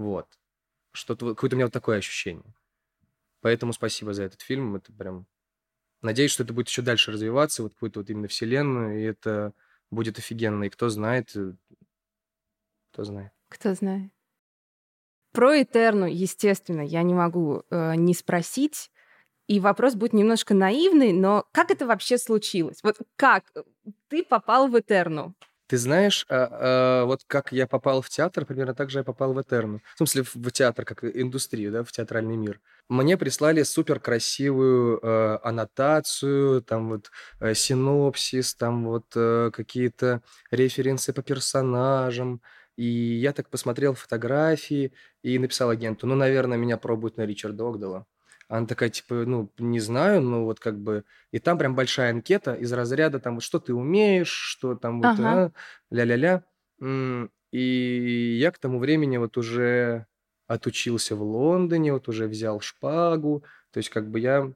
Вот. 0.03 0.26
Что-то, 0.92 1.34
какое-то 1.34 1.55
у 1.55 1.59
меня 1.59 1.66
вот 1.66 1.72
такое 1.72 1.98
ощущение. 1.98 2.55
Поэтому 3.40 3.72
спасибо 3.72 4.12
за 4.12 4.24
этот 4.24 4.40
фильм. 4.40 4.74
Это 4.74 4.92
прям... 4.92 5.26
Надеюсь, 6.03 6.32
что 6.32 6.42
это 6.42 6.53
будет 6.53 6.68
еще 6.68 6.82
дальше 6.82 7.12
развиваться, 7.12 7.62
вот 7.62 7.74
какую-то 7.74 8.00
вот 8.00 8.11
именно 8.11 8.26
вселенную, 8.26 9.00
и 9.00 9.05
это 9.05 9.53
будет 9.90 10.18
офигенно. 10.18 10.64
И 10.64 10.68
кто 10.68 10.88
знает, 10.88 11.36
э, 11.36 11.55
кто 12.92 13.05
знает. 13.05 13.32
Кто 13.48 13.74
знает. 13.74 14.11
Про 15.32 15.62
Этерну, 15.62 16.07
естественно, 16.07 16.82
я 16.82 17.03
не 17.03 17.14
могу 17.14 17.62
э, 17.70 17.94
не 17.94 18.14
спросить. 18.14 18.90
И 19.46 19.61
вопрос 19.61 19.94
будет 19.94 20.12
немножко 20.12 20.55
наивный, 20.55 21.12
но 21.12 21.46
как 21.53 21.70
это 21.70 21.86
вообще 21.86 22.18
случилось? 22.18 22.82
Вот 22.82 22.98
как 23.16 23.53
ты 24.09 24.24
попал 24.24 24.68
в 24.68 24.78
Этерну? 24.78 25.34
Ты 25.73 25.79
знаешь, 25.79 26.27
а, 26.29 26.49
а, 26.51 27.05
вот 27.07 27.23
как 27.27 27.51
я 27.51 27.66
попал 27.66 28.03
в 28.03 28.11
театр, 28.11 28.45
примерно 28.45 28.75
так 28.75 28.91
же 28.91 28.99
я 28.99 29.05
попал 29.05 29.33
в 29.33 29.41
Этерну. 29.41 29.81
В 29.95 29.97
смысле, 29.97 30.23
в 30.23 30.51
театр, 30.51 30.85
как 30.85 31.03
индустрию, 31.03 31.73
да, 31.73 31.83
в 31.83 31.91
театральный 31.91 32.37
мир. 32.37 32.61
Мне 32.91 33.16
прислали 33.16 33.62
супер 33.62 33.99
красивую 33.99 35.01
э, 35.03 35.39
аннотацию, 35.43 36.61
там 36.61 36.91
вот 36.91 37.11
э, 37.41 37.55
синопсис, 37.55 38.55
там 38.55 38.85
вот 38.85 39.07
э, 39.16 39.51
какие-то 39.51 40.20
референсы 40.51 41.14
по 41.14 41.23
персонажам. 41.23 42.43
И 42.77 42.85
я 42.85 43.33
так 43.33 43.49
посмотрел 43.49 43.95
фотографии 43.95 44.93
и 45.23 45.39
написал 45.39 45.70
агенту, 45.70 46.07
ну, 46.07 46.14
наверное, 46.14 46.59
меня 46.59 46.77
пробуют 46.77 47.16
на 47.16 47.25
Ричарда 47.25 47.66
Огдала. 47.66 48.05
Она 48.53 48.66
такая, 48.66 48.90
типа, 48.90 49.24
ну, 49.24 49.50
не 49.57 49.80
знаю, 49.80 50.20
ну, 50.20 50.44
вот 50.44 50.61
как 50.61 50.78
бы... 50.78 51.05
И 51.30 51.38
там 51.38 51.57
прям 51.57 51.74
большая 51.74 52.11
анкета 52.11 52.53
из 52.53 52.70
разряда, 52.70 53.18
там, 53.18 53.36
вот 53.36 53.42
что 53.42 53.59
ты 53.59 53.72
умеешь, 53.72 54.28
что 54.28 54.74
там 54.74 55.00
вот, 55.00 55.18
Ага. 55.18 55.46
а, 55.46 55.53
ля-ля-ля. 55.90 56.44
И 57.50 58.36
я 58.38 58.50
к 58.50 58.59
тому 58.59 58.78
времени 58.78 59.16
вот 59.16 59.38
уже 59.38 60.07
отучился 60.48 61.16
в 61.16 61.22
Лондоне, 61.22 61.94
вот 61.94 62.09
уже 62.09 62.26
взял 62.26 62.61
шпагу. 62.61 63.42
То 63.70 63.78
есть 63.78 63.88
как 63.88 64.11
бы 64.11 64.20
я, 64.20 64.53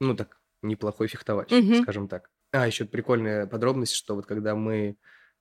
ну, 0.00 0.16
так, 0.16 0.40
неплохой 0.62 1.08
фехтовальщик, 1.08 1.62
Мгм. 1.62 1.82
скажем 1.82 2.08
так. 2.08 2.30
А, 2.50 2.66
еще 2.66 2.86
прикольная 2.86 3.46
подробность, 3.46 3.94
что 3.94 4.14
вот 4.14 4.24
когда 4.24 4.54
мы 4.54 4.96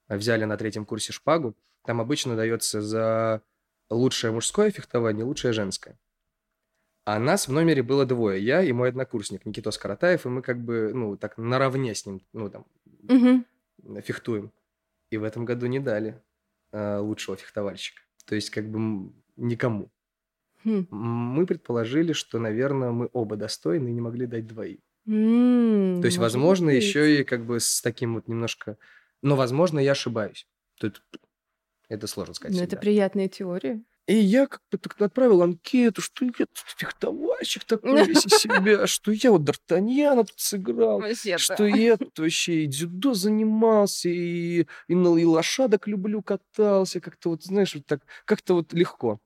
взяли 0.09 0.43
на 0.43 0.57
третьем 0.57 0.85
курсе 0.85 1.13
шпагу, 1.13 1.55
там 1.85 2.01
обычно 2.01 2.35
дается 2.35 2.81
за 2.81 3.43
лучшее 3.89 4.31
мужское 4.31 4.71
фехтование, 4.71 5.23
лучшее 5.23 5.53
женское. 5.53 5.97
А 7.13 7.19
нас 7.19 7.49
в 7.49 7.51
номере 7.51 7.83
было 7.83 8.05
двое. 8.05 8.41
Я 8.41 8.63
и 8.63 8.71
мой 8.71 8.87
однокурсник 8.87 9.45
Никитос 9.45 9.77
Каратаев, 9.77 10.25
и 10.25 10.29
мы 10.29 10.41
как 10.41 10.63
бы, 10.63 10.91
ну, 10.93 11.17
так 11.17 11.37
наравне 11.37 11.93
с 11.93 12.05
ним, 12.05 12.21
ну, 12.31 12.49
там, 12.49 12.65
Мгм. 13.03 13.45
фехтуем. 14.01 14.51
И 15.09 15.17
в 15.17 15.25
этом 15.25 15.43
году 15.43 15.65
не 15.65 15.79
дали 15.79 16.21
э, 16.71 16.99
лучшего 16.99 17.35
фехтовальщика. 17.35 18.01
То 18.25 18.35
есть 18.35 18.49
как 18.49 18.69
бы 18.69 19.11
никому. 19.35 19.91
Хм. 20.63 20.87
Мы 20.89 21.45
предположили, 21.45 22.13
что, 22.13 22.39
наверное, 22.39 22.91
мы 22.91 23.09
оба 23.11 23.35
достойны 23.35 23.89
и 23.89 23.93
не 23.93 23.99
могли 23.99 24.25
дать 24.25 24.47
двоим. 24.47 24.79
М, 25.05 25.99
То 26.01 26.05
есть, 26.05 26.17
возможно, 26.17 26.67
быть. 26.67 26.81
еще 26.81 27.19
и 27.19 27.25
как 27.25 27.45
бы 27.45 27.59
с 27.59 27.81
таким 27.81 28.13
вот 28.13 28.29
немножко... 28.29 28.77
Но, 29.21 29.35
возможно, 29.35 29.79
я 29.79 29.91
ошибаюсь. 29.91 30.47
Тут 30.79 31.03
это 31.89 32.07
сложно 32.07 32.35
сказать. 32.35 32.55
Ну, 32.55 32.61
это 32.63 32.69
всегда. 32.69 32.81
приятная 32.81 33.27
теория. 33.27 33.81
И 34.11 34.15
я 34.15 34.45
как 34.45 34.61
бы 34.69 34.77
так 34.77 34.99
отправил 35.01 35.41
анкету, 35.41 36.01
что 36.01 36.25
я 36.25 36.31
тут 36.45 36.57
фехтовальщик 36.75 37.63
такой 37.63 38.05
весь 38.05 38.25
из 38.25 38.39
себя, 38.39 38.85
что 38.87 39.13
я 39.13 39.31
вот 39.31 39.43
Д'Артаньяна 39.43 40.25
тут 40.25 40.37
сыграл, 40.37 41.01
что 41.37 41.65
я 41.65 41.95
тут 41.95 42.19
вообще 42.19 42.65
и 42.65 42.67
дзюдо 42.67 43.13
занимался, 43.13 44.09
и, 44.09 44.67
и, 44.89 44.95
на, 44.95 45.15
и 45.17 45.23
лошадок 45.23 45.87
люблю, 45.87 46.21
катался, 46.21 46.99
как-то 46.99 47.29
вот, 47.29 47.43
знаешь, 47.45 47.73
вот 47.73 47.85
так, 47.85 48.01
как-то 48.25 48.55
вот 48.55 48.73
легко. 48.73 49.21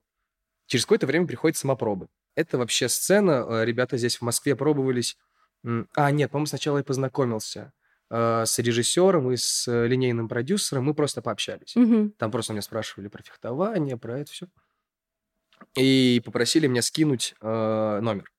Через 0.66 0.84
какое-то 0.84 1.08
время 1.08 1.26
приходят 1.26 1.56
самопробы. 1.56 2.06
Это 2.36 2.56
вообще 2.56 2.88
сцена, 2.88 3.44
э, 3.48 3.64
ребята 3.64 3.96
здесь 3.96 4.18
в 4.18 4.22
Москве 4.22 4.54
пробовались. 4.54 5.16
А, 5.96 6.12
нет, 6.12 6.30
по-моему, 6.30 6.46
сначала 6.46 6.78
я 6.78 6.84
познакомился 6.84 7.72
э, 8.08 8.44
с 8.46 8.56
режиссером 8.60 9.32
и 9.32 9.36
с 9.36 9.66
э, 9.66 9.88
линейным 9.88 10.28
продюсером, 10.28 10.84
мы 10.84 10.94
просто 10.94 11.22
пообщались. 11.22 11.74
Мгм. 11.74 12.12
Там 12.12 12.30
просто 12.30 12.52
меня 12.52 12.62
спрашивали 12.62 13.08
про 13.08 13.24
фехтование, 13.24 13.96
про 13.96 14.20
это 14.20 14.30
все. 14.30 14.46
И 15.74 16.22
попросили 16.24 16.66
меня 16.66 16.82
скинуть 16.82 17.34
э, 17.40 18.00
номер, 18.00 18.32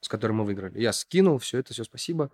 с 0.00 0.08
которым 0.08 0.38
мы 0.38 0.44
выиграли. 0.44 0.80
Я 0.80 0.92
скинул, 0.92 1.38
все 1.38 1.58
это, 1.58 1.72
все, 1.74 1.84
спасибо. 1.84 2.30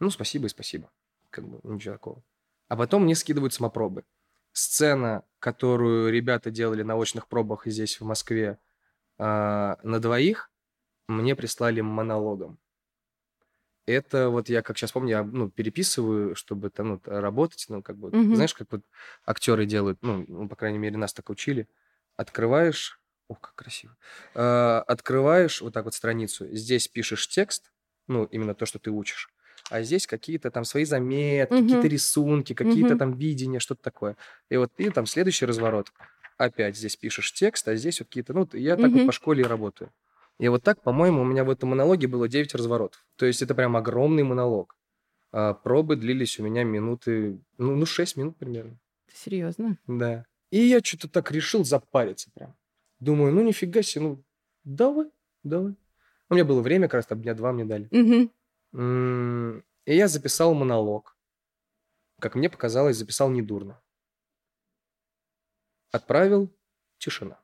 Ну, 0.00 0.10
спасибо 0.10 0.46
и 0.46 0.50
спасибо. 0.50 0.90
Как 1.30 1.46
бы 1.48 1.60
ничего 1.64 1.94
такого. 1.94 2.22
А 2.68 2.76
потом 2.76 3.04
мне 3.04 3.14
скидывают 3.14 3.54
самопробы. 3.54 4.04
Сцена, 4.52 5.24
которую 5.38 6.12
ребята 6.12 6.50
делали 6.50 6.82
на 6.82 6.96
очных 6.96 7.28
пробах 7.28 7.66
здесь, 7.66 8.00
в 8.00 8.04
Москве, 8.04 8.58
э, 9.18 9.24
на 9.24 10.00
двоих, 10.00 10.50
мне 11.08 11.36
прислали 11.36 11.80
монологом. 11.80 12.58
Это 13.86 14.28
вот 14.28 14.48
я, 14.48 14.62
как 14.62 14.78
сейчас 14.78 14.92
помню, 14.92 15.10
я 15.10 15.24
ну, 15.24 15.50
переписываю, 15.50 16.36
чтобы 16.36 16.70
там 16.70 16.88
ну, 16.88 17.00
работать, 17.04 17.66
ну, 17.68 17.82
как 17.82 17.96
бы, 17.96 18.10
Мгм. 18.10 18.34
знаешь, 18.34 18.54
как 18.54 18.70
вот 18.70 18.82
актеры 19.26 19.66
делают, 19.66 19.98
ну, 20.02 20.24
ну, 20.28 20.48
по 20.48 20.54
крайней 20.54 20.78
мере, 20.78 20.96
нас 20.96 21.12
так 21.12 21.30
учили. 21.30 21.68
Открываешь, 22.16 23.00
ох, 23.28 23.40
как 23.40 23.54
красиво. 23.54 23.96
А, 24.34 24.82
открываешь 24.86 25.60
вот 25.60 25.72
так 25.74 25.84
вот 25.84 25.94
страницу, 25.94 26.46
здесь 26.54 26.88
пишешь 26.88 27.28
текст, 27.28 27.72
ну, 28.08 28.24
именно 28.24 28.54
то, 28.54 28.66
что 28.66 28.78
ты 28.78 28.90
учишь, 28.90 29.30
а 29.70 29.82
здесь 29.82 30.06
какие-то 30.06 30.50
там 30.50 30.64
свои 30.64 30.84
заметки, 30.84 31.54
Мгм. 31.54 31.62
какие-то 31.64 31.88
рисунки, 31.88 32.54
какие-то 32.54 32.90
Мгм. 32.90 32.98
там 32.98 33.12
видения, 33.14 33.58
что-то 33.58 33.82
такое. 33.82 34.16
И 34.50 34.56
вот 34.56 34.72
и 34.78 34.90
там 34.90 35.06
следующий 35.06 35.46
разворот. 35.46 35.92
Опять 36.36 36.76
здесь 36.76 36.96
пишешь 36.96 37.32
текст, 37.32 37.68
а 37.68 37.76
здесь 37.76 38.00
вот 38.00 38.08
какие-то... 38.08 38.32
Ну, 38.34 38.48
я 38.52 38.76
так 38.76 38.90
вот 38.90 38.98
Мгм. 38.98 39.06
по 39.06 39.12
школе 39.12 39.42
и 39.42 39.46
работаю. 39.46 39.92
И 40.38 40.48
вот 40.48 40.62
так, 40.64 40.82
по-моему, 40.82 41.22
у 41.22 41.24
меня 41.24 41.44
в 41.44 41.50
этом 41.50 41.68
монологе 41.70 42.08
было 42.08 42.26
9 42.28 42.54
разворотов. 42.54 43.06
То 43.16 43.26
есть 43.26 43.42
это 43.42 43.54
прям 43.54 43.76
огромный 43.76 44.24
монолог. 44.24 44.74
А 45.30 45.54
пробы 45.54 45.96
длились 45.96 46.38
у 46.40 46.42
меня 46.42 46.64
минуты... 46.64 47.38
Ну, 47.58 47.76
ну 47.76 47.86
6 47.86 48.16
минут 48.16 48.36
примерно. 48.38 48.78
Серьезно? 49.14 49.78
Да. 49.86 50.24
И 50.50 50.58
я 50.58 50.80
что-то 50.82 51.08
так 51.08 51.30
решил 51.30 51.64
запариться 51.64 52.30
прям. 52.34 52.56
Думаю, 53.02 53.32
ну 53.32 53.42
нифига 53.42 53.82
себе, 53.82 54.04
ну 54.04 54.24
давай, 54.62 55.10
давай. 55.42 55.74
У 56.28 56.34
меня 56.34 56.44
было 56.44 56.60
время, 56.62 56.86
как 56.86 56.94
раз 56.94 57.06
там 57.06 57.20
дня 57.20 57.34
два 57.34 57.52
мне 57.52 57.64
дали. 57.64 57.88
И 58.72 59.96
я 59.96 60.06
записал 60.06 60.54
монолог. 60.54 61.16
Как 62.20 62.36
мне 62.36 62.48
показалось, 62.48 62.96
записал 62.96 63.28
недурно. 63.28 63.82
Отправил, 65.90 66.48
тишина. 66.98 67.40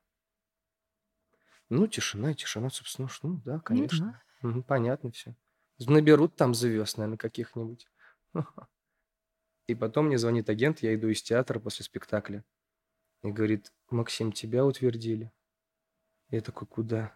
Ну, 1.70 1.88
тишина, 1.88 2.34
тишина, 2.34 2.70
собственно, 2.70 3.09
ну 3.24 3.40
да, 3.44 3.54
Ну 3.54 3.61
конечно. 3.61 4.22
да. 4.40 4.48
Мгм, 4.48 4.62
понятно 4.62 5.11
все. 5.11 5.34
Наберут 5.80 6.36
там 6.36 6.54
звезд, 6.54 6.98
наверное, 6.98 7.18
каких-нибудь. 7.18 7.88
И 9.66 9.74
потом 9.74 10.06
мне 10.06 10.18
звонит 10.18 10.48
агент, 10.48 10.82
я 10.84 10.94
иду 10.94 11.09
из 11.09 11.20
театра 11.20 11.59
после 11.59 11.84
спектакля. 11.84 12.44
И 13.24 13.32
говорит, 13.32 13.72
Максим, 13.90 14.30
тебя 14.30 14.64
утвердили. 14.64 15.32
Я 16.31 16.41
такой, 16.41 16.66
куда? 16.68 17.12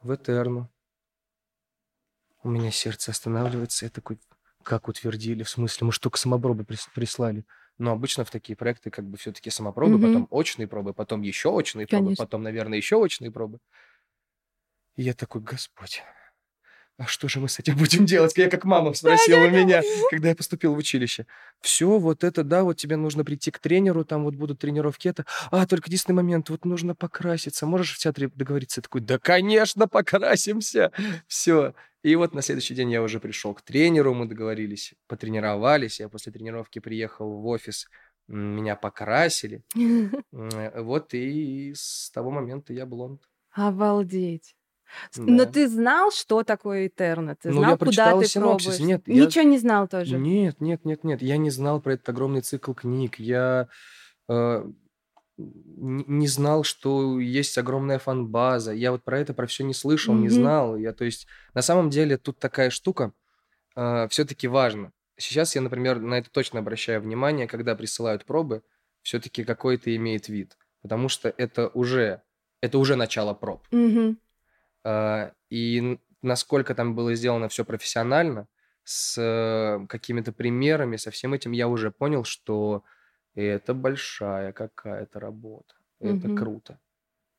В 0.00 0.14
Этерну. 0.14 0.70
У 2.42 2.48
меня 2.48 2.70
сердце 2.70 3.10
останавливается. 3.10 3.84
Я 3.84 3.90
такой, 3.90 4.18
как 4.62 4.88
утвердили? 4.88 5.42
В 5.42 5.50
смысле, 5.50 5.86
мы 5.88 5.92
что, 5.92 6.08
к 6.10 6.16
самопробы 6.16 6.64
прис- 6.64 6.88
прислали? 6.94 7.44
Но 7.76 7.92
обычно 7.92 8.24
в 8.24 8.30
такие 8.30 8.56
проекты 8.56 8.90
как 8.90 9.04
бы 9.06 9.16
все-таки 9.18 9.50
самопробы, 9.50 9.98
Мгм. 9.98 10.06
потом 10.06 10.28
очные 10.30 10.66
пробы, 10.68 10.94
потом 10.94 11.22
еще 11.22 11.50
очные 11.50 11.86
пробы, 11.86 12.04
Конечно. 12.06 12.24
потом, 12.24 12.42
наверное, 12.42 12.76
еще 12.78 12.96
очные 12.96 13.30
пробы. 13.30 13.58
И 14.96 15.02
я 15.02 15.14
такой, 15.14 15.40
Господь, 15.42 16.02
а 17.00 17.06
что 17.06 17.28
же 17.28 17.40
мы 17.40 17.48
с 17.48 17.58
этим 17.58 17.76
будем 17.78 18.04
делать? 18.04 18.36
Я 18.36 18.50
как 18.50 18.66
мама 18.66 18.92
спросила 18.92 19.48
меня, 19.48 19.82
когда 20.10 20.28
я 20.28 20.36
поступил 20.36 20.74
в 20.74 20.76
училище. 20.76 21.26
Все, 21.62 21.98
вот 21.98 22.24
это, 22.24 22.44
да, 22.44 22.62
вот 22.62 22.76
тебе 22.76 22.96
нужно 22.96 23.24
прийти 23.24 23.50
к 23.50 23.58
тренеру, 23.58 24.04
там 24.04 24.24
вот 24.24 24.34
будут 24.34 24.58
тренировки, 24.58 25.08
это. 25.08 25.24
А, 25.50 25.66
только 25.66 25.88
единственный 25.88 26.16
момент, 26.16 26.50
вот 26.50 26.66
нужно 26.66 26.94
покраситься. 26.94 27.64
Можешь 27.64 27.94
в 27.94 27.98
театре 27.98 28.28
договориться? 28.34 28.80
Я 28.80 28.82
такой, 28.82 29.00
да, 29.00 29.18
конечно, 29.18 29.88
покрасимся. 29.88 30.92
Все. 31.26 31.72
И 32.02 32.14
вот 32.16 32.34
на 32.34 32.42
следующий 32.42 32.74
день 32.74 32.90
я 32.92 33.02
уже 33.02 33.18
пришел 33.18 33.54
к 33.54 33.62
тренеру, 33.62 34.12
мы 34.12 34.26
договорились, 34.26 34.92
потренировались. 35.06 36.00
Я 36.00 36.10
после 36.10 36.32
тренировки 36.32 36.80
приехал 36.80 37.32
в 37.40 37.46
офис, 37.46 37.88
меня 38.28 38.76
покрасили. 38.76 39.62
М, 39.74 40.12
Вот 40.84 41.14
и 41.14 41.72
с 41.74 42.10
того 42.10 42.30
момента 42.30 42.74
я 42.74 42.84
блонд. 42.84 43.22
Обалдеть. 43.52 44.54
С- 45.10 45.18
Но 45.18 45.44
Да. 45.44 45.46
ты 45.52 45.68
знал, 45.68 46.10
что 46.12 46.42
такое 46.42 46.86
Этерна? 46.88 47.36
Ты 47.36 47.50
Ну, 47.50 47.58
знал, 47.58 47.70
я 47.72 47.76
куда 47.76 48.18
ты 48.18 48.26
синопсис. 48.26 48.66
пробуешь? 48.76 48.80
Нет, 48.80 49.02
я- 49.06 49.24
Ничего 49.26 49.44
не 49.44 49.58
знал 49.58 49.88
тоже. 49.88 50.16
Нет, 50.18 50.60
нет, 50.60 50.84
нет, 50.84 51.04
нет. 51.04 51.22
Я 51.22 51.36
не 51.36 51.50
знал 51.50 51.80
про 51.80 51.94
этот 51.94 52.08
огромный 52.08 52.40
цикл 52.40 52.72
книг. 52.72 53.18
Я 53.18 53.68
э, 54.28 54.64
не 55.36 56.26
знал, 56.26 56.64
что 56.64 57.18
есть 57.18 57.56
огромная 57.58 57.98
фан-база. 57.98 58.72
Я 58.72 58.92
вот 58.92 59.02
про 59.02 59.18
это, 59.18 59.32
про 59.34 59.46
все 59.46 59.64
не 59.64 59.74
слышал, 59.74 60.14
не 60.14 60.26
Мгм. 60.28 60.34
знал. 60.34 60.76
Я, 60.76 60.92
то 60.92 61.04
есть, 61.04 61.26
на 61.54 61.62
самом 61.62 61.90
деле, 61.90 62.16
тут 62.18 62.38
такая 62.38 62.70
штука 62.70 63.12
все-таки 63.74 64.48
важно. 64.48 64.92
Сейчас 65.16 65.54
я, 65.54 65.62
например, 65.62 66.00
на 66.00 66.14
это 66.14 66.30
точно 66.30 66.60
обращаю 66.60 67.00
внимание, 67.00 67.46
когда 67.46 67.74
присылают 67.74 68.24
пробы, 68.24 68.62
все-таки 69.02 69.44
какой-то 69.44 69.94
имеет 69.96 70.28
вид. 70.28 70.56
Потому 70.82 71.08
что 71.08 71.32
это 71.36 71.68
уже, 71.68 72.22
это 72.60 72.78
уже 72.78 72.96
начало 72.96 73.32
проб. 73.34 73.62
Мгм. 73.70 74.18
А, 74.84 75.32
И 75.50 75.98
насколько 76.22 76.74
там 76.74 76.94
было 76.94 77.14
сделано 77.14 77.48
все 77.48 77.64
профессионально, 77.64 78.46
с 78.84 79.16
э, 79.18 79.86
какими-то 79.88 80.32
примерами, 80.32 80.96
со 80.96 81.10
всем 81.10 81.34
этим, 81.34 81.52
я 81.52 81.68
уже 81.68 81.90
понял, 81.90 82.24
что 82.24 82.84
это 83.34 83.74
большая 83.74 84.52
какая-то 84.52 85.20
работа. 85.20 85.74
Это 86.00 86.28
Мгм. 86.28 86.38
круто. 86.38 86.80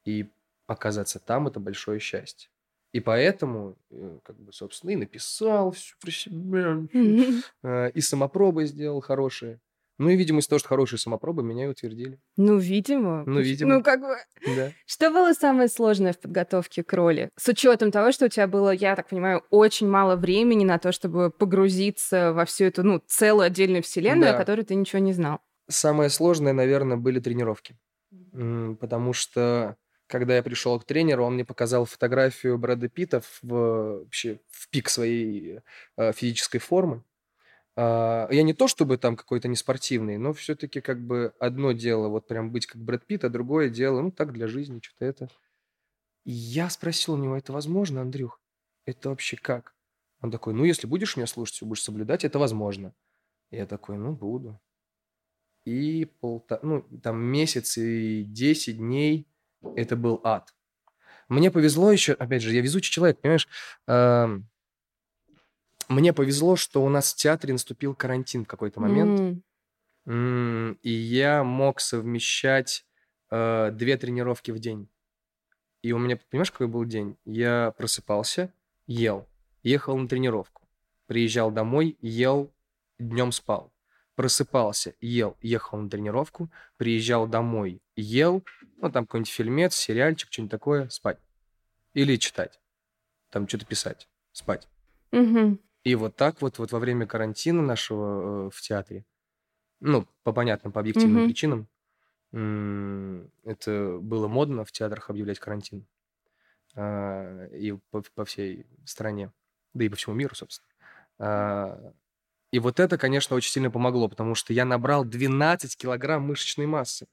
И 0.06 0.30
оказаться 0.68 1.20
там 1.20 1.48
это 1.48 1.60
большое 1.60 2.00
счастье. 2.00 2.50
И 2.94 3.00
поэтому, 3.00 3.78
э, 3.92 4.20
как 4.24 4.38
бы, 4.38 4.54
собственно, 4.54 4.92
и 4.92 4.96
написал 4.98 5.72
все 5.72 5.96
про 6.02 6.12
себя, 6.12 6.78
э, 7.64 7.92
и 7.92 8.02
самопробы 8.02 8.66
сделал 8.66 9.02
хорошие. 9.02 9.60
Ну 10.02 10.10
и, 10.10 10.16
видимо, 10.16 10.40
из-за 10.40 10.50
того, 10.50 10.60
что 10.60 10.70
хорошие 10.70 10.98
самопробы, 10.98 11.44
меня 11.44 11.66
и 11.66 11.68
утвердили. 11.68 12.20
Ну, 12.36 12.58
видимо. 12.58 13.24
Ну, 13.28 13.40
видимо. 13.40 13.76
Ну, 13.76 13.84
как 13.84 14.02
бы... 14.02 14.16
Да. 14.56 14.72
Что 14.88 15.12
было 15.12 15.34
самое 15.34 15.70
сложное 15.70 16.14
в 16.14 16.20
подготовке 16.20 16.84
к 16.84 16.92
роли? 16.94 17.30
С 17.38 17.48
учетом 17.50 17.92
того, 17.92 18.12
что 18.12 18.26
у 18.26 18.28
тебя 18.28 18.48
было, 18.48 18.72
я 18.72 18.96
так 18.96 19.10
понимаю, 19.10 19.44
очень 19.52 19.88
мало 19.88 20.16
времени 20.16 20.66
на 20.66 20.80
то, 20.80 20.92
чтобы 20.92 21.30
погрузиться 21.30 22.34
во 22.34 22.46
всю 22.46 22.66
эту, 22.66 22.82
ну, 22.82 23.00
целую 23.06 23.46
отдельную 23.46 23.84
вселенную, 23.84 24.32
Да. 24.32 24.36
о 24.36 24.40
которой 24.40 24.66
ты 24.66 24.74
ничего 24.74 24.98
не 24.98 25.14
знал. 25.14 25.40
Самое 25.70 26.10
сложное, 26.10 26.54
наверное, 26.54 26.98
были 26.98 27.20
тренировки. 27.20 27.78
Потому 28.80 29.14
что, 29.14 29.76
когда 30.08 30.36
я 30.36 30.42
пришел 30.42 30.80
к 30.80 30.86
тренеру, 30.86 31.26
он 31.26 31.36
мне 31.36 31.46
показал 31.46 31.86
фотографию 31.86 32.58
Брэда 32.58 32.90
Питта 32.90 33.22
в, 33.22 33.38
вообще, 33.44 34.40
в 34.50 34.68
пик 34.72 34.90
своей 34.90 35.60
э, 35.98 36.12
физической 36.14 36.58
формы. 36.58 37.04
А, 37.76 38.28
Я 38.32 38.44
не 38.44 38.54
то 38.54 38.68
чтобы 38.68 38.98
там 38.98 39.16
какой-то 39.16 39.48
неспортивный, 39.48 40.18
но 40.18 40.34
все-таки 40.34 40.82
как 40.82 41.06
бы 41.06 41.34
одно 41.40 41.72
дело 41.72 42.10
вот 42.10 42.28
прям 42.28 42.52
быть 42.52 42.66
как 42.66 42.82
Брэд 42.82 43.06
Питт, 43.06 43.24
а 43.24 43.30
другое 43.30 43.70
дело, 43.70 44.02
ну 44.02 44.12
так 44.12 44.34
для 44.34 44.48
жизни, 44.48 44.80
что-то 44.82 45.06
это. 45.06 45.30
И 46.26 46.32
я 46.32 46.70
спросил 46.70 47.14
у 47.16 47.18
него, 47.18 47.36
это 47.36 47.54
возможно, 47.54 48.02
Андрюх? 48.02 48.40
Это 48.86 49.10
вообще 49.10 49.38
как? 49.38 49.76
Он 50.22 50.32
такой, 50.32 50.54
ну 50.54 50.64
если 50.66 50.88
будешь 50.88 51.16
меня 51.16 51.28
слушать, 51.28 51.56
всё 51.56 51.66
будешь 51.66 51.84
соблюдать, 51.84 52.26
это 52.26 52.40
возможно. 52.40 52.94
Я 53.52 53.66
такой, 53.66 53.98
ну 53.98 54.14
буду. 54.14 54.60
И 55.66 56.06
полта... 56.20 56.60
ну, 56.64 56.82
там 57.04 57.20
месяц 57.22 57.78
и 57.78 58.24
10 58.24 58.78
дней 58.78 59.28
это 59.76 59.96
был 59.96 60.20
ад. 60.24 60.54
Мне 61.30 61.52
повезло 61.52 61.92
еще, 61.92 62.14
опять 62.14 62.42
же, 62.42 62.54
я 62.54 62.62
везучий 62.62 62.92
человек, 62.92 63.22
понимаешь? 63.22 63.48
Мне 65.92 66.14
повезло, 66.14 66.56
что 66.56 66.82
у 66.86 66.88
нас 66.88 67.12
в 67.12 67.18
театре 67.18 67.52
наступил 67.52 67.94
карантин 67.94 68.46
в 68.46 68.48
какой-то 68.48 68.80
момент. 68.80 69.42
М, 70.06 70.80
и 70.82 70.90
я 70.90 71.44
мог 71.44 71.82
совмещать 71.82 72.86
э, 73.30 73.72
две 73.74 73.98
тренировки 73.98 74.52
в 74.52 74.60
день. 74.60 74.88
И 75.82 75.92
у 75.92 75.98
меня, 75.98 76.18
понимаешь, 76.30 76.52
какой 76.52 76.68
был 76.68 76.86
день? 76.86 77.18
Я 77.26 77.74
просыпался, 77.78 78.54
ел, 78.88 79.28
ехал 79.64 79.98
на 79.98 80.08
тренировку, 80.08 80.66
приезжал 81.08 81.52
домой, 81.52 81.98
ел, 82.00 82.54
днем 82.98 83.34
спал. 83.34 83.74
Просыпался, 84.16 84.96
ел, 85.02 85.36
ехал 85.42 85.78
на 85.78 85.90
тренировку, 85.90 86.50
приезжал 86.78 87.28
домой, 87.28 87.82
ел, 87.98 88.46
ну, 88.78 88.90
там 88.90 89.06
какой-нибудь 89.06 89.32
фильмец, 89.32 89.76
сериальчик, 89.76 90.32
что-нибудь 90.32 90.52
такое, 90.52 90.88
спать. 90.88 91.18
Или 91.94 92.16
читать. 92.16 92.62
Там 93.30 93.46
что-то 93.46 93.66
писать, 93.66 94.08
спать. 94.32 94.70
Мгм. 95.12 95.60
И 95.84 95.96
вот 95.96 96.16
так 96.16 96.42
вот, 96.42 96.60
вот 96.60 96.72
во 96.72 96.80
время 96.80 97.08
карантина 97.08 97.62
нашего 97.62 98.48
э, 98.48 98.50
в 98.52 98.62
театре, 98.62 99.06
ну, 99.82 100.08
по 100.24 100.34
понятным, 100.34 100.74
по 100.74 100.82
объективным 100.82 101.24
Мгм. 101.24 101.24
причинам, 101.24 101.70
это 103.44 103.98
было 104.02 104.28
модно 104.28 104.66
в 104.66 104.72
театрах 104.72 105.10
объявлять 105.10 105.40
карантин. 105.40 105.88
А, 106.76 107.46
И 107.48 107.74
по, 107.92 108.04
по 108.16 108.26
всей 108.26 108.66
стране, 108.86 109.32
да 109.74 109.86
и 109.86 109.90
по 109.90 109.96
всему 109.96 110.16
миру, 110.16 110.36
собственно. 110.36 110.68
А, 111.20 111.94
И 112.52 112.60
вот 112.60 112.80
это, 112.80 112.98
конечно, 112.98 113.36
очень 113.36 113.52
сильно 113.52 113.72
помогло, 113.72 114.10
потому 114.10 114.36
что 114.36 114.54
я 114.54 114.66
набрал 114.66 115.06
12 115.06 115.78
килограмм 115.78 116.24
мышечной 116.24 116.68
массы. 116.68 117.08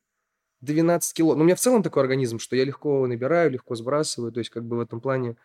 12 0.63 1.15
кило. 1.15 1.35
Ну, 1.37 1.43
у 1.43 1.45
меня 1.47 1.57
в 1.57 1.61
целом 1.61 1.83
такой 1.85 2.03
организм, 2.03 2.39
что 2.41 2.57
я 2.57 2.65
легко 2.65 3.07
набираю, 3.07 3.51
легко 3.53 3.75
сбрасываю. 3.77 4.33
То 4.33 4.41
есть, 4.41 4.51
как 4.51 4.65
бы 4.67 4.79
в 4.79 4.81
этом 4.81 5.01
плане 5.01 5.37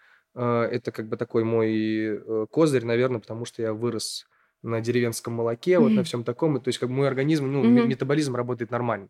это 0.41 0.91
как 0.91 1.07
бы 1.09 1.17
такой 1.17 1.43
мой 1.43 2.17
э, 2.17 2.45
козырь, 2.51 2.85
наверное, 2.85 3.19
потому 3.19 3.45
что 3.45 3.61
я 3.61 3.73
вырос 3.73 4.25
на 4.63 4.81
деревенском 4.81 5.33
молоке, 5.33 5.79
вот 5.79 5.95
на 5.95 6.03
всем 6.03 6.23
таком. 6.23 6.57
И, 6.57 6.61
То 6.61 6.69
есть, 6.69 6.79
как 6.79 6.89
бы 6.89 6.95
мой 6.95 7.07
организм, 7.07 7.47
ну, 7.51 7.63
Мгм. 7.63 7.87
метаболизм 7.87 8.35
работает 8.35 8.71
нормально. 8.71 9.09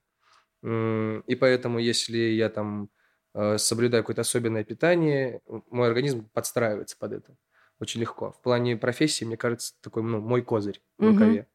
И 0.64 1.36
поэтому, 1.40 1.80
если 1.80 2.18
я 2.18 2.50
там 2.50 2.90
э, 3.34 3.58
соблюдаю 3.58 4.04
какое-то 4.04 4.22
особенное 4.22 4.64
питание, 4.64 5.42
мой 5.70 5.88
организм 5.88 6.30
подстраивается 6.34 6.98
под 6.98 7.14
это 7.14 7.36
очень 7.80 8.00
легко. 8.02 8.32
В 8.32 8.42
плане 8.42 8.78
профессии, 8.78 9.26
мне 9.26 9.36
кажется, 9.36 9.74
такой, 9.82 10.04
ну, 10.04 10.22
мой 10.22 10.42
козырь 10.42 10.82
в 10.98 11.06
рукаве. 11.06 11.48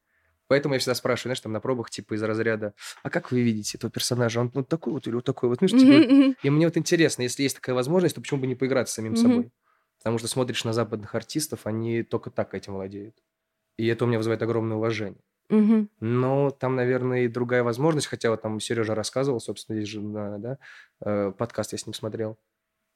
Поэтому 0.49 0.74
я 0.74 0.80
всегда 0.80 0.94
спрашиваю, 0.94 1.28
знаешь, 1.30 1.40
там 1.40 1.53
на 1.53 1.61
пробах, 1.61 1.90
типа, 1.90 2.14
из 2.14 2.22
разряда, 2.22 2.74
а 3.03 3.11
как 3.11 3.30
вы 3.30 3.42
видите 3.42 3.78
этого 3.78 3.90
персонажа? 3.90 4.40
Он 4.40 4.51
вот 4.55 4.68
такой 4.68 4.92
вот 4.94 5.07
или 5.07 5.14
вот 5.14 5.24
такой 5.24 5.49
вот? 5.49 5.61
Ну, 5.61 5.68
типа, 5.68 5.82
мгм. 5.82 6.36
и 6.42 6.51
мне 6.51 6.66
вот 6.66 6.76
интересно, 6.76 7.22
если 7.22 7.42
есть 7.42 7.57
такая 7.57 7.74
возможность, 7.74 8.14
то 8.14 8.20
почему 8.20 8.40
бы 8.40 8.46
не 8.46 8.55
поиграть 8.55 8.88
с 8.88 8.92
самим 8.94 9.12
Мгм. 9.12 9.20
собой? 9.20 9.53
Потому 9.99 10.18
что 10.18 10.28
смотришь 10.28 10.64
на 10.64 10.72
западных 10.72 11.14
артистов, 11.14 11.61
они 11.66 12.03
только 12.03 12.30
так 12.30 12.55
этим 12.55 12.74
владеют. 12.74 13.16
И 13.76 13.86
это 13.86 14.05
у 14.05 14.09
меня 14.09 14.18
вызывает 14.18 14.42
огромное 14.42 14.76
уважение. 14.76 15.20
Мгм. 15.51 15.88
Но 16.01 16.51
там, 16.51 16.76
наверное, 16.76 17.22
и 17.22 17.28
другая 17.28 17.62
возможность, 17.62 18.07
хотя 18.07 18.30
вот 18.30 18.42
там 18.42 18.61
Сережа 18.61 18.94
рассказывал, 18.94 19.40
собственно, 19.40 19.78
здесь 19.78 19.88
же, 19.90 20.01
да, 20.01 20.38
да, 20.38 20.59
э, 21.05 21.32
подкаст 21.32 21.72
я 21.72 21.78
с 21.78 21.86
ним 21.86 21.94
смотрел. 21.94 22.38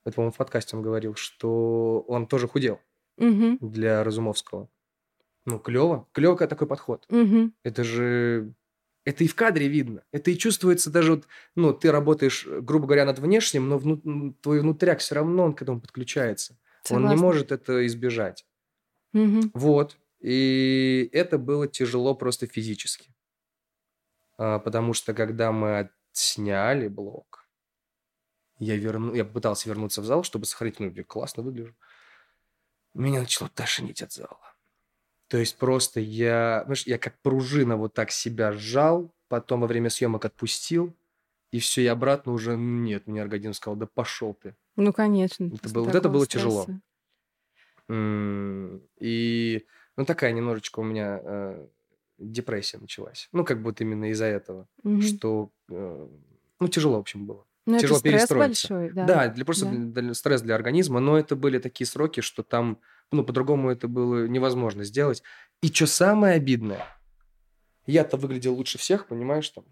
Это, 0.05 0.16
по-моему, 0.16 0.32
в 0.32 0.36
подкасте 0.36 0.76
он 0.76 0.82
говорил, 0.82 1.14
что 1.14 2.00
он 2.09 2.26
тоже 2.26 2.48
худел 2.48 2.80
Мгм. 3.18 3.59
для 3.61 4.05
Разумовского. 4.05 4.68
Ну, 5.45 5.59
клево. 5.59 6.09
Клево, 6.12 6.36
когда 6.36 6.51
такой 6.55 6.66
подход. 6.68 7.05
Мгм. 7.09 7.55
Это 7.64 7.82
же... 7.84 8.53
Это 9.05 9.24
и 9.24 9.26
в 9.26 9.34
кадре 9.34 9.66
видно. 9.66 10.05
Это 10.12 10.30
и 10.30 10.38
чувствуется 10.38 10.88
даже 10.90 11.16
вот... 11.16 11.26
Ну, 11.57 11.72
ты 11.74 11.90
работаешь, 11.90 12.47
грубо 12.47 12.86
говоря, 12.86 13.05
над 13.05 13.18
внешним, 13.18 13.68
но 13.68 13.78
вну- 13.78 14.34
твой 14.40 14.61
внутряк 14.61 15.01
все 15.01 15.16
равно, 15.16 15.45
он 15.45 15.55
к 15.55 15.62
этому 15.62 15.80
подключается. 15.80 16.53
Он 16.90 16.99
не 17.03 17.09
Согласна. 17.09 17.16
может 17.26 17.53
это 17.53 17.84
избежать. 17.86 18.47
Мгм. 19.12 19.51
Вот. 19.55 19.97
И 20.20 21.09
это 21.12 21.38
было 21.38 21.66
тяжело 21.66 22.14
просто 22.14 22.47
физически. 22.47 23.12
А, 24.38 24.61
Потому 24.61 24.95
что 24.95 25.14
когда 25.14 25.51
мы 25.51 25.80
от- 25.80 25.93
сняли 26.12 26.86
блок. 26.88 27.49
Я, 28.61 28.76
верну... 28.76 29.12
я 29.14 29.24
попытался 29.24 29.68
вернуться 29.68 30.03
в 30.03 30.05
зал, 30.05 30.22
чтобы 30.22 30.45
сохранить, 30.47 30.78
ну, 30.78 30.90
я 30.95 31.03
классно 31.03 31.43
выгляжу. 31.43 31.74
Меня 32.95 33.20
начало 33.20 33.49
тошнить 33.49 34.03
от 34.03 34.12
зала. 34.12 34.51
То 35.33 35.39
есть 35.39 35.57
просто 35.57 35.99
я, 35.99 36.61
знаешь, 36.66 36.87
я 36.87 36.99
как 36.99 37.18
пружина 37.22 37.78
вот 37.78 37.95
так 37.95 38.11
себя 38.11 38.53
сжал, 38.53 39.14
потом 39.28 39.62
во 39.62 39.66
время 39.66 39.89
съемок 39.89 40.26
отпустил, 40.26 40.95
и 41.51 41.59
все, 41.59 41.80
и 41.80 41.87
обратно 41.87 42.33
уже 42.33 42.55
нет. 42.55 43.07
Мне 43.07 43.22
организм 43.22 43.55
сказал, 43.55 43.76
да 43.76 43.87
пошел 43.87 44.35
ты. 44.35 44.55
Ну, 44.76 44.93
конечно. 44.93 45.47
Это 45.47 45.70
было- 45.72 45.85
вот 45.87 45.95
это 45.95 46.11
было 46.11 46.26
тяжело. 46.26 46.64
стресса. 46.64 46.80
М, 47.89 48.83
И, 49.01 49.64
ну, 49.97 50.05
такая 50.05 50.33
немножечко 50.33 50.80
у 50.80 50.83
меня 50.85 51.18
э, 51.24 51.66
депрессия 52.18 52.76
началась. 52.76 53.30
Ну, 53.33 53.47
как 53.47 53.62
будто 53.62 53.85
именно 53.85 54.11
из-за 54.11 54.26
этого, 54.26 54.68
Мгм. 54.83 55.01
что, 55.01 55.51
э, 55.70 56.09
ну, 56.61 56.68
тяжело, 56.68 56.97
в 56.97 57.01
общем, 57.01 57.24
было. 57.26 57.47
Ну, 57.64 57.72
это 57.76 57.85
тяжело 57.85 58.01
стресс 58.01 58.12
перестроиться. 58.28 58.68
большой, 58.74 58.93
да. 58.93 59.07
Да, 59.07 59.28
для, 59.28 59.45
просто 59.47 59.64
да. 59.64 59.70
для- 59.70 60.03
для- 60.03 60.14
стресс 60.14 60.43
для 60.43 60.55
организма, 60.57 61.01
но 61.01 61.18
это 61.18 61.37
были 61.37 61.59
такие 61.59 61.87
сроки, 61.87 62.20
что 62.20 62.43
там, 62.43 62.78
ну, 63.12 63.24
по-другому 63.24 63.70
это 63.70 63.88
было 63.88 64.26
невозможно 64.26 64.84
сделать. 64.84 65.22
И 65.62 65.68
что 65.68 65.86
самое 65.86 66.34
обидное, 66.36 66.84
я-то 67.86 68.16
выглядел 68.16 68.54
лучше 68.54 68.78
всех, 68.78 69.06
понимаешь, 69.06 69.48
там. 69.50 69.64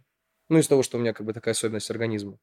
Ну, 0.49 0.59
из 0.59 0.66
того, 0.68 0.82
что 0.82 0.99
у 0.99 1.01
меня 1.01 1.12
как 1.12 1.26
бы 1.26 1.32
такая 1.32 1.55
особенность 1.55 1.91
организма. 1.91 2.38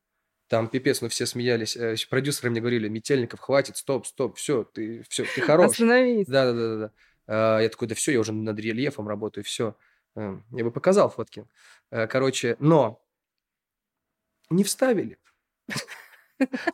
Там 0.47 0.69
пипец, 0.69 1.01
ну 1.01 1.09
все 1.09 1.25
смеялись. 1.25 1.75
э, 1.75 1.95
Продюсеры 2.09 2.49
мне 2.49 2.61
говорили, 2.61 2.87
Метельников, 2.87 3.41
хватит, 3.41 3.75
стоп, 3.75 4.07
стоп, 4.07 4.37
все, 4.37 4.63
ты, 4.63 5.03
все, 5.09 5.25
ты 5.25 5.41
хорош. 5.41 5.71
Остановись. 5.71 6.25
Да, 6.27 6.45
да, 6.45 6.53
да, 6.53 6.75
да, 6.77 6.91
да. 7.27 7.59
Я 7.61 7.67
такой, 7.69 7.89
да 7.89 7.95
все, 7.95 8.13
я 8.13 8.19
уже 8.21 8.31
над 8.31 8.57
рельефом 8.57 9.07
работаю, 9.09 9.43
все. 9.43 9.75
Я 10.15 10.63
бы 10.63 10.71
показал 10.71 11.09
фотки. 11.09 11.45
Э, 11.91 12.07
Короче, 12.07 12.55
но 12.59 13.05
не 14.49 14.63
вставили. 14.63 15.17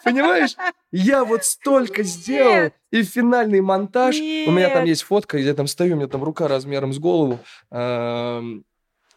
Понимаешь? 0.04 0.56
Я 0.92 1.24
вот 1.24 1.46
столько 1.46 2.04
сделал, 2.04 2.72
и 2.92 3.04
финальный 3.04 3.62
монтаж. 3.62 4.16
У 4.18 4.52
меня 4.52 4.70
там 4.70 4.86
есть 4.86 5.04
фотка, 5.04 5.38
я 5.38 5.54
там 5.54 5.68
стою, 5.68 5.94
у 5.94 5.98
меня 5.98 6.08
там 6.08 6.24
рука 6.24 6.48
размером 6.48 6.94
с 6.94 7.00
голову. 7.00 7.40
ам, 7.72 8.64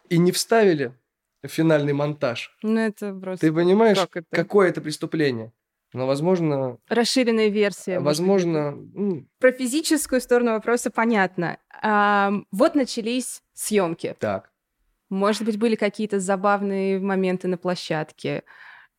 И 0.09 0.17
не 0.17 0.31
вставили 0.31 0.93
финальный 1.45 1.93
монтаж. 1.93 2.55
Ну, 2.63 2.79
это 2.79 3.13
просто... 3.13 3.47
Ты 3.47 3.53
понимаешь, 3.53 3.97
как 3.97 4.17
это? 4.17 4.25
какое 4.31 4.69
это 4.69 4.81
преступление? 4.81 5.51
Но, 5.93 6.05
возможно, 6.05 6.77
Расширенная 6.89 7.47
версия. 7.47 7.99
возможно, 7.99 8.77
Про 9.39 9.51
физическую 9.53 10.19
сторону 10.19 10.51
вопроса 10.51 10.91
понятно. 10.91 11.57
Ам, 11.81 12.45
вот 12.51 12.75
начались 12.75 13.41
съемки. 13.53 14.15
так. 14.19 14.51
Может 15.09 15.43
быть, 15.43 15.57
были 15.57 15.75
какие-то 15.75 16.19
забавные 16.19 16.99
моменты 16.99 17.47
на 17.47 17.57
площадке, 17.57 18.43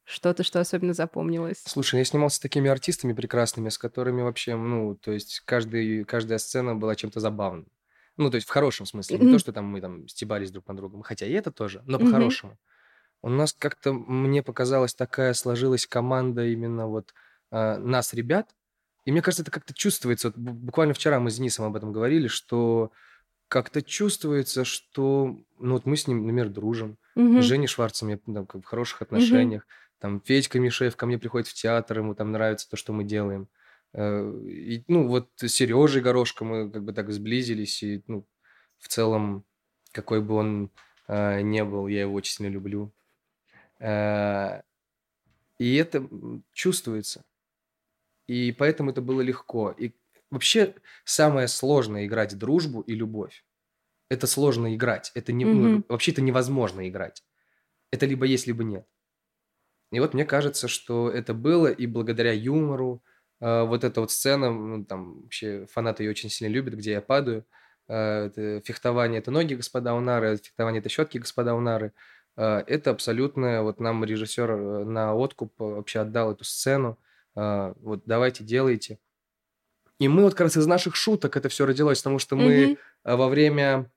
что-то, 0.09 0.43
что 0.43 0.61
особенно 0.61 0.95
запомнилось. 0.95 1.63
Слушай, 1.67 1.99
я 2.01 2.05
снимался 2.05 2.37
с 2.37 2.41
такими 2.41 2.71
артистами 2.71 3.13
прекрасными, 3.13 3.69
с 3.69 3.79
которыми 3.79 4.23
вообще, 4.23 4.57
ну, 4.57 4.95
то 4.97 5.13
есть 5.13 5.43
каждый, 5.45 6.05
каждая 6.05 6.39
сцена 6.39 6.75
была 6.75 6.95
чем-то 6.95 7.21
забавным. 7.21 7.67
Ну, 8.17 8.31
то 8.31 8.37
есть 8.37 8.49
в 8.49 8.51
хорошем 8.51 8.87
смысле. 8.87 9.19
Не 9.19 9.25
Мгм. 9.25 9.33
то, 9.35 9.39
что 9.39 9.53
там 9.53 9.67
мы 9.67 9.81
там 9.81 10.09
стебались 10.09 10.51
друг 10.51 10.67
на 10.67 10.77
другом, 10.77 11.03
хотя 11.03 11.27
и 11.27 11.33
это 11.33 11.53
тоже, 11.53 11.83
но 11.87 11.99
по-хорошему. 11.99 12.59
У 13.23 13.29
нас 13.29 13.53
как-то, 13.53 13.93
мне 13.93 14.43
показалось, 14.43 14.95
такая 14.95 15.35
сложилась 15.35 15.87
команда 15.87 16.47
именно 16.47 16.87
вот 16.87 17.15
а, 17.51 17.79
нас, 17.79 18.15
ребят. 18.15 18.51
И 19.05 19.13
мне 19.13 19.23
кажется, 19.23 19.43
это 19.43 19.51
как-то 19.51 19.75
чувствуется. 19.75 20.29
Вот 20.29 20.37
бу- 20.37 20.53
буквально 20.53 20.95
вчера 20.95 21.19
мы 21.21 21.31
с 21.31 21.37
Денисом 21.37 21.67
об 21.67 21.77
этом 21.77 21.93
говорили, 21.93 22.29
что 22.29 22.93
как-то 23.49 23.83
чувствуется, 23.83 24.65
что, 24.65 25.39
ну, 25.59 25.75
вот 25.75 25.87
мы 25.87 25.97
с 25.97 26.07
ним, 26.07 26.21
например, 26.23 26.49
дружим. 26.51 26.99
Мгм. 27.17 27.41
С 27.43 27.45
Женей 27.45 27.67
Шварцем 27.67 28.09
я 28.09 28.19
там, 28.19 28.47
как 28.47 28.63
в 28.63 28.67
хороших 28.67 29.03
отношениях. 29.03 29.67
Там 30.01 30.21
Федька 30.21 30.61
Мишеев 30.61 30.97
ко 30.97 31.07
мне 31.07 31.19
приходит 31.19 31.49
в 31.49 31.55
театр, 31.55 31.99
ему 31.99 32.15
там 32.15 32.33
нравится 32.33 32.69
то, 32.71 32.77
что 32.77 32.93
мы 32.93 33.05
делаем. 33.05 33.49
Э, 33.95 34.31
И, 34.47 34.85
ну, 34.89 35.09
вот 35.09 35.31
с 35.37 35.49
Сережей 35.49 36.03
Горошко 36.03 36.45
мы 36.45 36.71
как 36.71 36.85
бы 36.85 36.93
так 36.93 37.11
сблизились. 37.11 37.83
И, 37.83 38.03
ну, 38.07 38.27
в 38.79 38.89
целом, 38.89 39.45
какой 39.93 40.21
бы 40.23 40.35
он 40.35 40.71
э, 41.09 41.41
не 41.43 41.65
был, 41.65 41.89
я 41.89 42.03
его 42.03 42.15
очень 42.15 42.33
сильно 42.35 42.51
люблю. 42.53 42.93
Э, 43.81 44.63
И 45.59 45.77
это 45.77 46.09
чувствуется. 46.53 47.25
И 48.27 48.53
поэтому 48.53 48.91
это 48.91 49.01
было 49.01 49.21
легко. 49.21 49.71
И 49.71 49.93
вообще 50.31 50.75
самое 51.05 51.49
сложное 51.49 52.07
играть 52.07 52.37
дружбу 52.37 52.81
и 52.83 52.95
любовь. 52.95 53.45
Это 54.11 54.27
сложно 54.27 54.75
играть. 54.75 55.13
Это 55.15 55.33
не, 55.33 55.47
ну, 55.47 55.79
Мгм. 55.79 55.85
вообще 55.89 56.13
это 56.13 56.23
невозможно 56.23 56.89
играть. 56.89 57.25
Это 57.93 58.07
либо 58.07 58.27
есть, 58.27 58.47
либо 58.47 58.65
нет. 58.65 58.87
И 59.91 60.01
вот 60.01 60.15
мне 60.15 60.25
кажется, 60.25 60.69
что 60.69 61.11
это 61.11 61.35
было, 61.35 61.69
и 61.69 61.87
благодаря 61.87 62.33
юмору, 62.33 63.03
э, 63.41 63.63
вот 63.63 63.85
эта 63.85 64.01
вот 64.01 64.11
сцена, 64.11 64.51
ну, 64.51 64.85
там 64.85 65.23
вообще 65.23 65.67
фанаты 65.67 66.05
ее 66.05 66.11
очень 66.11 66.31
сильно 66.31 66.53
любят, 66.53 66.75
где 66.75 66.93
я 66.93 67.01
падаю. 67.01 67.47
Э, 67.89 68.27
это 68.27 68.61
фехтование– 68.65 69.19
это 69.21 69.31
ноги, 69.31 69.55
господа 69.55 69.95
Унары, 69.95 70.37
фехтование– 70.37 70.81
это 70.81 70.89
щетки, 70.89 71.19
господа 71.19 71.55
Унары. 71.55 71.93
Э, 72.37 72.63
это 72.67 72.91
абсолютно, 72.91 73.63
вот 73.63 73.81
нам 73.81 74.05
режиссер 74.05 74.51
э, 74.51 74.85
на 74.85 75.15
откуп 75.15 75.53
вообще 75.59 76.01
отдал 76.01 76.33
эту 76.33 76.45
сцену. 76.45 76.99
Э, 77.35 77.75
вот 77.81 78.03
давайте, 78.07 78.45
делайте. 78.45 78.99
И 79.99 80.07
мы 80.07 80.23
вот 80.23 80.35
как 80.35 80.43
раз 80.43 80.57
из 80.57 80.67
наших 80.67 80.95
шуток 80.95 81.37
это 81.37 81.49
все 81.49 81.67
родилось, 81.67 81.99
потому 81.99 82.21
что 82.21 82.37
мы 82.37 82.79
а 83.03 83.17
во 83.17 83.29
время 83.29 83.91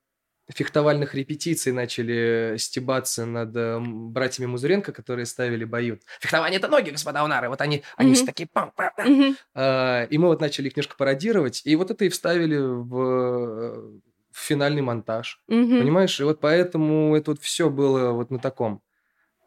фехтовальных 0.53 1.15
репетиций 1.15 1.71
начали 1.71 2.55
стебаться 2.57 3.25
над 3.25 3.55
э, 3.55 3.79
братьями 3.79 4.47
Музуренко, 4.47 4.91
которые 4.91 5.25
ставили. 5.25 5.63
Вот, 5.63 6.01
Фехтование– 6.19 6.59
это 6.59 6.67
ноги, 6.67 6.89
господа 6.89 7.23
Унары. 7.23 7.49
Вот 7.49 7.61
они, 7.61 7.83
они 7.97 8.13
все 8.13 8.25
такие... 8.25 8.47
пам, 8.51 8.71
пам, 8.75 8.91
пам». 8.95 9.11
Мгм. 9.11 9.37
А, 9.53 10.03
И 10.05 10.17
мы 10.17 10.27
вот 10.27 10.41
начали 10.41 10.67
их 10.67 10.75
немножко 10.75 10.95
пародировать. 10.97 11.61
И 11.65 11.75
вот 11.75 11.91
это 11.91 12.05
и 12.05 12.09
вставили 12.09 12.57
в, 12.57 12.99
э, 12.99 13.99
в 14.31 14.37
финальный 14.37 14.81
монтаж. 14.81 15.41
Мгм. 15.47 15.79
Понимаешь? 15.79 16.19
И 16.19 16.23
вот 16.23 16.39
поэтому 16.39 17.15
это 17.15 17.31
вот 17.31 17.41
все 17.41 17.69
было 17.69 18.11
вот 18.11 18.31
на 18.31 18.39
таком. 18.39 18.81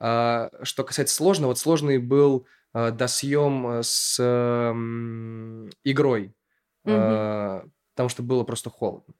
А, 0.00 0.50
что 0.62 0.84
касается 0.84 1.14
сложного, 1.14 1.50
вот 1.50 1.58
сложный 1.58 1.98
был 1.98 2.46
а, 2.72 2.90
досъем 2.90 3.66
э, 3.78 3.82
с 3.82 4.20
игрой. 5.84 6.34
А, 6.86 7.64
потому 7.94 8.08
что 8.08 8.22
было 8.22 8.44
просто 8.44 8.70
холодно. 8.70 9.14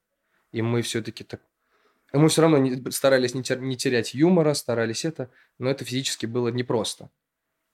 И 0.52 0.62
мы 0.62 0.82
все-таки 0.82 1.24
так... 1.24 1.40
и 2.14 2.16
Мы 2.16 2.28
все 2.28 2.42
равно 2.42 2.58
не- 2.58 2.90
старались 2.92 3.34
не, 3.34 3.42
тер- 3.42 3.58
не 3.60 3.76
терять 3.76 4.14
юмора, 4.14 4.54
старались 4.54 5.04
это, 5.04 5.30
но 5.58 5.68
это 5.68 5.84
физически 5.84 6.26
было 6.26 6.48
непросто. 6.48 7.10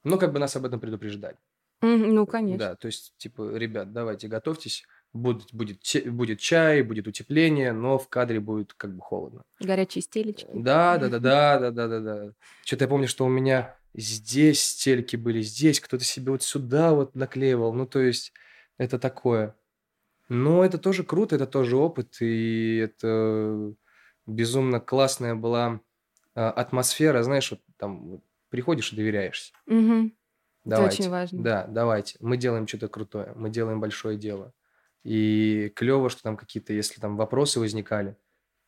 Но 0.02 0.16
как 0.16 0.32
бы 0.32 0.38
нас 0.38 0.56
об 0.56 0.64
этом 0.64 0.80
предупреждали. 0.80 1.36
Ну, 1.82 2.26
конечно. 2.26 2.58
Да, 2.58 2.74
то 2.74 2.86
есть, 2.86 3.14
типа, 3.18 3.54
ребят, 3.56 3.92
давайте 3.92 4.28
готовьтесь, 4.28 4.84
будет, 5.12 5.52
будет, 5.52 5.78
будет 6.06 6.40
чай, 6.40 6.82
будет 6.82 7.06
утепление, 7.06 7.72
но 7.72 7.98
в 7.98 8.08
кадре 8.08 8.40
будет 8.40 8.74
как 8.74 8.94
бы 8.94 9.00
холодно. 9.00 9.42
Горячие 9.60 10.02
стелечки. 10.02 10.46
Да, 10.52 10.98
да, 10.98 11.08
да, 11.08 11.18
да, 11.18 11.58
да, 11.60 11.70
да, 11.70 11.88
да, 11.88 12.00
да. 12.00 12.32
Что-то 12.64 12.84
я 12.84 12.88
помню, 12.88 13.08
что 13.08 13.24
у 13.24 13.28
меня 13.28 13.76
здесь 13.94 14.62
стельки 14.62 15.16
были, 15.16 15.40
здесь 15.42 15.80
кто-то 15.80 16.04
себе 16.04 16.32
вот 16.32 16.42
сюда 16.42 16.92
вот 16.94 17.14
наклеивал. 17.14 17.72
Ну, 17.74 17.86
то 17.86 18.00
есть, 18.00 18.32
это 18.78 18.98
такое. 18.98 19.54
Но 20.28 20.64
это 20.64 20.78
тоже 20.78 21.02
круто, 21.02 21.34
это 21.36 21.46
тоже 21.46 21.76
опыт, 21.76 22.20
и 22.20 22.76
это 22.76 23.74
безумно 24.34 24.80
классная 24.80 25.34
была 25.34 25.80
а, 26.34 26.50
атмосфера, 26.50 27.22
знаешь, 27.22 27.50
вот 27.50 27.60
там 27.76 28.08
вот 28.08 28.24
приходишь 28.48 28.92
и 28.92 28.96
доверяешься. 28.96 29.52
Это 30.64 30.76
Давайте. 30.76 31.02
очень 31.02 31.10
важно. 31.10 31.42
Да, 31.42 31.66
давайте. 31.66 32.16
Мы 32.20 32.36
делаем 32.36 32.66
что-то 32.66 32.88
крутое, 32.88 33.32
мы 33.34 33.50
делаем 33.50 33.80
большое 33.80 34.16
дело. 34.18 34.52
И 35.02 35.72
клево, 35.74 36.10
что 36.10 36.22
там 36.22 36.36
какие-то, 36.36 36.72
если 36.72 37.00
там 37.00 37.16
вопросы 37.16 37.60
возникали, 37.60 38.16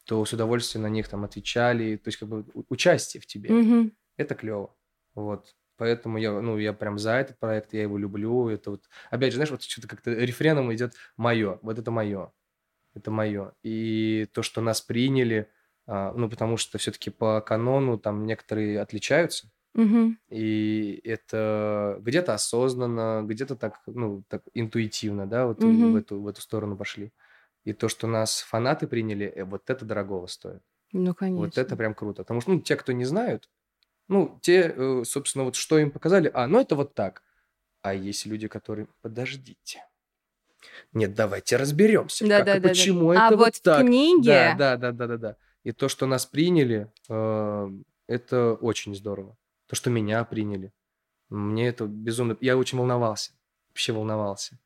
то 0.06 0.24
с 0.24 0.32
удовольствием 0.32 0.82
на 0.82 0.88
них 0.88 1.08
там 1.08 1.24
отвечали. 1.24 1.96
То 1.96 2.08
есть 2.08 2.18
как 2.18 2.28
бы 2.28 2.46
участие 2.68 3.20
в 3.20 3.26
тебе. 3.26 3.50
Мгм. 3.50 3.92
Это 4.16 4.34
клево. 4.34 4.74
Вот. 5.14 5.54
Поэтому 5.76 6.16
я, 6.16 6.40
ну, 6.40 6.58
я 6.58 6.72
прям 6.72 6.98
за 6.98 7.12
этот 7.12 7.38
проект, 7.38 7.74
я 7.74 7.82
его 7.82 7.98
люблю. 7.98 8.48
Это 8.48 8.70
вот, 8.70 8.84
опять 9.10 9.32
же, 9.32 9.36
знаешь, 9.36 9.50
вот 9.50 9.62
что-то 9.62 9.88
как-то 9.88 10.12
рефреном 10.12 10.72
идет 10.72 10.94
мое. 11.16 11.58
Вот 11.62 11.78
это 11.78 11.90
мое. 11.90 12.32
Это 12.94 13.10
мое. 13.10 13.52
И 13.62 14.26
то, 14.32 14.42
что 14.42 14.60
нас 14.60 14.80
приняли, 14.82 15.50
а, 15.86 16.12
ну, 16.12 16.28
потому 16.28 16.56
что 16.56 16.78
все-таки 16.78 17.10
по 17.10 17.40
канону 17.40 17.98
там 17.98 18.26
некоторые 18.26 18.80
отличаются. 18.80 19.50
Мгм. 19.74 20.18
И 20.28 21.00
это 21.04 21.98
где-то 22.00 22.34
осознанно, 22.34 23.22
где-то 23.24 23.56
так, 23.56 23.80
ну, 23.86 24.24
так 24.28 24.42
интуитивно, 24.54 25.26
да, 25.26 25.46
вот 25.46 25.62
Мгм. 25.64 25.92
в 25.92 25.96
эту, 25.96 26.20
в 26.22 26.28
эту 26.28 26.40
сторону 26.40 26.76
пошли. 26.76 27.12
И 27.64 27.72
то, 27.74 27.88
что 27.88 28.06
нас 28.06 28.40
фанаты 28.42 28.86
приняли, 28.86 29.26
э, 29.26 29.44
вот 29.44 29.70
это 29.70 29.84
дорогого 29.84 30.26
стоит. 30.26 30.62
Ну, 30.92 31.14
конечно. 31.14 31.42
Вот 31.42 31.58
это 31.58 31.76
прям 31.76 31.94
круто. 31.94 32.22
Потому 32.22 32.40
что, 32.40 32.52
ну, 32.52 32.60
те, 32.60 32.76
кто 32.76 32.92
не 32.92 33.04
знают, 33.04 33.50
ну, 34.08 34.38
те, 34.42 34.74
э, 34.76 35.04
собственно, 35.04 35.44
вот 35.44 35.56
что 35.56 35.78
им 35.78 35.90
показали, 35.92 36.30
а, 36.34 36.46
ну, 36.48 36.60
это 36.60 36.76
вот 36.76 36.94
так. 36.94 37.22
А 37.82 37.94
есть 37.94 38.26
люди, 38.26 38.48
которые, 38.48 38.88
подождите. 39.02 39.86
Нет, 40.92 41.14
давайте 41.14 41.56
разберемся, 41.56 42.24
как 42.24 42.26
и 42.26 42.30
Да-да-да-да. 42.44 42.68
почему 42.68 43.10
А 43.10 43.14
это 43.26 43.36
вот 43.36 43.46
вот 43.46 43.56
в 43.56 43.62
так. 43.62 43.80
книге- 43.86 44.24
Да, 44.24 44.54
да, 44.54 44.76
да, 44.76 44.92
да, 44.92 45.06
да, 45.06 45.16
да. 45.16 45.36
И 45.64 45.72
то, 45.72 45.88
что 45.88 46.06
нас 46.06 46.26
приняли, 46.26 46.90
э, 47.08 47.70
это 48.08 48.54
очень 48.54 48.94
здорово. 48.94 49.36
то, 49.66 49.76
что 49.76 49.88
меня 49.88 50.22
приняли. 50.24 50.70
Мне 51.30 51.68
это 51.68 51.86
безумно... 51.86 52.36
Я 52.42 52.58
очень 52.58 52.76
волновался, 52.76 53.32
вообще 53.70 53.92
волновался. 53.94 54.58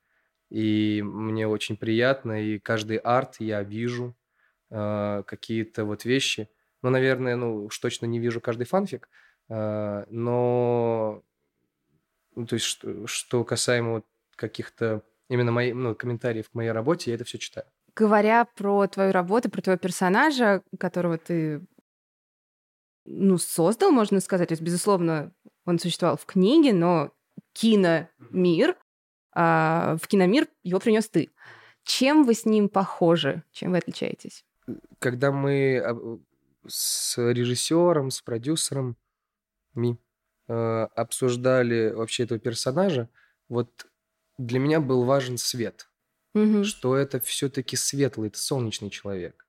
И 0.51 1.01
мне 1.05 1.47
очень 1.47 1.77
приятно, 1.77 2.43
и 2.43 2.59
каждый 2.59 2.97
арт 2.97 3.37
я 3.39 3.63
вижу, 3.63 4.17
э, 4.71 5.23
какие-то 5.27 5.85
вот 5.85 6.05
вещи. 6.05 6.49
Ну, 6.83 6.91
наверное, 6.91 7.37
ну, 7.37 7.67
уж 7.67 7.79
точно 7.79 8.07
не 8.07 8.19
вижу 8.19 8.41
каждый 8.41 8.65
фанфик, 8.67 9.09
э, 9.49 10.05
но... 10.11 11.23
Ну, 12.35 12.47
то 12.47 12.55
есть, 12.55 12.67
что, 12.67 13.07
что 13.07 13.45
касаемо 13.45 13.93
вот 13.93 14.07
каких-то 14.35 15.03
именно 15.29 15.53
моих, 15.53 15.75
ну, 15.75 15.95
комментариев 15.95 16.51
к 16.51 16.55
моей 16.55 16.71
работе, 16.71 17.11
я 17.11 17.17
это 17.17 17.25
все 17.25 17.39
читаю. 17.39 17.67
Говоря 17.95 18.45
про 18.45 18.87
твою 18.87 19.13
работу, 19.13 19.51
про 19.51 19.63
твоего 19.63 19.79
персонажа, 19.79 20.63
которого 20.79 21.19
ты 21.19 21.67
ну, 23.07 23.39
создал, 23.39 23.91
можно 23.91 24.21
сказать. 24.21 24.49
То 24.49 24.53
есть, 24.53 24.63
безусловно, 24.63 25.33
он 25.65 25.79
существовал 25.79 26.17
в 26.17 26.27
книге, 26.27 26.73
но 26.73 27.13
киномир, 27.53 28.77
а, 29.33 29.97
в 30.01 30.07
киномир 30.09 30.49
его 30.63 30.81
принес 30.81 31.09
ты. 31.09 31.31
Чем 31.85 32.25
вы 32.25 32.35
с 32.35 32.45
ним 32.45 32.69
похожи? 32.69 33.45
Чем 33.53 33.71
вы 33.71 33.79
отличаетесь? 33.79 34.45
Когда 34.99 35.31
мы 35.31 35.79
а, 35.79 36.19
с 36.67 37.17
режиссером, 37.19 38.11
с 38.11 38.21
продюсером 38.21 38.97
ми 39.75 39.99
э, 40.49 40.53
обсуждали 40.95 41.93
вообще 41.93 42.25
этого 42.25 42.41
персонажа, 42.41 43.09
вот 43.49 43.87
для 44.39 44.59
меня 44.59 44.81
был 44.81 45.05
важен 45.05 45.39
свет, 45.39 45.91
Мгм. 46.35 46.63
что 46.63 46.97
это 46.97 47.21
все-таки 47.21 47.77
светлый, 47.77 48.29
это 48.29 48.39
солнечный 48.39 48.91
человек. 48.91 49.47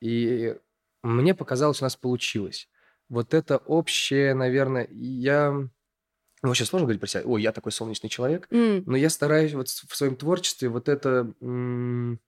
И 0.00 0.56
мне 1.02 1.34
показалось, 1.34 1.82
у 1.82 1.84
нас 1.84 1.96
получилось. 1.96 2.68
Вот 3.08 3.34
это 3.34 3.58
общее, 3.58 4.34
наверное, 4.34 4.88
я... 4.90 5.52
Ну, 5.52 6.48
вообще 6.50 6.64
сложно 6.64 6.86
говорить 6.86 7.00
про 7.00 7.08
себя, 7.08 7.22
ой, 7.24 7.42
я 7.42 7.52
такой 7.52 7.72
солнечный 7.72 8.10
человек, 8.10 8.50
М, 8.50 8.86
но 8.86 8.96
я 8.96 9.10
стараюсь 9.10 9.54
вот 9.54 9.68
в 9.68 9.96
своем 9.96 10.16
творчестве 10.16 10.68
вот 10.68 10.88
это 10.88 11.34
м, 11.40 12.20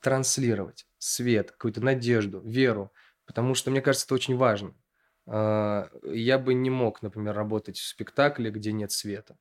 транслировать. 0.00 0.86
Свет, 0.98 1.52
какую-то 1.52 1.80
надежду, 1.80 2.40
веру. 2.40 2.92
Потому 3.26 3.54
что, 3.54 3.70
мне 3.70 3.80
кажется, 3.80 4.06
это 4.06 4.14
очень 4.14 4.36
важно. 4.36 4.74
А, 5.26 5.88
Я 6.04 6.38
бы 6.38 6.54
не 6.54 6.70
мог, 6.70 7.02
например, 7.02 7.34
работать 7.34 7.78
в 7.78 7.86
спектакле, 7.86 8.50
где 8.50 8.72
нет 8.72 8.92
света, 8.92 9.36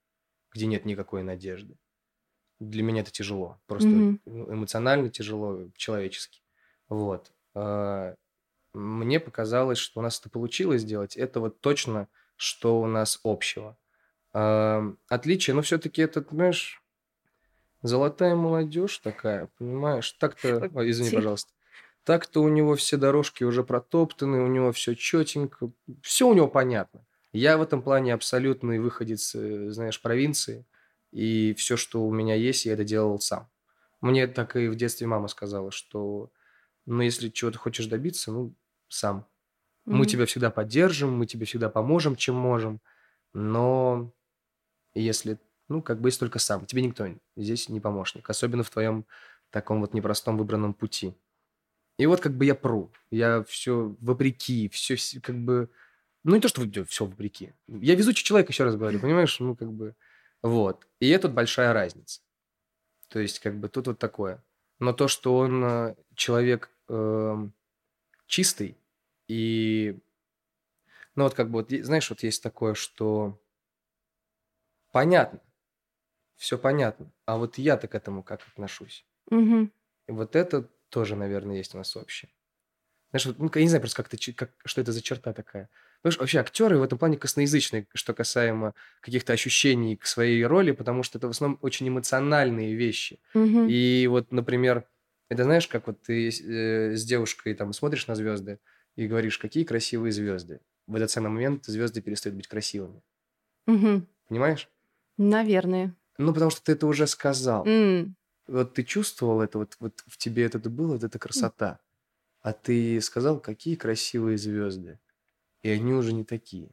где 0.53 0.65
нет 0.65 0.85
никакой 0.85 1.23
надежды. 1.23 1.75
Для 2.59 2.83
меня 2.83 3.01
это 3.01 3.11
тяжело. 3.11 3.59
Просто 3.65 3.87
ну, 3.89 4.19
эмоционально 4.25 5.09
тяжело, 5.09 5.69
человечески. 5.75 6.41
Вот. 6.87 7.31
А, 7.55 8.15
Мне 8.73 9.19
показалось, 9.19 9.77
что 9.77 9.99
у 9.99 10.03
нас 10.03 10.19
это 10.19 10.29
получилось 10.29 10.81
сделать. 10.81 11.17
Это 11.17 11.39
вот 11.39 11.59
точно, 11.59 12.07
что 12.35 12.79
у 12.79 12.87
нас 12.87 13.19
общего. 13.23 13.77
А, 14.31 14.83
Отличие, 15.07 15.55
но 15.55 15.61
все-таки 15.61 16.01
это, 16.01 16.25
знаешь, 16.29 16.83
золотая 17.81 18.35
молодежь 18.35 18.99
такая, 18.99 19.49
понимаешь? 19.57 20.11
Так-то, 20.13 20.69
ой, 20.73 20.89
извини, 20.91 21.11
пожалуйста. 21.11 21.51
Так-то 22.03 22.41
у 22.41 22.49
него 22.49 22.75
все 22.75 22.97
дорожки 22.97 23.43
уже 23.43 23.63
протоптаны, 23.63 24.41
у 24.41 24.47
него 24.47 24.71
все 24.73 24.93
четенько, 24.93 25.71
все 26.01 26.27
у 26.27 26.33
него 26.33 26.47
понятно. 26.47 27.05
Я 27.33 27.57
в 27.57 27.61
этом 27.61 27.81
плане 27.81 28.13
абсолютный 28.13 28.79
выходец, 28.79 29.33
э, 29.35 29.69
знаешь, 29.71 30.01
провинции, 30.01 30.65
и 31.11 31.53
все, 31.55 31.77
что 31.77 32.05
у 32.05 32.13
меня 32.13 32.35
есть, 32.35 32.65
я 32.65 32.73
это 32.73 32.83
делал 32.83 33.19
сам. 33.19 33.49
Мне 34.01 34.27
так 34.27 34.55
и 34.55 34.67
в 34.67 34.75
детстве 34.75 35.07
мама 35.07 35.27
сказала, 35.27 35.71
что, 35.71 36.31
ну, 36.87 37.01
если 37.03 37.29
чего-то 37.29 37.59
хочешь 37.59 37.87
добиться, 37.87 38.31
ну, 38.31 38.55
сам. 38.89 39.27
Мы 39.89 40.05
Мгм. 40.05 40.07
тебя 40.07 40.25
всегда 40.27 40.51
поддержим, 40.51 41.13
мы 41.17 41.27
тебе 41.27 41.45
всегда 41.45 41.69
поможем, 41.69 42.15
чем 42.17 42.35
можем, 42.35 42.81
но 43.33 44.13
если, 44.95 45.39
ну, 45.69 45.81
как 45.83 46.01
бы, 46.01 46.09
если 46.09 46.21
только 46.21 46.39
сам, 46.39 46.65
тебе 46.67 46.83
никто 46.83 47.07
здесь 47.37 47.69
не 47.69 47.79
помощник, 47.81 48.29
особенно 48.29 48.63
в 48.63 48.69
твоем 48.71 49.05
таком 49.51 49.81
вот 49.81 49.93
непростом 49.93 50.37
выбранном 50.37 50.73
пути. 50.73 51.15
И 51.97 52.05
вот 52.05 52.21
как 52.21 52.35
бы 52.37 52.45
я 52.45 52.55
пру, 52.55 52.91
я 53.11 53.43
все 53.43 53.95
вопреки, 54.01 54.67
все 54.69 54.95
как 55.21 55.37
бы, 55.43 55.69
ну, 56.23 56.35
не 56.35 56.41
то, 56.41 56.47
что 56.47 56.61
все 56.85 57.05
вопреки. 57.05 57.53
Я 57.67 57.95
везучий 57.95 58.23
человек, 58.25 58.49
еще 58.49 58.63
раз 58.63 58.75
говорю, 58.75 58.99
понимаешь, 58.99 59.39
ну, 59.39 59.55
как 59.55 59.71
бы, 59.71 59.95
вот. 60.41 60.87
И 60.99 61.09
это 61.09 61.29
большая 61.29 61.73
разница. 61.73 62.21
То 63.09 63.19
есть, 63.19 63.39
как 63.39 63.59
бы, 63.59 63.69
тут 63.69 63.87
вот 63.87 63.99
такое. 63.99 64.43
Но 64.79 64.93
то, 64.93 65.07
что 65.07 65.37
он 65.37 65.63
э, 65.63 65.95
человек 66.15 66.71
эм, 66.89 67.53
чистый, 68.27 68.77
и, 69.27 69.99
ну, 71.15 71.23
вот 71.23 71.33
как 71.33 71.49
бы, 71.49 71.59
вот, 71.59 71.69
знаешь, 71.71 72.09
вот 72.09 72.23
есть 72.23 72.41
такое, 72.43 72.73
что 72.73 73.39
понятно, 74.91 75.41
все 76.35 76.57
понятно, 76.57 77.11
а 77.25 77.37
вот 77.37 77.57
я-то 77.57 77.87
к 77.87 77.95
этому 77.95 78.23
как 78.23 78.41
отношусь? 78.47 79.05
Мгм. 79.31 79.71
И 80.07 80.11
вот 80.11 80.35
это 80.35 80.69
тоже, 80.89 81.15
наверное, 81.15 81.57
есть 81.57 81.75
у 81.75 81.77
нас 81.77 81.95
общее. 81.95 82.31
Знаешь, 83.11 83.27
вот, 83.27 83.39
ну, 83.39 83.51
я 83.55 83.61
не 83.61 83.69
знаю 83.69 83.81
просто, 83.81 84.03
как 84.03 84.19
чи- 84.19 84.33
как, 84.33 84.51
что 84.65 84.81
это 84.81 84.91
за 84.91 85.01
черта 85.01 85.33
такая. 85.33 85.69
Потому 86.03 86.11
что 86.15 86.21
вообще 86.23 86.39
актеры 86.39 86.77
в 86.77 86.83
этом 86.83 86.97
плане 86.97 87.17
косноязычные, 87.17 87.87
что 87.93 88.13
касаемо 88.13 88.73
каких-то 88.99 89.31
ощущений 89.31 89.95
к 89.95 90.05
своей 90.05 90.45
роли, 90.45 90.71
потому 90.71 91.01
что 91.01 91.17
это 91.17 91.27
в 91.27 91.29
основном 91.29 91.57
очень 91.61 91.87
эмоциональные 91.87 92.75
вещи. 92.75 93.21
Мгм. 93.33 93.69
И 93.69 94.05
вот, 94.07 94.29
например, 94.33 94.85
это 95.29 95.45
знаешь, 95.45 95.65
как 95.69 95.87
вот 95.87 96.01
ты 96.01 96.27
э, 96.27 96.95
с 96.97 97.05
девушкой 97.05 97.53
там 97.53 97.71
смотришь 97.71 98.07
на 98.07 98.15
звезды 98.15 98.59
и 98.97 99.07
говоришь, 99.07 99.37
какие 99.37 99.63
красивые 99.63 100.11
звезды. 100.11 100.59
В 100.87 100.95
этот 100.95 101.09
самый 101.09 101.29
момент 101.29 101.63
звезды 101.67 102.01
перестают 102.01 102.35
быть 102.35 102.49
красивыми. 102.49 103.01
Мгм. 103.65 104.05
Понимаешь? 104.27 104.69
Наверное. 105.17 105.95
Ну, 106.17 106.33
потому 106.33 106.51
что 106.51 106.61
ты 106.61 106.73
это 106.73 106.85
уже 106.85 107.07
сказал. 107.07 107.65
М. 107.65 108.17
Вот 108.47 108.73
ты 108.73 108.83
чувствовал 108.83 109.39
это, 109.41 109.57
вот, 109.57 109.77
вот 109.79 110.03
в 110.05 110.17
тебе 110.17 110.43
это 110.43 110.59
было, 110.59 110.93
вот 110.95 111.03
эта 111.05 111.17
красота. 111.17 111.79
А 112.41 112.51
ты 112.51 112.99
сказал, 112.99 113.39
какие 113.39 113.75
красивые 113.75 114.37
звезды. 114.37 114.99
И 115.63 115.69
они 115.69 115.93
уже 115.93 116.13
не 116.13 116.23
такие. 116.23 116.69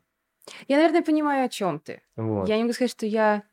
Я, 0.68 0.76
наверное, 0.76 1.02
понимаю, 1.02 1.46
о 1.46 1.48
чем 1.48 1.78
ты. 1.80 2.02
Вот. 2.16 2.48
Я 2.48 2.56
не 2.56 2.64
могу 2.64 2.72
сказать, 2.74 2.90
что 2.90 3.06
я... 3.06 3.44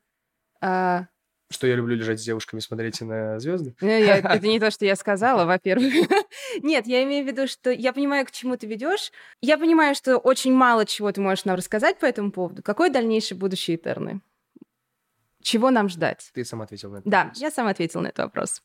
а, 0.62 1.08
Что 1.52 1.68
я 1.68 1.76
люблю 1.76 1.96
лежать 1.96 2.20
с 2.20 2.24
девушками, 2.24 2.60
смотреть 2.60 3.00
на 3.02 3.40
звезды. 3.40 3.76
Ну, 3.82 3.88
я- 3.88 4.18
это 4.18 4.48
не 4.48 4.60
то, 4.60 4.72
что 4.72 4.86
я 4.86 4.96
сказала, 4.96 5.46
во-первых. 5.46 5.94
Нет, 6.64 6.88
я 6.88 7.04
имею 7.04 7.24
в 7.24 7.28
виду, 7.28 7.48
что 7.48 7.70
я 7.70 7.94
понимаю, 7.94 8.26
к 8.26 8.32
чему 8.32 8.58
ты 8.58 8.66
ведешь. 8.68 9.12
Я 9.42 9.58
понимаю, 9.58 9.94
что 9.96 10.18
очень 10.18 10.54
мало 10.54 10.86
чего 10.86 11.12
ты 11.12 11.22
можешь 11.22 11.46
нам 11.46 11.56
рассказать 11.56 12.00
по 12.00 12.06
этому 12.06 12.32
поводу. 12.32 12.64
Какое 12.64 12.90
дальнейшее 12.90 13.38
будущее 13.38 13.78
Этерны? 13.78 14.22
Чего 15.44 15.70
нам 15.70 15.88
ждать? 15.88 16.30
Ты 16.34 16.44
сам 16.44 16.62
ответил 16.62 16.90
на 16.92 16.98
это. 16.98 17.10
Да, 17.10 17.32
я 17.36 17.52
сам 17.52 17.68
ответила 17.68 18.02
на 18.02 18.08
этот 18.08 18.26
вопрос. 18.26 18.64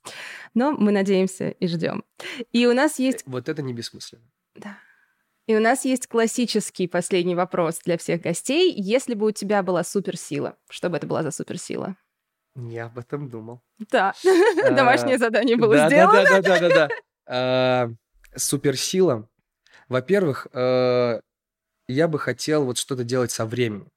Но 0.55 0.73
мы 0.73 0.91
надеемся 0.91 1.51
и 1.51 1.67
ждем. 1.69 2.03
И 2.51 2.67
у 2.67 2.73
нас 2.73 2.99
есть, 2.99 3.23
Вот 3.27 3.49
это 3.49 3.61
не 3.63 3.73
бессмысленно. 3.75 4.25
И 5.47 5.57
у 5.57 5.61
нас 5.61 5.85
есть 5.85 6.07
классический 6.07 6.87
последний 6.87 7.35
вопрос 7.35 7.81
для 7.85 7.99
всех 7.99 8.21
гостей. 8.23 8.73
Если 8.77 9.15
бы 9.15 9.27
у 9.27 9.31
тебя 9.33 9.63
была 9.63 9.83
суперсила, 9.83 10.57
что 10.71 10.89
бы 10.89 10.97
это 10.97 11.07
была 11.07 11.23
за 11.23 11.31
суперсила? 11.31 11.97
Я 12.55 12.87
об 12.87 12.99
этом 12.99 13.29
думал. 13.29 13.63
Да, 13.91 14.15
домашнее 14.71 15.19
задание 15.19 15.57
было 15.57 15.89
сделано. 15.89 16.23
Да, 16.23 16.41
да, 16.41 16.43
да, 16.43 16.61
да, 16.61 16.69
да. 16.69 16.89
А, 17.27 17.89
Суперсила. 18.37 19.29
Во-первых, 19.89 20.47
э, 20.53 21.21
я 21.89 22.09
бы 22.09 22.19
хотел 22.19 22.65
вот 22.65 22.79
что-то 22.79 23.05
делать 23.05 23.31
со 23.31 23.47
временем. 23.47 23.91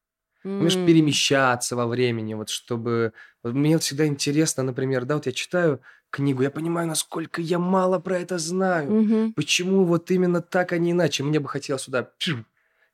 М. 0.44 0.68
перемещаться 0.86 1.76
во 1.76 1.88
времени, 1.88 2.36
вот 2.36 2.50
чтобы... 2.50 3.14
вот 3.42 3.54
мне 3.54 3.74
вот 3.74 3.82
всегда 3.82 4.06
интересно, 4.06 4.62
например, 4.62 5.06
да, 5.06 5.16
вот 5.16 5.26
я 5.26 5.32
читаю 5.32 5.82
книгу, 6.16 6.42
я 6.44 6.52
понимаю, 6.52 6.88
насколько 6.88 7.42
я 7.42 7.60
мало 7.60 8.00
про 8.00 8.20
это 8.20 8.38
знаю. 8.38 8.92
Мгм. 8.92 9.34
Почему 9.34 9.86
вот 9.86 10.12
именно 10.12 10.42
так, 10.42 10.72
а 10.74 10.78
не 10.78 10.92
иначе? 10.92 11.24
Мне 11.24 11.40
бы 11.40 11.50
хотелось 11.50 11.84
сюда 11.84 12.04
пшим, 12.18 12.46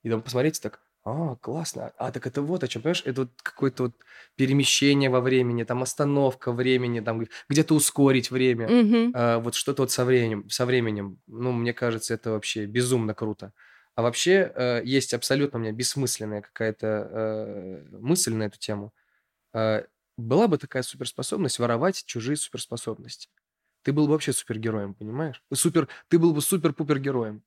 и 0.03 0.09
там 0.09 0.22
посмотреть 0.22 0.61
так, 0.61 0.80
а, 1.03 1.36
классно, 1.38 1.91
а 1.97 2.11
так 2.11 2.28
это 2.28 2.41
вот 2.41 2.63
о 2.63 2.67
чем, 2.67 2.82
понимаешь? 2.84 3.03
Это 3.05 3.22
вот 3.22 3.32
какое-то 3.41 3.84
вот 3.84 3.95
перемещение 4.36 5.09
во 5.09 5.19
времени, 5.22 5.63
там 5.63 5.82
остановка 5.82 6.51
времени, 6.51 6.99
там 6.99 7.26
где-то 7.49 7.74
ускорить 7.76 8.32
время. 8.32 8.67
Мгм. 8.69 9.11
А, 9.15 9.39
вот 9.39 9.55
что-то 9.55 9.84
вот 9.84 9.91
со 9.91 10.05
временем, 10.05 10.49
со 10.49 10.65
временем, 10.65 11.19
ну, 11.28 11.51
мне 11.51 11.74
кажется, 11.74 12.13
это 12.13 12.32
вообще 12.32 12.65
безумно 12.65 13.13
круто. 13.13 13.53
А 13.95 14.01
вообще 14.03 14.51
э, 14.55 14.82
есть 14.86 15.13
абсолютно 15.13 15.59
у 15.59 15.61
меня 15.61 15.74
бессмысленная 15.74 16.41
какая-то 16.41 16.88
э, 16.88 17.84
мысль 17.99 18.34
на 18.34 18.43
эту 18.43 18.57
тему. 18.57 18.93
Э, 19.53 19.84
была 20.18 20.47
бы 20.47 20.57
такая 20.57 20.84
суперспособность 20.84 21.59
воровать 21.59 22.03
чужие 22.05 22.36
суперспособности. 22.36 23.30
Ты 23.84 23.93
был 23.93 24.05
бы 24.05 24.14
вообще 24.14 24.34
супергероем, 24.34 24.93
понимаешь? 24.93 25.41
Супер, 25.53 25.88
ты 26.07 26.20
был 26.20 26.34
бы 26.34 26.41
супер-пупер-героем. 26.41 27.43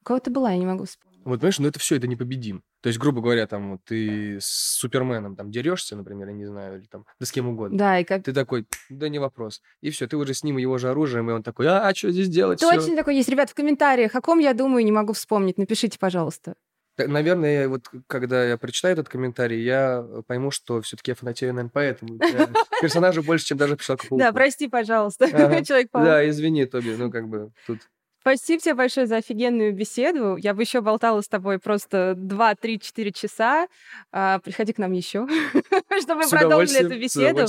У 0.00 0.04
кого-то 0.04 0.30
была, 0.30 0.52
я 0.52 0.58
не 0.58 0.66
могу 0.66 0.84
вспомнить. 0.84 1.20
Вот, 1.24 1.40
понимаешь, 1.40 1.58
ну 1.58 1.68
это 1.68 1.78
все, 1.78 1.96
это 1.96 2.06
непобедим. 2.06 2.62
То 2.80 2.88
есть, 2.88 2.98
грубо 2.98 3.20
говоря, 3.20 3.46
там, 3.46 3.72
вот 3.72 3.80
ты 3.84 4.38
с 4.40 4.46
Суперменом 4.78 5.36
там 5.36 5.50
дерешься, 5.50 5.94
например, 5.94 6.28
я 6.28 6.34
не 6.34 6.46
знаю, 6.46 6.78
или 6.78 6.86
там, 6.86 7.06
да 7.20 7.26
с 7.26 7.30
кем 7.30 7.48
угодно. 7.48 7.78
Да, 7.78 7.98
и 7.98 8.04
как... 8.04 8.24
Ты 8.24 8.32
такой, 8.32 8.66
да 8.88 9.08
не 9.08 9.20
вопрос. 9.20 9.62
И 9.80 9.90
все, 9.90 10.08
ты 10.08 10.16
уже 10.16 10.34
с 10.34 10.42
ним 10.42 10.58
и 10.58 10.62
его 10.62 10.78
же 10.78 10.90
оружием, 10.90 11.30
и 11.30 11.32
он 11.32 11.42
такой, 11.42 11.68
а, 11.68 11.94
что 11.94 12.10
здесь 12.10 12.28
делать? 12.28 12.58
Всё. 12.58 12.72
Точно 12.72 12.96
такой 12.96 13.16
есть. 13.16 13.28
Ребят, 13.28 13.50
в 13.50 13.54
комментариях, 13.54 14.14
о 14.14 14.20
ком 14.20 14.40
я 14.40 14.52
думаю, 14.52 14.84
не 14.84 14.92
могу 14.92 15.12
вспомнить. 15.12 15.58
Напишите, 15.58 15.98
пожалуйста. 15.98 16.54
Наверное, 16.98 17.68
вот 17.68 17.88
когда 18.06 18.44
я 18.44 18.56
прочитаю 18.58 18.92
этот 18.92 19.08
комментарий, 19.08 19.62
я 19.62 20.04
э, 20.06 20.22
пойму, 20.26 20.50
что 20.50 20.82
все-таки 20.82 21.12
я 21.12 21.14
фанатею, 21.14 21.54
наверное, 21.54 21.70
поэтому. 21.72 22.18
Персонажа 22.82 23.22
больше, 23.22 23.46
чем 23.46 23.58
даже 23.58 23.76
по 23.76 23.82
Человеку-пауку. 23.82 24.18
Да, 24.18 24.32
прости, 24.32 24.68
пожалуйста, 24.68 25.24
Ага. 25.32 25.64
Человек-паук. 25.64 26.04
Да, 26.06 26.28
извини, 26.28 26.66
Тоби, 26.66 26.94
ну 26.96 27.10
как 27.10 27.28
бы 27.28 27.50
тут... 27.66 27.80
Спасибо 28.22 28.62
тебе 28.62 28.74
большое 28.74 29.08
за 29.08 29.16
офигенную 29.16 29.74
беседу. 29.74 30.36
Я 30.36 30.54
бы 30.54 30.62
еще 30.62 30.80
болтала 30.80 31.22
с 31.22 31.28
тобой 31.28 31.58
просто 31.58 32.14
2, 32.16 32.54
3, 32.54 32.78
4 32.78 33.10
часа. 33.10 33.66
А, 34.12 34.38
Приходи 34.38 34.72
к 34.72 34.78
нам 34.78 34.92
еще, 34.92 35.26
чтобы 36.00 36.22
продолжили 36.30 36.86
эту 36.86 37.00
беседу. 37.00 37.46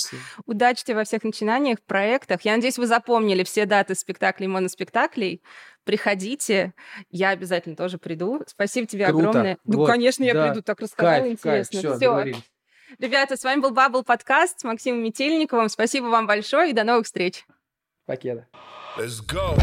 Удачи 0.48 0.84
тебе 0.84 0.96
во 0.96 1.04
всех 1.04 1.24
начинаниях, 1.24 1.80
проектах. 1.84 2.42
Я 2.42 2.56
надеюсь, 2.56 2.80
вы 2.80 2.88
запомнили 2.88 3.44
все 3.44 3.68
даты 3.68 3.94
спектаклей 3.94 4.46
и 4.46 4.50
моноспектаклей. 4.50 5.44
Приходите, 5.84 6.74
я 7.12 7.30
обязательно 7.30 7.76
тоже 7.76 8.00
приду. 8.00 8.42
Спасибо 8.48 8.88
тебе 8.88 9.06
Круто. 9.06 9.30
огромное. 9.30 9.58
Ну, 9.66 9.78
Вот, 9.78 9.88
конечно, 9.92 10.24
я 10.24 10.34
да. 10.34 10.48
приду, 10.48 10.64
так 10.64 10.80
рассказала 10.80 11.20
Кайф, 11.22 11.40
кайф, 11.42 11.68
интересно. 11.68 11.80
все, 11.80 11.90
Всё. 11.90 12.00
договорились. 12.00 12.52
Ребята, 12.98 13.38
с 13.38 13.44
вами 13.44 13.62
был 13.62 13.70
Бабл 13.72 14.04
подкаст 14.04 14.62
с 14.62 14.64
Максимом 14.64 15.04
Метельниковым. 15.04 15.70
Спасибо 15.70 16.06
вам 16.06 16.26
большое 16.26 16.72
и 16.72 16.74
до 16.74 16.84
новых 16.84 17.06
встреч. 17.06 17.46
Покеда. 18.08 18.48
Let's 18.98 19.20
go. 19.24 19.56